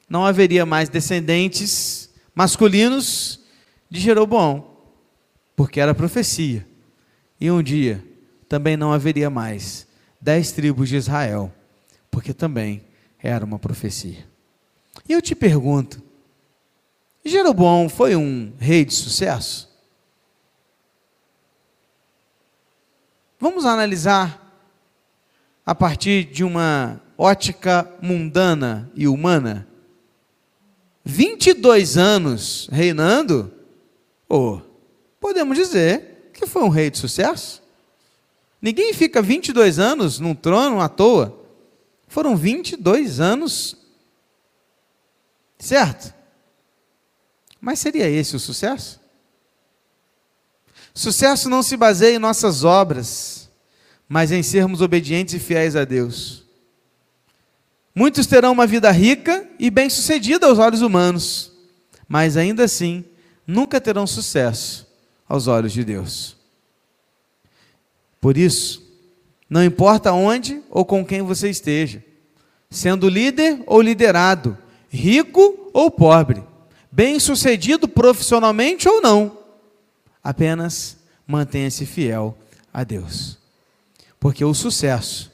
não 0.07 0.27
haveria 0.27 0.63
mais 0.63 0.89
descendentes 0.89 2.11
masculinos 2.35 3.39
de 3.89 3.99
Jeroboão, 3.99 4.77
porque 5.55 5.79
era 5.79 5.95
profecia. 5.95 6.67
E 7.41 7.49
um 7.49 7.63
dia, 7.63 8.05
também 8.47 8.77
não 8.77 8.93
haveria 8.93 9.31
mais 9.31 9.86
dez 10.19 10.51
tribos 10.51 10.89
de 10.89 10.95
Israel, 10.95 11.53
porque 12.09 12.33
também 12.33 12.83
era 13.19 13.45
uma 13.45 13.59
profecia. 13.59 14.25
E 15.07 15.13
eu 15.13 15.21
te 15.21 15.35
pergunto: 15.35 16.01
Jeroboão 17.23 17.89
foi 17.89 18.15
um 18.15 18.53
rei 18.59 18.85
de 18.85 18.93
sucesso? 18.93 19.67
Vamos 23.39 23.65
analisar 23.65 24.43
a 25.65 25.75
partir 25.75 26.23
de 26.23 26.43
uma 26.43 27.01
ótica 27.17 27.89
mundana 28.01 28.91
e 28.95 29.07
humana. 29.07 29.67
22 31.03 31.97
anos 31.97 32.67
reinando, 32.71 33.53
oh, 34.27 34.59
podemos 35.19 35.57
dizer 35.57 36.31
que 36.33 36.47
foi 36.47 36.63
um 36.63 36.69
rei 36.69 36.89
de 36.89 36.97
sucesso. 36.97 37.63
Ninguém 38.67 38.91
fica 38.91 39.21
22 39.21 39.79
anos 39.79 40.19
num 40.19 40.35
trono 40.35 40.81
à 40.81 40.89
toa. 40.89 41.41
Foram 42.05 42.35
22 42.35 43.21
anos, 43.21 43.77
certo? 45.57 46.13
Mas 47.61 47.79
seria 47.79 48.09
esse 48.09 48.35
o 48.35 48.39
sucesso? 48.41 48.99
Sucesso 50.93 51.47
não 51.49 51.63
se 51.63 51.77
baseia 51.77 52.17
em 52.17 52.19
nossas 52.19 52.65
obras, 52.65 53.49
mas 54.05 54.33
em 54.33 54.43
sermos 54.43 54.81
obedientes 54.81 55.35
e 55.35 55.39
fiéis 55.39 55.73
a 55.77 55.85
Deus. 55.85 56.43
Muitos 57.95 58.27
terão 58.27 58.51
uma 58.51 58.67
vida 58.67 58.91
rica 58.91 59.49
e 59.57 59.69
bem-sucedida 59.69 60.45
aos 60.45 60.59
olhos 60.59 60.81
humanos, 60.81 61.53
mas 62.05 62.35
ainda 62.35 62.65
assim 62.65 63.05
nunca 63.47 63.79
terão 63.79 64.05
sucesso 64.05 64.85
aos 65.25 65.47
olhos 65.47 65.71
de 65.71 65.85
Deus. 65.85 66.36
Por 68.27 68.35
isso, 68.35 68.83
não 69.49 69.63
importa 69.63 70.11
onde 70.11 70.61
ou 70.69 70.83
com 70.83 71.05
quem 71.05 71.21
você 71.21 71.49
esteja, 71.49 72.03
sendo 72.69 73.07
líder 73.07 73.63
ou 73.65 73.81
liderado, 73.81 74.57
rico 74.89 75.69
ou 75.71 75.89
pobre, 75.89 76.43
bem-sucedido 76.91 77.87
profissionalmente 77.87 78.85
ou 78.85 78.99
não, 78.99 79.37
apenas 80.21 80.97
mantenha-se 81.25 81.85
fiel 81.85 82.37
a 82.73 82.83
Deus. 82.83 83.37
Porque 84.19 84.43
o 84.43 84.53
sucesso 84.53 85.31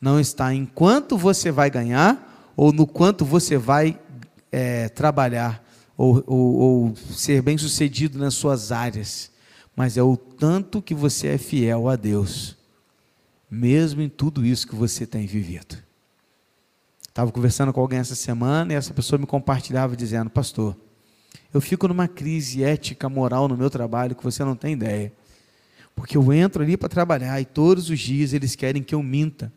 não 0.00 0.20
está 0.20 0.54
em 0.54 0.64
quanto 0.66 1.18
você 1.18 1.50
vai 1.50 1.68
ganhar 1.68 2.52
ou 2.56 2.72
no 2.72 2.86
quanto 2.86 3.24
você 3.24 3.58
vai 3.58 3.98
é, 4.52 4.88
trabalhar 4.88 5.60
ou, 5.96 6.22
ou, 6.24 6.54
ou 6.54 6.96
ser 6.96 7.42
bem-sucedido 7.42 8.20
nas 8.20 8.34
suas 8.34 8.70
áreas, 8.70 9.32
mas 9.76 9.98
é 9.98 10.02
o 10.02 10.16
tanto 10.16 10.80
que 10.80 10.94
você 10.94 11.28
é 11.28 11.38
fiel 11.38 11.86
a 11.86 11.96
Deus, 11.96 12.56
mesmo 13.50 14.00
em 14.00 14.08
tudo 14.08 14.44
isso 14.44 14.66
que 14.66 14.74
você 14.74 15.06
tem 15.06 15.26
vivido. 15.26 15.76
Estava 17.06 17.30
conversando 17.30 17.72
com 17.72 17.80
alguém 17.80 17.98
essa 17.98 18.14
semana 18.14 18.72
e 18.72 18.76
essa 18.76 18.94
pessoa 18.94 19.18
me 19.18 19.26
compartilhava 19.26 19.94
dizendo: 19.94 20.30
Pastor, 20.30 20.76
eu 21.52 21.60
fico 21.60 21.86
numa 21.86 22.08
crise 22.08 22.64
ética, 22.64 23.08
moral 23.08 23.48
no 23.48 23.56
meu 23.56 23.70
trabalho 23.70 24.16
que 24.16 24.24
você 24.24 24.42
não 24.42 24.56
tem 24.56 24.72
ideia. 24.72 25.12
Porque 25.94 26.16
eu 26.16 26.32
entro 26.32 26.62
ali 26.62 26.76
para 26.76 26.88
trabalhar 26.88 27.40
e 27.40 27.44
todos 27.44 27.88
os 27.88 27.98
dias 27.98 28.32
eles 28.32 28.54
querem 28.54 28.82
que 28.82 28.94
eu 28.94 29.02
minta. 29.02 29.52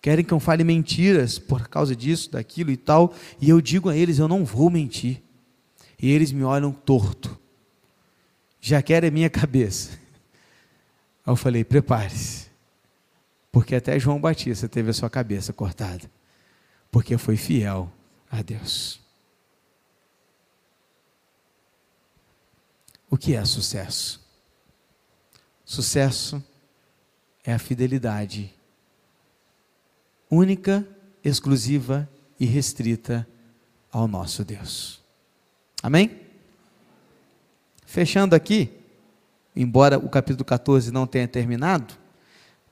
Querem 0.00 0.24
que 0.24 0.32
eu 0.32 0.38
fale 0.38 0.62
mentiras 0.62 1.38
por 1.38 1.68
causa 1.68 1.94
disso, 1.94 2.30
daquilo 2.30 2.70
e 2.70 2.76
tal. 2.76 3.12
E 3.40 3.48
eu 3.48 3.60
digo 3.60 3.88
a 3.88 3.96
eles: 3.96 4.18
eu 4.18 4.28
não 4.28 4.44
vou 4.44 4.70
mentir. 4.70 5.22
E 6.00 6.10
eles 6.10 6.30
me 6.30 6.44
olham 6.44 6.72
torto. 6.72 7.39
Já 8.60 8.82
querem 8.82 9.08
a 9.08 9.12
minha 9.12 9.30
cabeça. 9.30 9.98
Aí 11.24 11.32
eu 11.32 11.36
falei: 11.36 11.64
prepare-se. 11.64 12.50
Porque 13.52 13.74
até 13.74 13.98
João 13.98 14.20
Batista 14.20 14.68
teve 14.68 14.90
a 14.90 14.94
sua 14.94 15.10
cabeça 15.10 15.52
cortada. 15.52 16.10
Porque 16.90 17.16
foi 17.18 17.36
fiel 17.36 17.90
a 18.30 18.42
Deus. 18.42 19.00
O 23.08 23.16
que 23.16 23.34
é 23.34 23.44
sucesso? 23.44 24.24
Sucesso 25.64 26.42
é 27.44 27.52
a 27.52 27.58
fidelidade 27.58 28.54
única, 30.30 30.86
exclusiva 31.24 32.08
e 32.38 32.44
restrita 32.44 33.26
ao 33.90 34.06
nosso 34.06 34.44
Deus. 34.44 35.02
Amém? 35.82 36.19
Fechando 37.90 38.36
aqui, 38.36 38.70
embora 39.54 39.98
o 39.98 40.08
capítulo 40.08 40.44
14 40.44 40.92
não 40.92 41.08
tenha 41.08 41.26
terminado, 41.26 41.92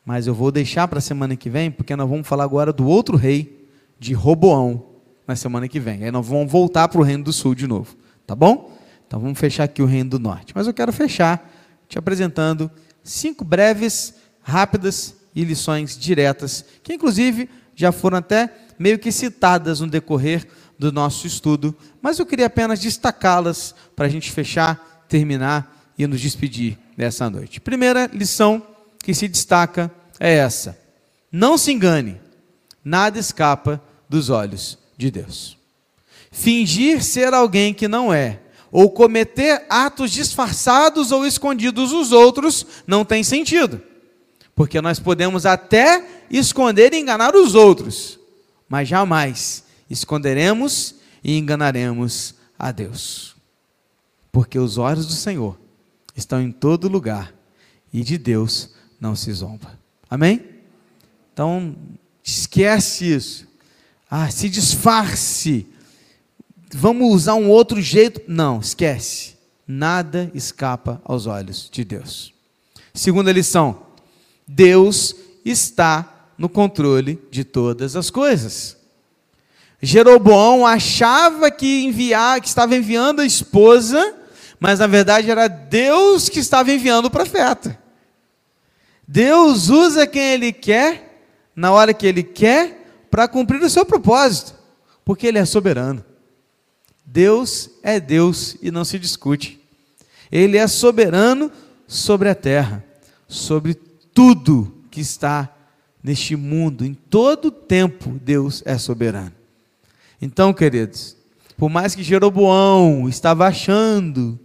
mas 0.05 0.29
eu 0.29 0.33
vou 0.33 0.53
deixar 0.53 0.87
para 0.87 0.99
a 0.99 1.03
semana 1.03 1.35
que 1.35 1.51
vem, 1.51 1.73
porque 1.73 1.97
nós 1.97 2.09
vamos 2.09 2.25
falar 2.25 2.45
agora 2.45 2.73
do 2.73 2.87
outro 2.87 3.17
rei, 3.17 3.69
de 3.99 4.15
Roboão, 4.15 4.87
na 5.27 5.35
semana 5.35 5.67
que 5.67 5.81
vem. 5.81 6.05
Aí 6.05 6.13
nós 6.13 6.25
vamos 6.25 6.53
voltar 6.53 6.87
para 6.87 7.01
o 7.01 7.03
reino 7.03 7.25
do 7.25 7.33
sul 7.33 7.53
de 7.53 7.67
novo, 7.67 7.97
tá 8.25 8.37
bom? 8.37 8.79
Então 9.09 9.19
vamos 9.19 9.37
fechar 9.41 9.65
aqui 9.65 9.83
o 9.83 9.87
Reino 9.87 10.11
do 10.11 10.21
Norte. 10.21 10.53
Mas 10.55 10.69
eu 10.69 10.73
quero 10.73 10.93
fechar 10.93 11.53
te 11.89 11.99
apresentando 11.99 12.71
cinco 13.03 13.45
breves, 13.45 14.15
rápidas 14.41 15.17
e 15.35 15.43
lições 15.43 15.99
diretas, 15.99 16.65
que 16.81 16.95
inclusive 16.95 17.51
já 17.75 17.91
foram 17.91 18.19
até 18.19 18.55
meio 18.79 19.01
que 19.01 19.11
citadas 19.11 19.81
no 19.81 19.89
decorrer 19.89 20.47
do 20.79 20.93
nosso 20.93 21.27
estudo, 21.27 21.77
mas 22.01 22.21
eu 22.21 22.25
queria 22.25 22.47
apenas 22.47 22.79
destacá-las 22.79 23.75
para 23.97 24.07
a 24.07 24.09
gente 24.09 24.31
fechar, 24.31 24.98
terminar 25.09 25.93
e 25.99 26.07
nos 26.07 26.21
despedir 26.21 26.79
dessa 26.97 27.29
noite. 27.29 27.61
Primeira 27.61 28.09
lição 28.13 28.63
que 29.03 29.15
se 29.15 29.27
destaca 29.27 29.91
é 30.21 30.35
essa: 30.35 30.79
não 31.31 31.59
se 31.59 31.73
engane, 31.73 32.21
nada 32.85 33.19
escapa 33.19 33.83
dos 34.09 34.31
olhos 34.31 34.79
de 34.97 35.11
Deus. 35.11 35.57
Fingir 36.31 37.03
ser 37.03 37.33
alguém 37.33 37.73
que 37.73 37.89
não 37.89 38.13
é, 38.13 38.41
ou 38.71 38.91
cometer 38.91 39.65
atos 39.69 40.11
disfarçados 40.11 41.11
ou 41.11 41.27
escondidos 41.27 41.91
dos 41.91 42.13
outros 42.13 42.67
não 42.87 43.05
tem 43.05 43.25
sentido. 43.25 43.83
Porque 44.55 44.81
nós 44.81 44.99
podemos 44.99 45.47
até 45.47 46.05
esconder 46.31 46.93
e 46.93 46.99
enganar 46.99 47.35
os 47.35 47.55
outros, 47.55 48.19
mas 48.69 48.89
jamais 48.89 49.65
esconderemos 49.89 50.97
e 51.23 51.39
enganaremos 51.39 52.35
a 52.59 52.73
Deus. 52.73 53.38
Porque 54.31 54.59
os 54.59 54.79
olhos 54.79 55.07
do 55.07 55.13
Senhor 55.13 55.59
estão 56.15 56.41
em 56.41 56.53
todo 56.53 56.89
lugar 56.89 57.35
e 57.93 58.03
de 58.03 58.19
Deus 58.19 58.71
não 59.01 59.17
se 59.17 59.33
zomba. 59.33 59.79
Amém? 60.11 60.45
Então, 61.33 61.77
esquece 62.23 63.13
isso. 63.13 63.49
Ah, 64.11 64.31
se 64.31 64.49
disfarce 64.49 65.67
vamos 66.73 67.13
usar 67.13 67.35
um 67.35 67.49
outro 67.49 67.81
jeito. 67.81 68.21
Não, 68.27 68.61
esquece. 68.61 69.37
Nada 69.67 70.31
escapa 70.35 71.01
aos 71.05 71.27
olhos 71.27 71.69
de 71.71 71.85
Deus. 71.85 72.33
Segunda 72.95 73.33
lição: 73.33 73.83
Deus 74.47 75.15
está 75.45 76.31
no 76.37 76.49
controle 76.49 77.21
de 77.31 77.45
todas 77.45 77.97
as 77.97 78.11
coisas. 78.11 78.77
Jeroboão 79.81 80.67
achava 80.67 81.51
que 81.51 81.85
enviar, 81.85 82.41
que 82.41 82.49
estava 82.49 82.75
enviando 82.75 83.21
a 83.21 83.27
esposa, 83.27 84.17
mas 84.61 84.79
na 84.79 84.87
verdade 84.87 85.31
era 85.31 85.49
Deus 85.49 86.29
que 86.29 86.41
estava 86.41 86.73
enviando 86.73 87.07
o 87.07 87.11
profeta. 87.11 87.79
Deus 89.07 89.69
usa 89.69 90.07
quem 90.07 90.33
ele 90.33 90.53
quer, 90.53 91.25
na 91.55 91.73
hora 91.73 91.95
que 91.95 92.07
ele 92.07 92.23
quer, 92.23 93.07
para 93.11 93.27
cumprir 93.27 93.63
o 93.63 93.71
seu 93.71 93.85
propósito, 93.85 94.55
porque 95.05 95.27
ele 95.27 95.39
é 95.39 95.45
soberano. 95.45 96.05
Deus 97.05 97.71
é 97.83 97.99
Deus 97.99 98.57
e 98.61 98.71
não 98.71 98.85
se 98.85 98.99
discute. 98.99 99.59
Ele 100.31 100.59
é 100.59 100.67
soberano 100.67 101.51
sobre 101.87 102.29
a 102.29 102.35
terra, 102.35 102.85
sobre 103.27 103.75
tudo 104.13 104.85
que 104.91 105.01
está 105.01 105.55
neste 106.03 106.37
mundo, 106.37 106.85
em 106.85 106.93
todo 106.93 107.51
tempo 107.51 108.11
Deus 108.23 108.63
é 108.67 108.77
soberano. 108.77 109.33
Então, 110.21 110.53
queridos, 110.53 111.17
por 111.57 111.71
mais 111.71 111.95
que 111.95 112.03
Jeroboão 112.03 113.09
estava 113.09 113.47
achando 113.47 114.39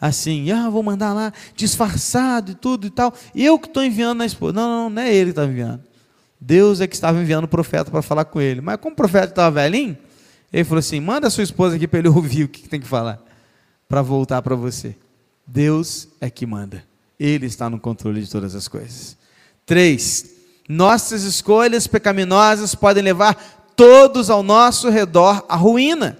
assim, 0.00 0.50
ah, 0.50 0.70
vou 0.70 0.82
mandar 0.82 1.12
lá 1.12 1.32
disfarçado 1.54 2.52
e 2.52 2.54
tudo 2.54 2.86
e 2.86 2.90
tal, 2.90 3.12
eu 3.34 3.58
que 3.58 3.66
estou 3.66 3.84
enviando 3.84 4.18
na 4.18 4.26
esposa. 4.26 4.52
Não, 4.54 4.68
não, 4.68 4.90
não 4.90 5.02
é 5.02 5.14
ele 5.14 5.32
que 5.32 5.38
está 5.38 5.44
enviando. 5.44 5.82
Deus 6.40 6.80
é 6.80 6.86
que 6.86 6.94
estava 6.94 7.20
enviando 7.20 7.44
o 7.44 7.48
profeta 7.48 7.90
para 7.90 8.00
falar 8.00 8.24
com 8.24 8.40
ele. 8.40 8.62
Mas 8.62 8.78
como 8.78 8.94
o 8.94 8.96
profeta 8.96 9.26
estava 9.26 9.50
velhinho, 9.50 9.98
ele 10.50 10.64
falou 10.64 10.78
assim: 10.78 10.98
manda 10.98 11.26
a 11.26 11.30
sua 11.30 11.44
esposa 11.44 11.76
aqui 11.76 11.86
para 11.86 11.98
ele 11.98 12.08
ouvir 12.08 12.44
o 12.44 12.48
que 12.48 12.68
tem 12.68 12.80
que 12.80 12.86
falar, 12.86 13.20
para 13.86 14.00
voltar 14.00 14.40
para 14.40 14.54
você. 14.54 14.96
Deus 15.46 16.08
é 16.20 16.30
que 16.30 16.46
manda. 16.46 16.82
Ele 17.18 17.44
está 17.44 17.68
no 17.68 17.78
controle 17.78 18.22
de 18.22 18.30
todas 18.30 18.54
as 18.54 18.66
coisas. 18.66 19.18
3. 19.66 20.30
Nossas 20.68 21.24
escolhas 21.24 21.86
pecaminosas 21.86 22.74
podem 22.74 23.02
levar 23.02 23.34
todos 23.76 24.30
ao 24.30 24.42
nosso 24.42 24.88
redor 24.88 25.44
à 25.48 25.56
ruína. 25.56 26.18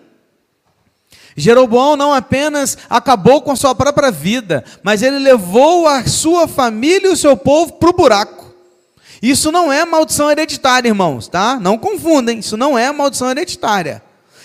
Jeroboão 1.37 1.97
não 1.97 2.12
apenas 2.12 2.76
acabou 2.89 3.41
com 3.43 3.55
sua 3.55 3.74
própria 3.74 4.11
vida, 4.11 4.64
mas 4.83 5.03
ele 5.03 5.18
levou 5.18 5.87
a 5.87 6.07
sua 6.07 6.49
família 6.49 7.09
e 7.09 7.12
o 7.12 7.16
seu 7.16 7.37
povo 7.37 7.74
para 7.74 7.91
o 7.91 7.95
buraco. 7.95 8.55
Isso 9.22 9.53
não 9.53 9.70
é 9.72 9.85
maldição 9.85 10.31
hereditária, 10.31 10.89
irmãos, 10.89 11.28
tá? 11.28 11.59
Não 11.61 11.76
confundem, 11.76 12.39
isso 12.39 12.57
não 12.57 12.78
é 12.78 12.91
maldição 12.91 13.31
hereditária. 13.31 14.03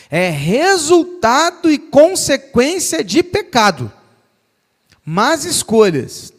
É 0.09 0.29
resultado 0.29 1.71
e 1.71 1.77
consequência 1.77 3.03
de 3.03 3.23
pecado. 3.23 3.91
Más 5.03 5.45
escolhas. 5.45 6.33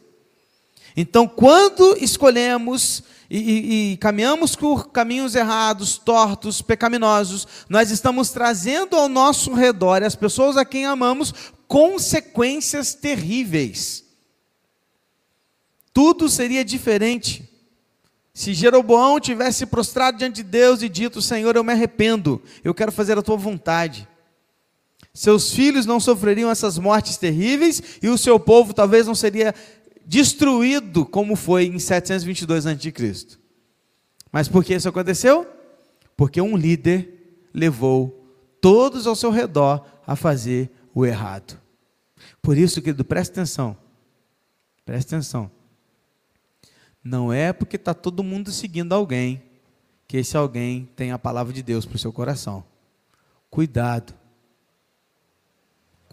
Então, 0.97 1.26
quando 1.26 1.97
escolhemos 2.01 3.03
e, 3.29 3.39
e, 3.39 3.93
e, 3.93 3.97
caminhamos 3.97 4.55
por 4.55 4.91
caminhos 4.91 5.35
errados, 5.35 5.99
tortos, 5.99 6.62
pecaminosos, 6.62 7.47
nós 7.68 7.91
estamos 7.91 8.31
trazendo 8.31 8.97
ao 8.97 9.09
nosso 9.09 9.53
redor, 9.53 10.03
as 10.03 10.14
pessoas 10.14 10.57
a 10.57 10.64
quem 10.64 10.87
amamos, 10.87 11.35
consequências 11.66 12.95
terríveis. 12.95 14.05
Tudo 15.93 16.29
seria 16.29 16.64
diferente. 16.64 17.51
Se 18.33 18.53
Jeroboão 18.53 19.18
tivesse 19.18 19.64
prostrado 19.64 20.18
diante 20.18 20.37
de 20.37 20.43
Deus 20.43 20.83
e 20.83 20.89
dito: 20.89 21.22
Senhor, 21.22 21.57
eu 21.57 21.64
me 21.64 21.72
arrependo, 21.72 22.43
eu 22.62 22.74
quero 22.74 22.93
fazer 22.93 23.18
a 23.18 23.22
tua 23.22 23.37
vontade. 23.37 24.07
Seus 25.16 25.51
filhos 25.51 25.87
não 25.87 25.99
sofreriam 25.99 26.51
essas 26.51 26.77
mortes 26.77 27.16
terríveis 27.16 27.83
e 28.03 28.09
o 28.09 28.18
seu 28.18 28.39
povo 28.39 28.74
talvez 28.74 29.07
não 29.07 29.14
seria 29.14 29.55
destruído 30.07 31.04
como 31.04 31.34
foi 31.34 31.66
em 31.66 31.78
722 31.78 32.66
a.C. 32.66 33.38
Mas 34.30 34.48
por 34.48 34.64
que 34.64 34.74
isso 34.74 34.88
aconteceu? 34.88 35.46
Porque 36.16 36.40
um 36.40 36.57
líder 36.57 37.42
levou 37.52 38.24
todos 38.61 39.07
ao 39.07 39.16
seu 39.16 39.30
redor 39.30 39.84
a 40.07 40.14
fazer 40.14 40.70
o 40.94 41.04
errado. 41.04 41.61
Por 42.40 42.57
isso, 42.57 42.80
querido, 42.80 43.04
preste 43.04 43.32
atenção. 43.32 43.76
Preste 44.84 45.14
atenção. 45.14 45.50
Não 47.02 47.32
é 47.32 47.52
porque 47.52 47.76
está 47.76 47.92
todo 47.92 48.22
mundo 48.22 48.50
seguindo 48.52 48.92
alguém 48.92 49.42
que 50.07 50.16
esse 50.16 50.36
alguém 50.36 50.88
tem 50.94 51.11
a 51.11 51.18
palavra 51.18 51.52
de 51.52 51.62
Deus 51.62 51.84
para 51.84 51.96
o 51.96 51.98
seu 51.98 52.12
coração. 52.12 52.64
Cuidado. 53.50 54.14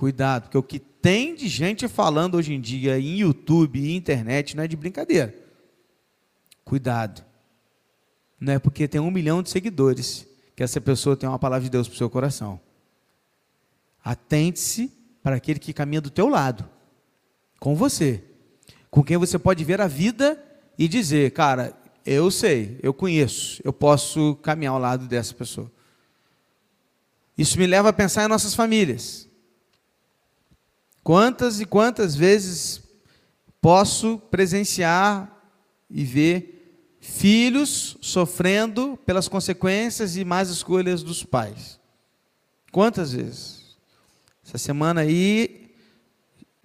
Cuidado, 0.04 0.42
porque 0.44 0.58
o 0.58 0.64
que 0.64 0.80
tem 0.80 1.34
de 1.34 1.48
gente 1.48 1.88
falando 1.88 2.36
hoje 2.36 2.54
em 2.54 2.60
dia 2.60 3.00
em 3.00 3.20
YouTube 3.20 3.80
e 3.80 3.96
internet 3.96 4.54
não 4.54 4.66
é 4.66 4.68
de 4.68 4.76
brincadeira. 4.76 5.34
Cuidado. 6.66 7.24
Não 8.38 8.52
é 8.52 8.60
porque 8.60 8.86
tem 8.86 9.00
um 9.00 9.10
milhão 9.10 9.42
de 9.42 9.50
seguidores 9.50 10.28
que 10.58 10.62
essa 10.62 10.82
pessoa 10.82 11.16
tem 11.16 11.30
uma 11.30 11.40
palavra 11.40 11.64
de 11.64 11.70
Deus 11.70 11.88
para 11.88 11.96
o 11.96 11.98
seu 11.98 12.10
coração. 12.10 12.60
Atente-se 14.04 14.92
para 15.24 15.38
aquele 15.38 15.58
que 15.58 15.72
caminha 15.72 16.02
do 16.02 16.10
teu 16.10 16.28
lado, 16.28 16.70
com 17.58 17.74
você, 17.74 18.22
com 18.92 19.02
quem 19.02 19.16
você 19.16 19.40
pode 19.40 19.64
ver 19.64 19.80
a 19.80 19.88
vida 19.88 20.38
e 20.78 20.86
dizer, 20.90 21.32
cara, 21.32 21.74
eu 22.06 22.30
sei, 22.30 22.78
eu 22.84 22.94
conheço, 22.94 23.62
eu 23.64 23.72
posso 23.72 24.36
caminhar 24.42 24.74
ao 24.74 24.82
lado 24.82 25.08
dessa 25.08 25.34
pessoa. 25.34 25.72
Isso 27.38 27.58
me 27.58 27.66
leva 27.66 27.88
a 27.88 27.94
pensar 27.94 28.26
em 28.26 28.28
nossas 28.28 28.54
famílias. 28.54 29.32
Quantas 31.04 31.60
e 31.60 31.66
quantas 31.66 32.16
vezes 32.16 32.82
posso 33.62 34.18
presenciar 34.32 35.30
e 35.90 36.06
ver 36.06 36.98
filhos 37.02 37.98
sofrendo 38.02 38.98
pelas 39.06 39.28
consequências 39.28 40.16
e 40.16 40.24
más 40.24 40.50
escolhas 40.50 41.04
dos 41.04 41.24
pais? 41.24 41.78
Quantas 42.72 43.12
vezes? 43.12 43.76
Essa 44.46 44.58
semana 44.58 45.02
aí 45.02 45.76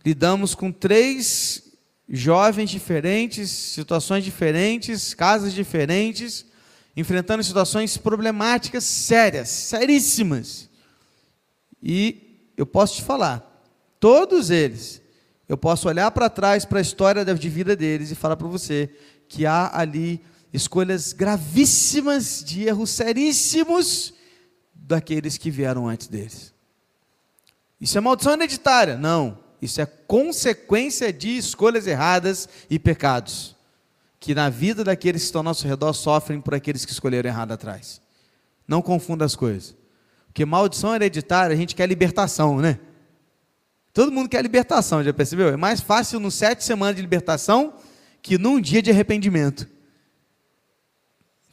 lidamos 0.05 0.55
com 0.55 0.71
três 0.71 1.73
jovens 2.09 2.71
diferentes, 2.71 3.51
situações 3.51 4.25
diferentes, 4.25 5.15
casas 5.15 5.53
diferentes, 5.53 6.47
enfrentando 6.97 7.43
situações 7.43 7.97
problemáticas 7.97 8.85
sérias, 8.85 9.49
seríssimas. 9.49 10.71
E 11.83 12.51
eu 12.57 12.65
posso 12.65 12.97
te 12.97 13.03
falar, 13.03 13.48
Todos 14.01 14.51
eles. 14.51 15.03
Eu 15.49 15.57
posso 15.57 15.89
olhar 15.89 16.11
para 16.11 16.29
trás 16.29 16.65
para 16.65 16.79
a 16.79 16.83
história 16.83 17.25
de 17.25 17.49
vida 17.49 17.75
deles 17.75 18.11
e 18.11 18.15
falar 18.15 18.37
para 18.37 18.47
você 18.47 18.91
que 19.29 19.47
há 19.47 19.71
ali 19.73 20.23
escolhas 20.53 21.13
gravíssimas 21.13 22.43
de 22.45 22.65
erros 22.65 22.91
seríssimos 22.91 24.15
daqueles 24.75 25.39
que 25.39 25.51
vieram 25.51 25.89
antes 25.89 26.07
deles. 26.07 26.55
Isso 27.81 27.97
é 27.97 28.01
maldição 28.01 28.33
hereditária? 28.33 28.97
Não. 28.97 29.39
Isso 29.61 29.81
é 29.81 29.87
consequência 29.87 31.13
de 31.13 31.37
escolhas 31.37 31.87
erradas 31.87 32.49
e 32.71 32.79
pecados 32.79 33.57
que 34.21 34.35
na 34.35 34.49
vida 34.49 34.83
daqueles 34.83 35.23
que 35.23 35.27
estão 35.27 35.41
ao 35.41 35.45
nosso 35.45 35.67
redor 35.67 35.93
sofrem 35.93 36.41
por 36.41 36.55
aqueles 36.55 36.85
que 36.85 36.93
escolheram 36.93 37.31
errado 37.31 37.53
atrás. 37.53 38.01
Não 38.67 38.83
confunda 38.83 39.25
as 39.25 39.37
coisas. 39.37 39.77
Porque 40.27 40.45
maldição 40.45 40.95
hereditária, 40.95 41.55
a 41.55 41.57
gente 41.57 41.75
quer 41.75 41.89
libertação, 41.89 42.59
né? 42.59 42.79
Todo 43.93 44.13
mundo 44.13 44.29
quer 44.29 44.43
libertação, 44.43 45.03
já 45.03 45.13
percebeu? 45.13 45.49
É 45.49 45.57
mais 45.57 45.81
fácil 45.81 46.21
no 46.21 46.31
sete 46.31 46.65
semanas 46.65 46.97
de 46.97 47.03
libertação 47.03 47.75
que 48.23 48.39
num 48.39 48.61
dia 48.61 48.83
de 48.83 48.91
arrependimento. 48.91 49.67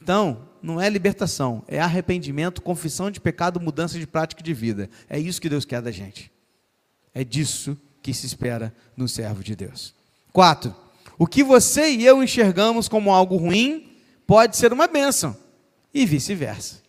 Então, 0.01 0.49
não 0.61 0.79
é 0.79 0.89
libertação, 0.89 1.63
é 1.67 1.79
arrependimento, 1.79 2.61
confissão 2.61 3.09
de 3.09 3.19
pecado, 3.19 3.59
mudança 3.59 3.97
de 3.97 4.05
prática 4.05 4.43
de 4.43 4.53
vida. 4.53 4.89
É 5.09 5.19
isso 5.19 5.41
que 5.41 5.49
Deus 5.49 5.65
quer 5.65 5.81
da 5.81 5.91
gente. 5.91 6.31
É 7.13 7.23
disso 7.23 7.77
que 8.01 8.13
se 8.13 8.25
espera 8.25 8.75
no 8.95 9.07
servo 9.07 9.43
de 9.43 9.55
Deus. 9.55 9.95
Quatro, 10.31 10.75
o 11.17 11.25
que 11.25 11.43
você 11.43 11.89
e 11.91 12.05
eu 12.05 12.21
enxergamos 12.21 12.87
como 12.87 13.11
algo 13.11 13.37
ruim 13.37 13.97
pode 14.27 14.57
ser 14.57 14.73
uma 14.73 14.87
bênção, 14.87 15.35
e 15.93 16.05
vice-versa. 16.05 16.83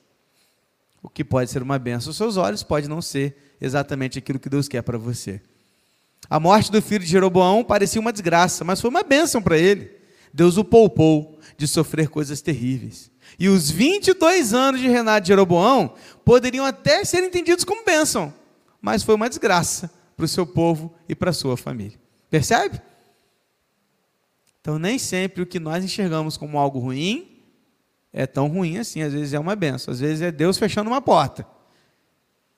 O 1.02 1.08
que 1.08 1.24
pode 1.24 1.50
ser 1.50 1.62
uma 1.62 1.78
bênção 1.78 2.10
aos 2.10 2.16
seus 2.16 2.36
olhos 2.36 2.62
pode 2.62 2.88
não 2.88 3.00
ser 3.00 3.45
exatamente 3.60 4.18
aquilo 4.18 4.38
que 4.38 4.48
Deus 4.48 4.68
quer 4.68 4.82
para 4.82 4.98
você. 4.98 5.40
A 6.28 6.40
morte 6.40 6.72
do 6.72 6.82
filho 6.82 7.04
de 7.04 7.10
Jeroboão 7.10 7.62
parecia 7.62 8.00
uma 8.00 8.12
desgraça, 8.12 8.64
mas 8.64 8.80
foi 8.80 8.90
uma 8.90 9.02
bênção 9.02 9.40
para 9.40 9.56
ele. 9.56 9.90
Deus 10.32 10.56
o 10.56 10.64
poupou 10.64 11.38
de 11.56 11.66
sofrer 11.66 12.08
coisas 12.08 12.40
terríveis. 12.40 13.10
E 13.38 13.48
os 13.48 13.70
22 13.70 14.52
anos 14.52 14.80
de 14.80 14.88
reinado 14.88 15.22
de 15.22 15.28
Jeroboão 15.28 15.94
poderiam 16.24 16.64
até 16.64 17.04
ser 17.04 17.22
entendidos 17.22 17.64
como 17.64 17.84
bênção, 17.84 18.32
mas 18.80 19.02
foi 19.02 19.14
uma 19.14 19.28
desgraça 19.28 19.90
para 20.16 20.24
o 20.24 20.28
seu 20.28 20.46
povo 20.46 20.94
e 21.08 21.14
para 21.14 21.30
a 21.30 21.34
sua 21.34 21.56
família. 21.56 21.98
Percebe? 22.30 22.80
Então, 24.60 24.78
nem 24.78 24.98
sempre 24.98 25.42
o 25.42 25.46
que 25.46 25.60
nós 25.60 25.84
enxergamos 25.84 26.36
como 26.36 26.58
algo 26.58 26.78
ruim 26.78 27.40
é 28.12 28.26
tão 28.26 28.48
ruim 28.48 28.78
assim. 28.78 29.02
Às 29.02 29.12
vezes 29.12 29.32
é 29.32 29.38
uma 29.38 29.54
benção, 29.54 29.92
às 29.92 30.00
vezes 30.00 30.22
é 30.22 30.32
Deus 30.32 30.58
fechando 30.58 30.90
uma 30.90 31.00
porta. 31.00 31.46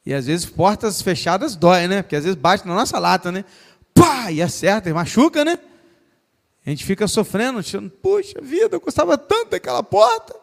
E 0.09 0.14
às 0.14 0.24
vezes 0.24 0.46
portas 0.46 1.02
fechadas 1.02 1.54
dói, 1.54 1.86
né? 1.86 2.00
Porque 2.00 2.16
às 2.16 2.24
vezes 2.24 2.34
bate 2.34 2.66
na 2.66 2.74
nossa 2.74 2.98
lata, 2.98 3.30
né? 3.30 3.44
Pá! 3.92 4.32
E 4.32 4.40
acerta, 4.40 4.88
e 4.88 4.92
machuca, 4.94 5.44
né? 5.44 5.59
A 6.64 6.70
gente 6.70 6.82
fica 6.82 7.06
sofrendo, 7.06 7.59
achando, 7.59 7.90
puxa 7.90 8.40
vida, 8.40 8.76
eu 8.76 8.80
gostava 8.80 9.18
tanto 9.18 9.50
daquela 9.50 9.82
porta. 9.82 10.34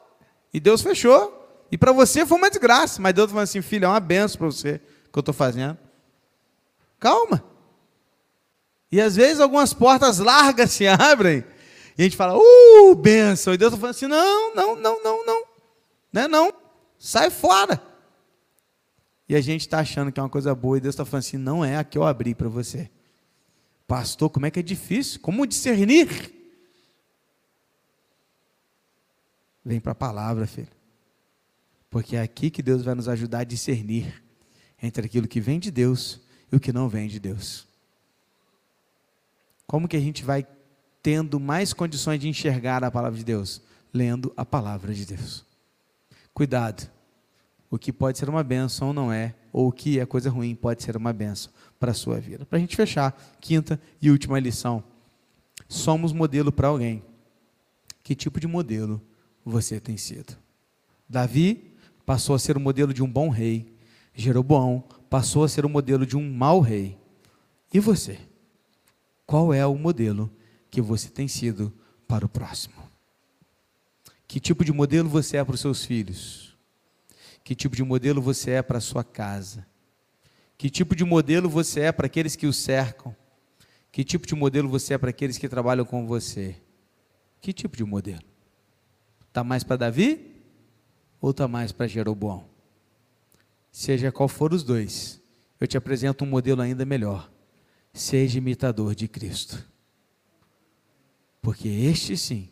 E 0.53 0.59
Deus 0.59 0.83
fechou. 0.83 1.65
E 1.71 1.79
para 1.79 1.91
você 1.91 2.27
foi 2.27 2.37
uma 2.37 2.47
desgraça. 2.47 3.01
Mas 3.01 3.15
Deus 3.15 3.31
falou 3.31 3.41
assim, 3.41 3.59
filho, 3.63 3.85
é 3.85 3.87
uma 3.87 3.99
benção 3.99 4.37
para 4.37 4.45
você 4.45 4.79
que 5.11 5.17
eu 5.17 5.21
estou 5.21 5.33
fazendo. 5.33 5.75
Calma. 6.99 7.43
E 8.91 9.01
às 9.01 9.15
vezes 9.15 9.39
algumas 9.39 9.73
portas 9.73 10.19
largas 10.19 10.73
se 10.73 10.85
abrem. 10.85 11.43
E 11.97 12.01
a 12.01 12.03
gente 12.03 12.15
fala, 12.15 12.37
uh, 12.37 12.93
benção. 12.93 13.51
E 13.51 13.57
Deus 13.57 13.73
está 13.73 13.81
falando 13.81 13.95
assim, 13.95 14.05
não, 14.05 14.53
não, 14.53 14.75
não, 14.75 15.03
não, 15.03 15.25
não. 15.25 15.43
Não 16.13 16.21
é 16.21 16.27
não. 16.27 16.53
Sai 16.99 17.31
fora. 17.31 17.94
E 19.27 19.35
a 19.35 19.41
gente 19.41 19.61
está 19.61 19.79
achando 19.79 20.11
que 20.11 20.19
é 20.19 20.23
uma 20.23 20.29
coisa 20.29 20.53
boa 20.53 20.77
e 20.77 20.81
Deus 20.81 20.93
está 20.93 21.03
falando 21.03 21.23
assim: 21.23 21.37
não 21.37 21.65
é 21.65 21.77
a 21.77 21.83
que 21.83 21.97
eu 21.97 22.03
abri 22.03 22.35
para 22.35 22.47
você. 22.47 22.89
Pastor, 23.87 24.29
como 24.29 24.45
é 24.45 24.51
que 24.51 24.59
é 24.59 24.63
difícil? 24.63 25.19
Como 25.19 25.45
discernir? 25.45 26.33
Vem 29.63 29.79
para 29.79 29.93
a 29.93 29.95
palavra, 29.95 30.45
filho. 30.45 30.67
Porque 31.89 32.15
é 32.15 32.21
aqui 32.21 32.49
que 32.49 32.61
Deus 32.61 32.83
vai 32.83 32.93
nos 32.93 33.07
ajudar 33.07 33.39
a 33.39 33.43
discernir 33.43 34.23
entre 34.81 35.05
aquilo 35.05 35.27
que 35.27 35.39
vem 35.39 35.59
de 35.59 35.71
Deus 35.71 36.21
e 36.51 36.55
o 36.55 36.59
que 36.59 36.71
não 36.71 36.87
vem 36.87 37.07
de 37.07 37.19
Deus. 37.19 37.67
Como 39.65 39.87
que 39.87 39.97
a 39.97 39.99
gente 39.99 40.23
vai 40.23 40.45
tendo 41.01 41.39
mais 41.39 41.73
condições 41.73 42.19
de 42.19 42.27
enxergar 42.27 42.83
a 42.83 42.91
palavra 42.91 43.17
de 43.17 43.25
Deus? 43.25 43.61
Lendo 43.91 44.31
a 44.37 44.45
palavra 44.45 44.93
de 44.93 45.05
Deus. 45.05 45.45
Cuidado 46.33 46.94
o 47.69 47.77
que 47.77 47.91
pode 47.91 48.17
ser 48.17 48.29
uma 48.29 48.43
benção 48.43 48.89
ou 48.89 48.93
não 48.93 49.11
é, 49.11 49.35
ou 49.51 49.67
o 49.67 49.71
que 49.71 49.99
é 49.99 50.05
coisa 50.05 50.29
ruim 50.29 50.55
pode 50.55 50.83
ser 50.83 50.95
uma 50.95 51.11
benção 51.11 51.51
para 51.79 51.91
a 51.91 51.93
sua 51.93 52.19
vida. 52.19 52.45
Para 52.45 52.57
a 52.57 52.59
gente 52.59 52.75
fechar, 52.75 53.17
quinta 53.39 53.79
e 54.01 54.09
última 54.09 54.39
lição. 54.39 54.83
Somos 55.67 56.13
modelo 56.13 56.51
para 56.51 56.67
alguém. 56.67 57.03
Que 58.03 58.15
tipo 58.15 58.39
de 58.39 58.47
modelo 58.47 59.01
você 59.43 59.79
tem 59.79 59.97
sido? 59.97 60.37
Davi 61.07 61.73
passou 62.05 62.35
a 62.35 62.39
ser 62.39 62.55
o 62.55 62.59
modelo 62.59 62.93
de 62.93 63.03
um 63.03 63.11
bom 63.11 63.29
rei. 63.29 63.73
Jeroboão 64.13 64.83
passou 65.09 65.43
a 65.43 65.49
ser 65.49 65.65
o 65.65 65.69
modelo 65.69 66.05
de 66.05 66.15
um 66.15 66.31
mau 66.31 66.59
rei. 66.59 66.97
E 67.73 67.79
você? 67.79 68.19
Qual 69.25 69.53
é 69.53 69.65
o 69.65 69.75
modelo 69.75 70.31
que 70.69 70.81
você 70.81 71.09
tem 71.09 71.27
sido 71.27 71.73
para 72.07 72.25
o 72.25 72.29
próximo? 72.29 72.75
Que 74.27 74.39
tipo 74.39 74.63
de 74.63 74.71
modelo 74.71 75.09
você 75.09 75.37
é 75.37 75.43
para 75.43 75.55
os 75.55 75.61
seus 75.61 75.83
filhos? 75.83 76.54
Que 77.45 77.53
tipo 77.53 77.75
de 77.75 77.83
modelo 77.83 78.23
você 78.23 78.51
é 78.51 78.61
para 78.63 78.79
a 78.79 78.81
sua 78.81 79.03
casa? 79.03 79.67
Que 80.57 80.67
tipo 80.67 80.95
de 80.95 81.03
modelo 81.03 81.47
você 81.47 81.81
é 81.81 81.91
para 81.91 82.07
aqueles 82.07 82.35
que 82.35 82.47
o 82.47 82.51
cercam? 82.51 83.15
Que 83.91 84.03
tipo 84.03 84.25
de 84.25 84.33
modelo 84.33 84.67
você 84.67 84.95
é 84.95 84.97
para 84.97 85.11
aqueles 85.11 85.37
que 85.37 85.47
trabalham 85.47 85.85
com 85.85 86.07
você? 86.07 86.59
Que 87.39 87.53
tipo 87.53 87.77
de 87.77 87.83
modelo? 87.83 88.23
Está 89.27 89.43
mais 89.43 89.63
para 89.63 89.75
Davi 89.75 90.41
ou 91.21 91.29
está 91.29 91.47
mais 91.47 91.71
para 91.71 91.85
Jeroboão? 91.85 92.49
Seja 93.71 94.11
qual 94.11 94.27
for 94.27 94.51
os 94.51 94.63
dois, 94.63 95.21
eu 95.59 95.67
te 95.67 95.77
apresento 95.77 96.23
um 96.23 96.27
modelo 96.27 96.63
ainda 96.63 96.83
melhor. 96.83 97.31
Seja 97.93 98.39
imitador 98.39 98.95
de 98.95 99.07
Cristo. 99.07 99.63
Porque 101.43 101.67
este 101.67 102.17
sim 102.17 102.49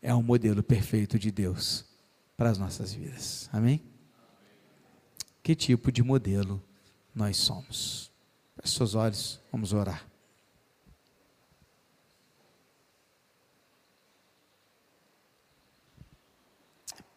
é 0.00 0.14
o 0.14 0.22
modelo 0.22 0.62
perfeito 0.62 1.18
de 1.18 1.32
Deus 1.32 1.84
para 2.36 2.48
as 2.48 2.58
nossas 2.58 2.92
vidas. 2.92 3.50
Amém? 3.52 3.95
Que 5.46 5.54
tipo 5.54 5.92
de 5.92 6.02
modelo 6.02 6.60
nós 7.14 7.36
somos? 7.36 8.10
Feche 8.56 8.74
seus 8.74 8.96
olhos, 8.96 9.40
vamos 9.52 9.72
orar. 9.72 10.04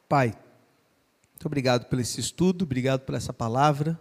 Pai, 0.08 0.28
muito 1.32 1.46
obrigado 1.48 1.86
por 1.86 2.00
esse 2.00 2.20
estudo, 2.20 2.66
obrigado 2.66 3.00
por 3.00 3.16
essa 3.16 3.34
palavra 3.34 4.00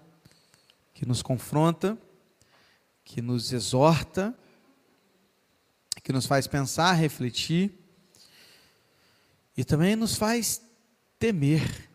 que 0.93 1.07
nos 1.07 1.23
confronta, 1.23 1.97
que 3.03 3.23
nos 3.23 3.51
exorta, 3.51 4.39
que 6.05 6.13
nos 6.13 6.27
faz 6.27 6.47
pensar, 6.47 6.93
refletir 6.93 7.73
e 9.57 9.65
também 9.65 9.97
nos 9.97 10.17
faz 10.17 10.61
temer, 11.19 11.88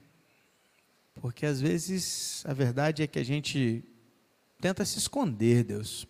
porque 1.23 1.45
às 1.45 1.61
vezes 1.61 2.43
a 2.45 2.51
verdade 2.51 3.01
é 3.01 3.07
que 3.07 3.17
a 3.17 3.23
gente 3.23 3.81
tenta 4.59 4.83
se 4.83 4.97
esconder, 4.97 5.63
Deus, 5.63 6.05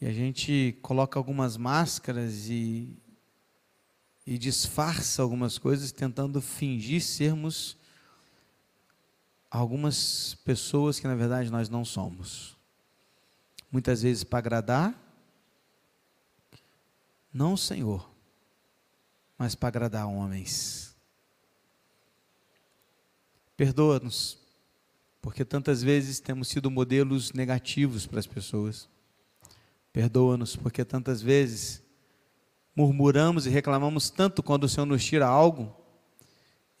e 0.00 0.06
a 0.06 0.10
gente 0.10 0.78
coloca 0.80 1.18
algumas 1.18 1.58
máscaras 1.58 2.48
e 2.48 2.96
e 4.26 4.38
disfarça 4.38 5.20
algumas 5.20 5.58
coisas 5.58 5.92
tentando 5.92 6.40
fingir 6.40 7.02
sermos 7.02 7.76
algumas 9.50 10.34
pessoas 10.46 10.98
que 10.98 11.06
na 11.06 11.14
verdade 11.14 11.50
nós 11.50 11.68
não 11.68 11.84
somos. 11.84 12.56
Muitas 13.70 14.00
vezes 14.00 14.24
para 14.24 14.38
agradar, 14.38 14.94
não 17.30 17.52
o 17.52 17.58
Senhor, 17.58 18.10
mas 19.36 19.54
para 19.54 19.68
agradar 19.68 20.08
homens. 20.08 20.91
Perdoa-nos, 23.62 24.36
porque 25.20 25.44
tantas 25.44 25.84
vezes 25.84 26.18
temos 26.18 26.48
sido 26.48 26.68
modelos 26.68 27.32
negativos 27.32 28.08
para 28.08 28.18
as 28.18 28.26
pessoas. 28.26 28.88
Perdoa-nos, 29.92 30.56
porque 30.56 30.84
tantas 30.84 31.22
vezes 31.22 31.80
murmuramos 32.74 33.46
e 33.46 33.50
reclamamos 33.50 34.10
tanto 34.10 34.42
quando 34.42 34.64
o 34.64 34.68
Senhor 34.68 34.84
nos 34.84 35.04
tira 35.04 35.28
algo, 35.28 35.72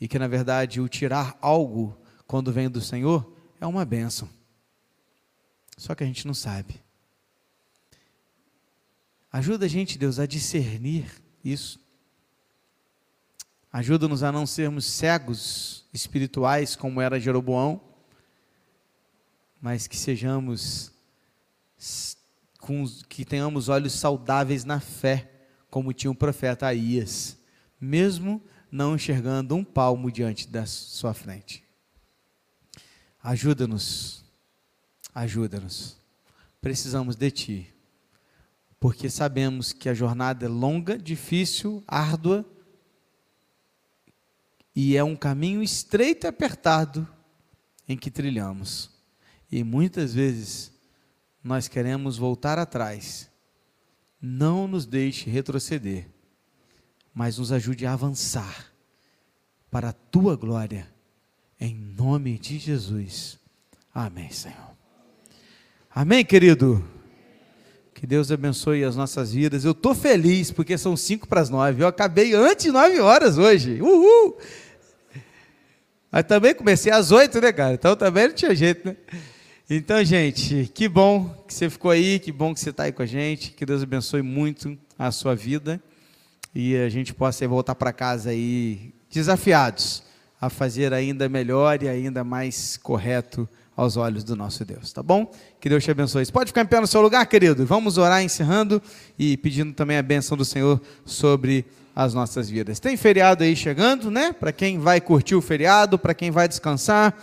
e 0.00 0.08
que 0.08 0.18
na 0.18 0.26
verdade 0.26 0.80
o 0.80 0.88
tirar 0.88 1.38
algo, 1.40 1.96
quando 2.26 2.52
vem 2.52 2.68
do 2.68 2.80
Senhor, 2.80 3.32
é 3.60 3.66
uma 3.66 3.84
bênção. 3.84 4.28
Só 5.78 5.94
que 5.94 6.02
a 6.02 6.06
gente 6.08 6.26
não 6.26 6.34
sabe. 6.34 6.82
Ajuda 9.30 9.66
a 9.66 9.68
gente, 9.68 9.96
Deus, 9.96 10.18
a 10.18 10.26
discernir 10.26 11.06
isso. 11.44 11.78
Ajuda-nos 13.72 14.22
a 14.22 14.30
não 14.30 14.46
sermos 14.46 14.84
cegos 14.84 15.86
espirituais, 15.94 16.76
como 16.76 17.00
era 17.00 17.18
Jeroboão, 17.18 17.80
mas 19.60 19.86
que 19.86 19.96
sejamos, 19.96 20.92
que 23.08 23.24
tenhamos 23.24 23.68
olhos 23.68 23.94
saudáveis 23.94 24.64
na 24.64 24.78
fé 24.78 25.30
como 25.72 25.94
tinha 25.94 26.10
o 26.10 26.14
profeta 26.14 26.66
Aías, 26.66 27.38
mesmo 27.80 28.42
não 28.70 28.94
enxergando 28.94 29.54
um 29.54 29.64
palmo 29.64 30.12
diante 30.12 30.46
da 30.46 30.66
sua 30.66 31.14
frente. 31.14 31.64
Ajuda-nos, 33.22 34.22
ajuda-nos. 35.14 35.96
Precisamos 36.60 37.16
de 37.16 37.30
Ti, 37.30 37.74
porque 38.78 39.08
sabemos 39.08 39.72
que 39.72 39.88
a 39.88 39.94
jornada 39.94 40.44
é 40.44 40.48
longa, 40.48 40.98
difícil, 40.98 41.82
árdua, 41.86 42.44
e 44.74 44.96
é 44.96 45.04
um 45.04 45.16
caminho 45.16 45.62
estreito 45.62 46.26
e 46.26 46.28
apertado 46.28 47.06
em 47.88 47.96
que 47.96 48.10
trilhamos. 48.10 48.90
E 49.50 49.62
muitas 49.62 50.14
vezes 50.14 50.72
nós 51.42 51.68
queremos 51.68 52.16
voltar 52.16 52.58
atrás 52.58 53.30
não 54.22 54.68
nos 54.68 54.86
deixe 54.86 55.28
retroceder, 55.28 56.08
mas 57.12 57.38
nos 57.38 57.50
ajude 57.50 57.84
a 57.84 57.92
avançar 57.92 58.72
para 59.68 59.88
a 59.88 59.92
tua 59.92 60.36
glória, 60.36 60.88
em 61.58 61.74
nome 61.74 62.38
de 62.38 62.56
Jesus. 62.56 63.38
Amém, 63.92 64.30
Senhor. 64.30 64.76
Amém, 65.90 66.24
querido. 66.24 66.91
Que 68.02 68.06
Deus 68.08 68.32
abençoe 68.32 68.82
as 68.82 68.96
nossas 68.96 69.32
vidas. 69.32 69.64
Eu 69.64 69.70
estou 69.70 69.94
feliz 69.94 70.50
porque 70.50 70.76
são 70.76 70.96
cinco 70.96 71.28
para 71.28 71.40
as 71.40 71.48
nove. 71.48 71.84
Eu 71.84 71.86
acabei 71.86 72.34
antes 72.34 72.64
de 72.64 72.72
nove 72.72 72.98
horas 72.98 73.38
hoje. 73.38 73.80
Uhul! 73.80 74.36
Mas 76.10 76.24
também 76.24 76.52
comecei 76.52 76.90
às 76.90 77.12
oito, 77.12 77.40
né, 77.40 77.52
cara? 77.52 77.74
Então 77.74 77.94
também 77.94 78.26
não 78.26 78.34
tinha 78.34 78.52
jeito, 78.56 78.88
né? 78.88 78.96
Então, 79.70 80.04
gente, 80.04 80.68
que 80.74 80.88
bom 80.88 81.28
que 81.46 81.54
você 81.54 81.70
ficou 81.70 81.92
aí, 81.92 82.18
que 82.18 82.32
bom 82.32 82.52
que 82.52 82.58
você 82.58 82.70
está 82.70 82.82
aí 82.82 82.92
com 82.92 83.02
a 83.02 83.06
gente. 83.06 83.52
Que 83.52 83.64
Deus 83.64 83.84
abençoe 83.84 84.20
muito 84.20 84.76
a 84.98 85.12
sua 85.12 85.36
vida 85.36 85.80
e 86.52 86.74
a 86.74 86.88
gente 86.88 87.14
possa 87.14 87.46
voltar 87.46 87.76
para 87.76 87.92
casa 87.92 88.30
aí 88.30 88.92
desafiados 89.08 90.02
a 90.40 90.50
fazer 90.50 90.92
ainda 90.92 91.28
melhor 91.28 91.80
e 91.80 91.88
ainda 91.88 92.24
mais 92.24 92.76
correto 92.76 93.48
aos 93.76 93.96
olhos 93.96 94.22
do 94.24 94.36
nosso 94.36 94.64
Deus, 94.64 94.92
tá 94.92 95.02
bom? 95.02 95.30
Que 95.60 95.68
Deus 95.68 95.82
te 95.82 95.90
abençoe. 95.90 96.24
Você 96.24 96.32
pode 96.32 96.48
ficar 96.48 96.62
em 96.62 96.66
pé 96.66 96.80
no 96.80 96.86
seu 96.86 97.00
lugar, 97.00 97.24
querido? 97.26 97.64
Vamos 97.64 97.98
orar 97.98 98.22
encerrando 98.22 98.82
e 99.18 99.36
pedindo 99.36 99.72
também 99.72 99.96
a 99.96 100.02
benção 100.02 100.36
do 100.36 100.44
Senhor 100.44 100.80
sobre 101.04 101.64
as 101.94 102.14
nossas 102.14 102.48
vidas. 102.48 102.80
Tem 102.80 102.96
feriado 102.96 103.44
aí 103.44 103.54
chegando, 103.56 104.10
né? 104.10 104.32
Para 104.32 104.52
quem 104.52 104.78
vai 104.78 105.00
curtir 105.00 105.34
o 105.34 105.42
feriado, 105.42 105.98
para 105.98 106.14
quem 106.14 106.30
vai 106.30 106.48
descansar 106.48 107.16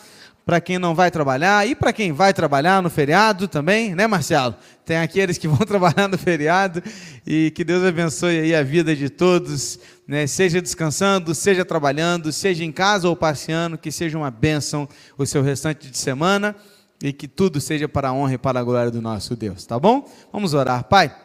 para 0.50 0.60
quem 0.60 0.80
não 0.80 0.96
vai 0.96 1.12
trabalhar 1.12 1.68
e 1.68 1.76
para 1.76 1.94
quem 1.94 2.12
vai 2.12 2.34
trabalhar 2.34 2.82
no 2.82 2.90
feriado 2.90 3.48
também, 3.48 3.94
né, 3.94 4.08
Marcelo? 4.08 4.56
Tem 4.84 4.98
aqueles 4.98 5.38
que 5.38 5.48
vão 5.48 5.60
trabalhar 5.64 6.08
no 6.08 6.18
feriado 6.18 6.82
e 7.24 7.52
que 7.52 7.64
Deus 7.64 7.86
abençoe 7.86 8.40
aí 8.40 8.56
a 8.56 8.64
vida 8.64 8.96
de 8.96 9.12
todos, 9.12 9.80
né? 10.10 10.26
Seja 10.26 10.60
descansando, 10.60 11.36
seja 11.36 11.64
trabalhando, 11.64 12.32
seja 12.32 12.64
em 12.64 12.72
casa 12.72 13.08
ou 13.08 13.16
passeando, 13.16 13.78
que 13.78 13.92
seja 13.92 14.18
uma 14.18 14.32
bênção 14.32 14.90
o 15.16 15.24
seu 15.24 15.44
restante 15.44 15.88
de 15.88 15.96
semana 15.96 16.56
e 17.00 17.14
que 17.14 17.28
tudo 17.28 17.62
seja 17.62 17.88
para 17.88 18.10
a 18.10 18.14
honra 18.14 18.34
e 18.34 18.38
para 18.40 18.60
a 18.60 18.64
glória 18.64 18.90
do 18.90 19.04
nosso 19.04 19.36
Deus, 19.36 19.68
tá 19.68 19.80
bom? 19.80 20.12
Vamos 20.34 20.56
orar, 20.56 20.84
Pai. 20.86 21.16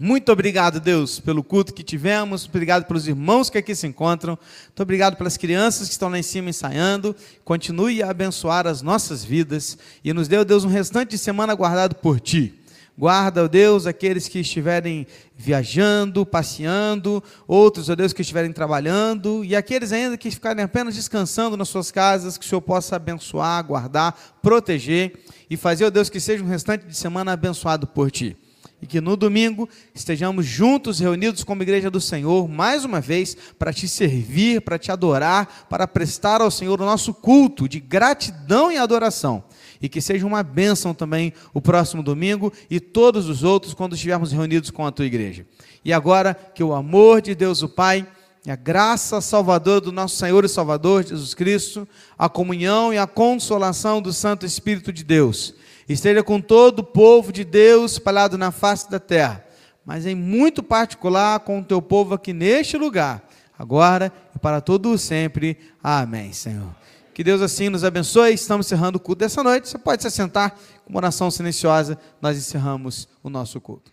Muito 0.00 0.32
obrigado, 0.32 0.80
Deus, 0.80 1.20
pelo 1.20 1.44
culto 1.44 1.74
que 1.74 1.82
tivemos, 1.82 2.46
obrigado 2.46 2.86
pelos 2.86 3.06
irmãos 3.06 3.50
que 3.50 3.58
aqui 3.58 3.74
se 3.74 3.86
encontram, 3.86 4.38
muito 4.68 4.82
obrigado 4.82 5.16
pelas 5.16 5.36
crianças 5.36 5.86
que 5.86 5.92
estão 5.92 6.08
lá 6.08 6.18
em 6.18 6.22
cima 6.22 6.48
ensaiando. 6.48 7.14
Continue 7.44 8.02
a 8.02 8.10
abençoar 8.10 8.66
as 8.66 8.80
nossas 8.80 9.22
vidas 9.22 9.76
e 10.02 10.14
nos 10.14 10.28
dê, 10.28 10.42
Deus, 10.46 10.64
um 10.64 10.68
restante 10.68 11.10
de 11.10 11.18
semana 11.18 11.54
guardado 11.54 11.94
por 11.96 12.18
Ti. 12.18 12.63
Guarda, 12.96 13.44
ó 13.44 13.48
Deus, 13.48 13.86
aqueles 13.86 14.28
que 14.28 14.38
estiverem 14.38 15.04
viajando, 15.36 16.24
passeando, 16.24 17.22
outros, 17.46 17.88
ó 17.88 17.94
Deus, 17.96 18.12
que 18.12 18.22
estiverem 18.22 18.52
trabalhando, 18.52 19.44
e 19.44 19.56
aqueles 19.56 19.90
ainda 19.90 20.16
que 20.16 20.30
ficarem 20.30 20.62
apenas 20.62 20.94
descansando 20.94 21.56
nas 21.56 21.68
suas 21.68 21.90
casas, 21.90 22.38
que 22.38 22.46
o 22.46 22.48
Senhor 22.48 22.60
possa 22.60 22.94
abençoar, 22.94 23.64
guardar, 23.64 24.36
proteger 24.40 25.12
e 25.50 25.56
fazer, 25.56 25.86
ó 25.86 25.90
Deus, 25.90 26.08
que 26.08 26.20
seja 26.20 26.44
um 26.44 26.48
restante 26.48 26.86
de 26.86 26.96
semana 26.96 27.32
abençoado 27.32 27.86
por 27.86 28.12
Ti 28.12 28.36
e 28.84 28.86
que 28.86 29.00
no 29.00 29.16
domingo 29.16 29.66
estejamos 29.94 30.44
juntos, 30.44 31.00
reunidos 31.00 31.42
como 31.42 31.62
igreja 31.62 31.90
do 31.90 32.02
Senhor, 32.02 32.46
mais 32.46 32.84
uma 32.84 33.00
vez, 33.00 33.34
para 33.58 33.72
te 33.72 33.88
servir, 33.88 34.60
para 34.60 34.78
te 34.78 34.92
adorar, 34.92 35.66
para 35.70 35.88
prestar 35.88 36.42
ao 36.42 36.50
Senhor 36.50 36.78
o 36.78 36.84
nosso 36.84 37.14
culto 37.14 37.66
de 37.66 37.80
gratidão 37.80 38.70
e 38.70 38.76
adoração. 38.76 39.42
E 39.84 39.88
que 39.90 40.00
seja 40.00 40.26
uma 40.26 40.42
bênção 40.42 40.94
também 40.94 41.30
o 41.52 41.60
próximo 41.60 42.02
domingo 42.02 42.50
e 42.70 42.80
todos 42.80 43.28
os 43.28 43.44
outros 43.44 43.74
quando 43.74 43.94
estivermos 43.94 44.32
reunidos 44.32 44.70
com 44.70 44.86
a 44.86 44.90
tua 44.90 45.04
igreja. 45.04 45.44
E 45.84 45.92
agora, 45.92 46.32
que 46.32 46.64
o 46.64 46.72
amor 46.72 47.20
de 47.20 47.34
Deus, 47.34 47.60
o 47.62 47.68
Pai, 47.68 48.08
e 48.46 48.50
a 48.50 48.56
graça 48.56 49.20
salvadora 49.20 49.82
do 49.82 49.92
nosso 49.92 50.16
Senhor 50.16 50.42
e 50.42 50.48
Salvador 50.48 51.04
Jesus 51.04 51.34
Cristo, 51.34 51.86
a 52.18 52.30
comunhão 52.30 52.94
e 52.94 52.96
a 52.96 53.06
consolação 53.06 54.00
do 54.00 54.10
Santo 54.10 54.46
Espírito 54.46 54.90
de 54.90 55.04
Deus, 55.04 55.54
esteja 55.86 56.22
com 56.22 56.40
todo 56.40 56.78
o 56.78 56.84
povo 56.84 57.30
de 57.30 57.44
Deus 57.44 57.92
espalhado 57.92 58.38
na 58.38 58.50
face 58.50 58.90
da 58.90 58.98
terra, 58.98 59.44
mas 59.84 60.06
em 60.06 60.14
muito 60.14 60.62
particular 60.62 61.40
com 61.40 61.58
o 61.58 61.64
teu 61.64 61.82
povo 61.82 62.14
aqui 62.14 62.32
neste 62.32 62.78
lugar, 62.78 63.22
agora 63.58 64.10
e 64.34 64.38
para 64.38 64.62
todo 64.62 64.92
o 64.92 64.96
sempre. 64.96 65.58
Amém, 65.82 66.32
Senhor. 66.32 66.83
Que 67.14 67.22
Deus 67.22 67.40
assim 67.40 67.68
nos 67.68 67.84
abençoe. 67.84 68.34
Estamos 68.34 68.66
encerrando 68.66 68.98
o 68.98 69.00
culto 69.00 69.20
dessa 69.20 69.40
noite. 69.40 69.68
Você 69.68 69.78
pode 69.78 70.02
se 70.02 70.08
assentar 70.08 70.50
com 70.84 70.90
uma 70.90 70.98
oração 70.98 71.30
silenciosa. 71.30 71.96
Nós 72.20 72.36
encerramos 72.36 73.08
o 73.22 73.30
nosso 73.30 73.60
culto. 73.60 73.92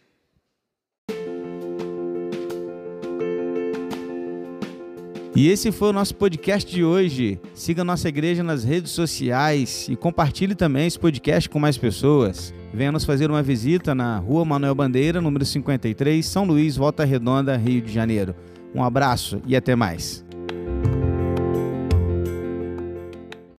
E 5.34 5.47
esse 5.47 5.72
foi 5.72 5.89
o 5.89 5.93
nosso 5.93 6.15
podcast 6.15 6.69
de 6.69 6.84
hoje. 6.84 7.39
Siga 7.53 7.84
nossa 7.84 8.09
igreja 8.09 8.43
nas 8.43 8.63
redes 8.63 8.91
sociais 8.91 9.88
e 9.88 9.95
compartilhe 9.95 10.55
também 10.55 10.88
esse 10.88 10.99
podcast 10.99 11.47
com 11.47 11.59
mais 11.59 11.78
pessoas. 11.78 12.51
Venha 12.74 12.91
nos 12.91 13.05
fazer 13.05 13.30
uma 13.30 13.43
visita 13.43 13.93
na 13.93 14.17
Rua 14.17 14.43
Manuel 14.43 14.74
Bandeira, 14.74 15.22
número 15.22 15.45
53, 15.45 16.26
São 16.26 16.43
Luís, 16.43 16.76
Volta 16.76 17.05
Redonda, 17.05 17.55
Rio 17.55 17.82
de 17.82 17.93
Janeiro. 17.93 18.36
Um 18.74 18.84
abraço 18.84 19.41
e 19.45 19.55
até 19.55 19.76
mais. 19.76 20.26